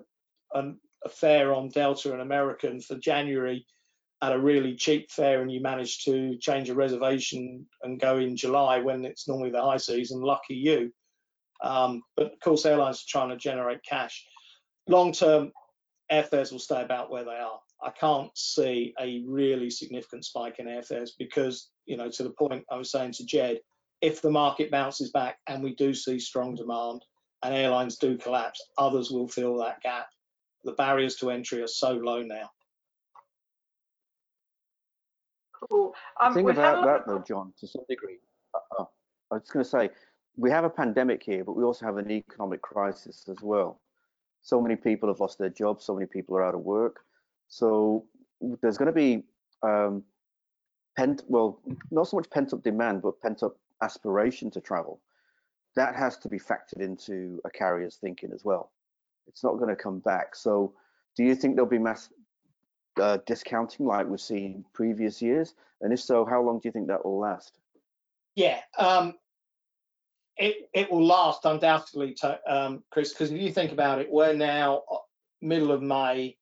a, 0.54 0.62
a 1.04 1.08
fare 1.08 1.52
on 1.52 1.68
Delta 1.68 2.12
and 2.12 2.22
American 2.22 2.80
for 2.80 2.96
January 2.96 3.66
at 4.22 4.32
a 4.32 4.38
really 4.38 4.76
cheap 4.76 5.10
fare 5.10 5.42
and 5.42 5.50
you 5.50 5.60
manage 5.60 6.04
to 6.04 6.38
change 6.38 6.70
a 6.70 6.74
reservation 6.74 7.66
and 7.82 8.00
go 8.00 8.18
in 8.18 8.36
July 8.36 8.78
when 8.78 9.04
it's 9.04 9.26
normally 9.26 9.50
the 9.50 9.60
high 9.60 9.76
season, 9.76 10.20
lucky 10.20 10.54
you. 10.54 10.92
Um, 11.62 12.02
but 12.16 12.32
of 12.32 12.40
course, 12.40 12.66
airlines 12.66 12.98
are 12.98 13.08
trying 13.08 13.30
to 13.30 13.36
generate 13.36 13.82
cash. 13.82 14.24
Long 14.88 15.12
term, 15.12 15.52
airfares 16.10 16.52
will 16.52 16.58
stay 16.58 16.82
about 16.82 17.10
where 17.10 17.24
they 17.24 17.30
are. 17.30 17.60
I 17.82 17.90
can't 17.90 18.36
see 18.36 18.94
a 19.00 19.22
really 19.26 19.70
significant 19.70 20.24
spike 20.24 20.58
in 20.58 20.66
airfares 20.66 21.10
because, 21.18 21.70
you 21.86 21.96
know, 21.96 22.10
to 22.10 22.22
the 22.22 22.30
point 22.30 22.64
I 22.70 22.76
was 22.76 22.90
saying 22.90 23.12
to 23.12 23.26
Jed, 23.26 23.58
if 24.00 24.20
the 24.22 24.30
market 24.30 24.70
bounces 24.70 25.10
back 25.10 25.38
and 25.46 25.62
we 25.62 25.74
do 25.74 25.94
see 25.94 26.18
strong 26.18 26.54
demand 26.54 27.04
and 27.42 27.54
airlines 27.54 27.96
do 27.96 28.16
collapse, 28.16 28.60
others 28.78 29.10
will 29.10 29.28
fill 29.28 29.58
that 29.58 29.80
gap. 29.82 30.08
The 30.64 30.72
barriers 30.72 31.16
to 31.16 31.30
entry 31.30 31.62
are 31.62 31.68
so 31.68 31.92
low 31.92 32.22
now. 32.22 32.50
Cool. 35.70 35.94
Um, 36.20 36.32
the 36.32 36.40
thing 36.40 36.50
about 36.50 36.84
that, 36.84 37.06
though, 37.06 37.22
John, 37.26 37.52
to 37.60 37.66
some 37.66 37.84
degree, 37.88 38.18
uh, 38.54 38.82
uh, 38.82 38.84
I 39.30 39.34
was 39.34 39.48
going 39.50 39.64
to 39.64 39.70
say, 39.70 39.90
we 40.38 40.50
have 40.50 40.64
a 40.64 40.70
pandemic 40.70 41.22
here, 41.22 41.44
but 41.44 41.56
we 41.56 41.64
also 41.64 41.84
have 41.84 41.96
an 41.96 42.10
economic 42.10 42.62
crisis 42.62 43.28
as 43.28 43.42
well. 43.42 43.80
So 44.40 44.60
many 44.60 44.76
people 44.76 45.08
have 45.08 45.18
lost 45.18 45.38
their 45.38 45.50
jobs, 45.50 45.84
so 45.84 45.94
many 45.94 46.06
people 46.06 46.36
are 46.36 46.44
out 46.44 46.54
of 46.54 46.60
work. 46.60 47.00
So 47.48 48.06
there's 48.62 48.78
going 48.78 48.86
to 48.86 48.92
be 48.92 49.24
um, 49.64 50.04
pent, 50.96 51.24
well, 51.26 51.60
not 51.90 52.06
so 52.06 52.16
much 52.16 52.30
pent 52.30 52.52
up 52.52 52.62
demand, 52.62 53.02
but 53.02 53.20
pent 53.20 53.42
up 53.42 53.56
aspiration 53.82 54.48
to 54.52 54.60
travel, 54.60 55.00
that 55.74 55.96
has 55.96 56.16
to 56.18 56.28
be 56.28 56.38
factored 56.38 56.80
into 56.80 57.40
a 57.44 57.50
carrier's 57.50 57.96
thinking 57.96 58.30
as 58.32 58.44
well. 58.44 58.70
It's 59.26 59.42
not 59.42 59.58
going 59.58 59.68
to 59.68 59.76
come 59.76 59.98
back. 59.98 60.36
So, 60.36 60.72
do 61.16 61.24
you 61.24 61.34
think 61.34 61.56
there'll 61.56 61.68
be 61.68 61.78
mass 61.78 62.10
uh, 63.00 63.18
discounting 63.26 63.86
like 63.86 64.06
we've 64.06 64.20
seen 64.20 64.64
previous 64.72 65.20
years? 65.20 65.54
And 65.80 65.92
if 65.92 66.00
so, 66.00 66.24
how 66.24 66.40
long 66.42 66.60
do 66.60 66.68
you 66.68 66.72
think 66.72 66.86
that 66.86 67.04
will 67.04 67.18
last? 67.18 67.58
Yeah, 68.36 68.60
um, 68.78 69.14
it 70.38 70.68
it 70.72 70.90
will 70.90 71.04
last 71.04 71.44
undoubtedly, 71.44 72.14
to, 72.14 72.38
um, 72.48 72.82
Chris. 72.90 73.12
Because 73.12 73.30
if 73.30 73.40
you 73.40 73.52
think 73.52 73.72
about 73.72 74.00
it, 74.00 74.08
we're 74.10 74.34
now 74.34 74.82
uh, 74.90 74.96
middle 75.42 75.72
of 75.72 75.82
May, 75.82 76.36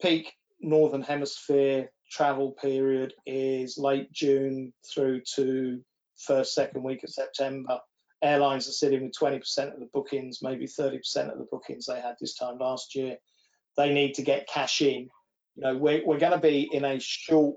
peak 0.00 0.32
northern 0.60 1.02
hemisphere 1.02 1.90
travel 2.10 2.52
period 2.52 3.12
is 3.26 3.78
late 3.78 4.10
June 4.12 4.72
through 4.92 5.20
to 5.34 5.80
first, 6.18 6.54
second 6.54 6.82
week 6.82 7.02
of 7.02 7.10
September. 7.10 7.78
Airlines 8.22 8.68
are 8.68 8.72
sitting 8.72 9.02
with 9.02 9.12
20% 9.20 9.74
of 9.74 9.80
the 9.80 9.88
bookings, 9.92 10.40
maybe 10.42 10.66
30% 10.66 10.98
of 11.30 11.38
the 11.38 11.46
bookings 11.50 11.86
they 11.86 12.00
had 12.00 12.14
this 12.20 12.34
time 12.34 12.58
last 12.58 12.94
year. 12.94 13.16
They 13.76 13.92
need 13.92 14.14
to 14.14 14.22
get 14.22 14.48
cash 14.48 14.80
in. 14.80 15.08
You 15.56 15.62
know, 15.62 15.76
we're, 15.76 16.04
we're 16.06 16.18
going 16.18 16.32
to 16.32 16.38
be 16.38 16.68
in 16.72 16.84
a 16.84 16.98
short 16.98 17.56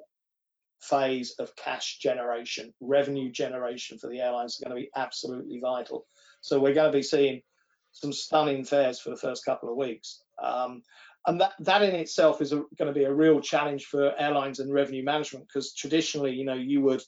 phase 0.82 1.36
of 1.39 1.55
cash 1.55 1.97
generation, 1.99 2.73
revenue 2.80 3.32
generation 3.32 3.97
for 3.97 4.07
the 4.07 4.21
airlines 4.21 4.53
is 4.53 4.63
going 4.63 4.75
to 4.75 4.82
be 4.82 4.89
absolutely 4.95 5.59
vital. 5.59 6.05
So 6.41 6.59
we're 6.59 6.73
going 6.73 6.91
to 6.91 6.97
be 6.97 7.03
seeing 7.03 7.41
some 7.91 8.13
stunning 8.13 8.63
fares 8.63 8.99
for 8.99 9.09
the 9.09 9.17
first 9.17 9.45
couple 9.45 9.69
of 9.69 9.77
weeks. 9.77 10.21
Um, 10.41 10.84
and 11.27 11.41
that, 11.41 11.53
that 11.59 11.82
in 11.82 11.95
itself 11.95 12.41
is 12.41 12.53
a, 12.53 12.57
going 12.77 12.88
to 12.88 12.93
be 12.93 13.03
a 13.03 13.13
real 13.13 13.41
challenge 13.41 13.86
for 13.86 14.13
airlines 14.17 14.59
and 14.59 14.73
revenue 14.73 15.03
management 15.03 15.47
because 15.47 15.73
traditionally, 15.73 16.34
you 16.34 16.45
know, 16.45 16.53
you 16.53 16.82
would 16.82 17.01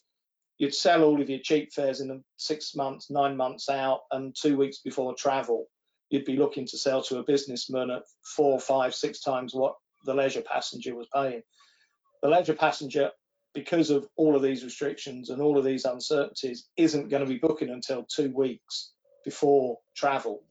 you'd 0.57 0.75
sell 0.75 1.03
all 1.03 1.19
of 1.19 1.29
your 1.29 1.39
cheap 1.39 1.73
fares 1.73 2.01
in 2.01 2.07
the 2.07 2.21
six 2.37 2.75
months, 2.75 3.09
nine 3.09 3.35
months 3.35 3.67
out, 3.67 4.01
and 4.11 4.35
two 4.39 4.55
weeks 4.55 4.77
before 4.79 5.15
travel, 5.15 5.65
you'd 6.11 6.23
be 6.23 6.35
looking 6.35 6.67
to 6.67 6.77
sell 6.77 7.01
to 7.01 7.17
a 7.17 7.23
businessman 7.23 7.89
at 7.89 8.03
four, 8.35 8.59
five, 8.59 8.93
six 8.93 9.21
times 9.21 9.55
what 9.55 9.73
the 10.05 10.13
leisure 10.13 10.43
passenger 10.43 10.93
was 10.93 11.07
paying. 11.11 11.41
The 12.21 12.29
leisure 12.29 12.53
passenger, 12.53 13.09
because 13.53 13.89
of 13.89 14.07
all 14.15 14.35
of 14.35 14.41
these 14.41 14.63
restrictions 14.63 15.29
and 15.29 15.41
all 15.41 15.57
of 15.57 15.65
these 15.65 15.85
uncertainties, 15.85 16.67
isn't 16.77 17.09
going 17.09 17.23
to 17.23 17.29
be 17.29 17.37
booking 17.37 17.69
until 17.69 18.03
two 18.03 18.31
weeks 18.35 18.91
before 19.25 19.77
travel 19.95 20.43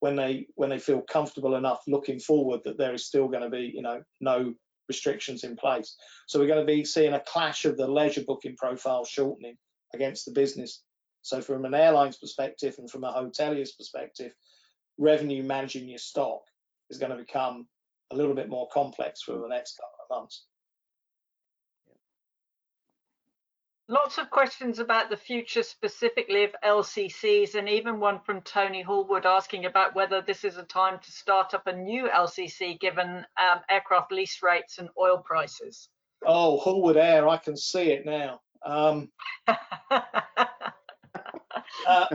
when 0.00 0.16
they 0.16 0.46
when 0.56 0.68
they 0.68 0.78
feel 0.80 1.00
comfortable 1.00 1.54
enough 1.54 1.80
looking 1.86 2.18
forward 2.18 2.60
that 2.64 2.76
there 2.76 2.92
is 2.92 3.06
still 3.06 3.28
going 3.28 3.42
to 3.42 3.48
be 3.48 3.70
you 3.72 3.82
know 3.82 4.02
no 4.20 4.52
restrictions 4.88 5.44
in 5.44 5.56
place. 5.56 5.96
So 6.26 6.38
we're 6.38 6.48
going 6.48 6.66
to 6.66 6.72
be 6.72 6.84
seeing 6.84 7.14
a 7.14 7.20
clash 7.20 7.64
of 7.64 7.76
the 7.76 7.86
leisure 7.86 8.24
booking 8.26 8.56
profile 8.56 9.04
shortening 9.04 9.56
against 9.94 10.26
the 10.26 10.32
business. 10.32 10.82
So 11.22 11.40
from 11.40 11.64
an 11.64 11.74
airline's 11.74 12.18
perspective 12.18 12.74
and 12.78 12.90
from 12.90 13.04
a 13.04 13.12
hotelier's 13.12 13.72
perspective, 13.72 14.32
revenue 14.98 15.42
managing 15.42 15.88
your 15.88 15.98
stock 15.98 16.42
is 16.90 16.98
going 16.98 17.12
to 17.12 17.16
become 17.16 17.66
a 18.10 18.16
little 18.16 18.34
bit 18.34 18.48
more 18.48 18.68
complex 18.72 19.22
for 19.22 19.38
the 19.38 19.48
next 19.48 19.78
couple 19.78 19.98
of 20.04 20.20
months. 20.20 20.44
Lots 23.88 24.18
of 24.18 24.30
questions 24.30 24.78
about 24.78 25.10
the 25.10 25.16
future 25.16 25.62
specifically 25.62 26.44
of 26.44 26.54
LCCs, 26.64 27.56
and 27.56 27.68
even 27.68 27.98
one 27.98 28.20
from 28.20 28.40
Tony 28.42 28.80
Hallwood 28.80 29.26
asking 29.26 29.64
about 29.66 29.94
whether 29.94 30.22
this 30.22 30.44
is 30.44 30.56
a 30.56 30.62
time 30.62 31.00
to 31.00 31.12
start 31.12 31.52
up 31.52 31.66
a 31.66 31.76
new 31.76 32.08
LCC 32.08 32.78
given 32.78 33.08
um, 33.40 33.60
aircraft 33.68 34.12
lease 34.12 34.40
rates 34.42 34.78
and 34.78 34.88
oil 34.98 35.18
prices. 35.18 35.88
Oh, 36.24 36.60
Hallwood 36.60 36.96
Air, 36.96 37.28
I 37.28 37.36
can 37.38 37.56
see 37.56 37.90
it 37.90 38.06
now. 38.06 38.40
Um, 38.64 39.10
uh, 41.86 42.06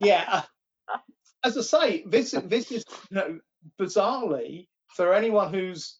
yeah, 0.00 0.42
uh, 0.92 0.98
as 1.42 1.56
I 1.56 1.62
say, 1.62 2.04
this 2.06 2.32
this 2.44 2.70
is 2.70 2.84
you 3.10 3.16
know, 3.16 3.40
bizarrely 3.80 4.68
for 4.94 5.14
anyone 5.14 5.52
who's 5.52 5.98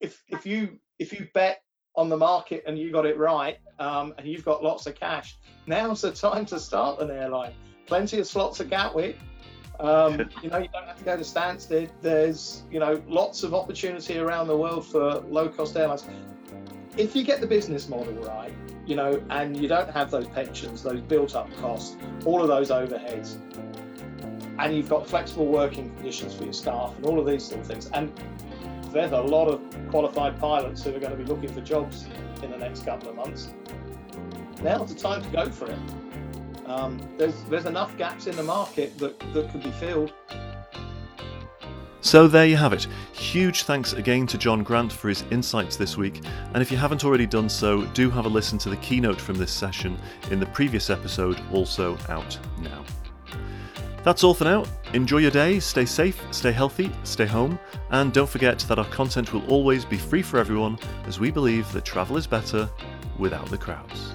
if 0.00 0.22
if 0.28 0.44
you 0.44 0.78
if 0.98 1.12
you 1.12 1.28
bet 1.32 1.62
on 1.96 2.08
the 2.08 2.16
market 2.16 2.62
and 2.66 2.78
you 2.78 2.92
got 2.92 3.06
it 3.06 3.18
right 3.18 3.58
um, 3.78 4.14
and 4.18 4.26
you've 4.26 4.44
got 4.44 4.62
lots 4.62 4.86
of 4.86 4.94
cash, 4.94 5.36
now's 5.66 6.02
the 6.02 6.10
time 6.28 6.46
to 6.46 6.58
start 6.58 7.00
an 7.00 7.10
airline. 7.10 7.52
Plenty 7.86 8.18
of 8.18 8.26
slots 8.26 8.60
at 8.60 8.70
Gatwick. 8.70 9.18
Um, 9.80 10.28
you 10.42 10.50
know, 10.50 10.58
you 10.58 10.68
don't 10.72 10.86
have 10.86 10.98
to 10.98 11.04
go 11.04 11.16
to 11.16 11.22
Stansted. 11.22 11.90
There's, 12.02 12.64
you 12.70 12.78
know, 12.78 13.02
lots 13.08 13.42
of 13.42 13.54
opportunity 13.54 14.18
around 14.18 14.48
the 14.48 14.56
world 14.56 14.86
for 14.86 15.20
low-cost 15.20 15.76
airlines. 15.76 16.04
If 16.96 17.16
you 17.16 17.24
get 17.24 17.40
the 17.40 17.46
business 17.46 17.88
model 17.88 18.12
right, 18.14 18.52
you 18.84 18.94
know, 18.94 19.22
and 19.30 19.56
you 19.56 19.68
don't 19.68 19.88
have 19.90 20.10
those 20.10 20.26
pensions, 20.26 20.82
those 20.82 21.00
built-up 21.00 21.48
costs, 21.60 21.96
all 22.26 22.42
of 22.42 22.48
those 22.48 22.70
overheads, 22.70 23.36
and 24.58 24.76
you've 24.76 24.90
got 24.90 25.08
flexible 25.08 25.46
working 25.46 25.94
conditions 25.96 26.34
for 26.34 26.44
your 26.44 26.52
staff 26.52 26.94
and 26.96 27.06
all 27.06 27.18
of 27.18 27.26
these 27.26 27.44
sort 27.44 27.60
of 27.60 27.66
things, 27.66 27.88
and 27.94 28.12
there's 28.92 29.12
a 29.12 29.20
lot 29.20 29.48
of 29.48 29.60
qualified 29.90 30.38
pilots 30.38 30.82
who 30.82 30.94
are 30.94 30.98
going 30.98 31.12
to 31.12 31.18
be 31.18 31.24
looking 31.24 31.52
for 31.52 31.60
jobs 31.60 32.06
in 32.42 32.50
the 32.50 32.58
next 32.58 32.84
couple 32.84 33.08
of 33.08 33.16
months. 33.16 33.54
Now's 34.62 34.92
the 34.94 35.00
time 35.00 35.22
to 35.22 35.28
go 35.30 35.50
for 35.50 35.70
it. 35.70 35.78
Um, 36.66 37.00
there's 37.16 37.42
there's 37.44 37.66
enough 37.66 37.96
gaps 37.96 38.26
in 38.26 38.36
the 38.36 38.42
market 38.42 38.96
that, 38.98 39.18
that 39.32 39.50
could 39.50 39.62
be 39.62 39.70
filled. 39.72 40.12
So 42.02 42.26
there 42.26 42.46
you 42.46 42.56
have 42.56 42.72
it. 42.72 42.86
Huge 43.12 43.64
thanks 43.64 43.92
again 43.92 44.26
to 44.28 44.38
John 44.38 44.62
Grant 44.62 44.90
for 44.90 45.10
his 45.10 45.22
insights 45.30 45.76
this 45.76 45.98
week. 45.98 46.22
And 46.54 46.62
if 46.62 46.70
you 46.70 46.78
haven't 46.78 47.04
already 47.04 47.26
done 47.26 47.48
so, 47.48 47.84
do 47.86 48.08
have 48.08 48.24
a 48.24 48.28
listen 48.28 48.56
to 48.58 48.70
the 48.70 48.76
keynote 48.78 49.20
from 49.20 49.36
this 49.36 49.52
session 49.52 49.98
in 50.30 50.40
the 50.40 50.46
previous 50.46 50.88
episode, 50.88 51.40
also 51.52 51.98
out 52.08 52.38
now. 52.62 52.84
That's 54.02 54.24
all 54.24 54.34
for 54.34 54.44
now. 54.44 54.64
Enjoy 54.94 55.18
your 55.18 55.30
day, 55.30 55.60
stay 55.60 55.84
safe, 55.84 56.20
stay 56.30 56.52
healthy, 56.52 56.90
stay 57.04 57.26
home, 57.26 57.58
and 57.90 58.12
don't 58.12 58.28
forget 58.28 58.58
that 58.60 58.78
our 58.78 58.86
content 58.86 59.32
will 59.32 59.46
always 59.46 59.84
be 59.84 59.98
free 59.98 60.22
for 60.22 60.38
everyone 60.38 60.78
as 61.06 61.20
we 61.20 61.30
believe 61.30 61.70
that 61.72 61.84
travel 61.84 62.16
is 62.16 62.26
better 62.26 62.68
without 63.18 63.46
the 63.50 63.58
crowds. 63.58 64.14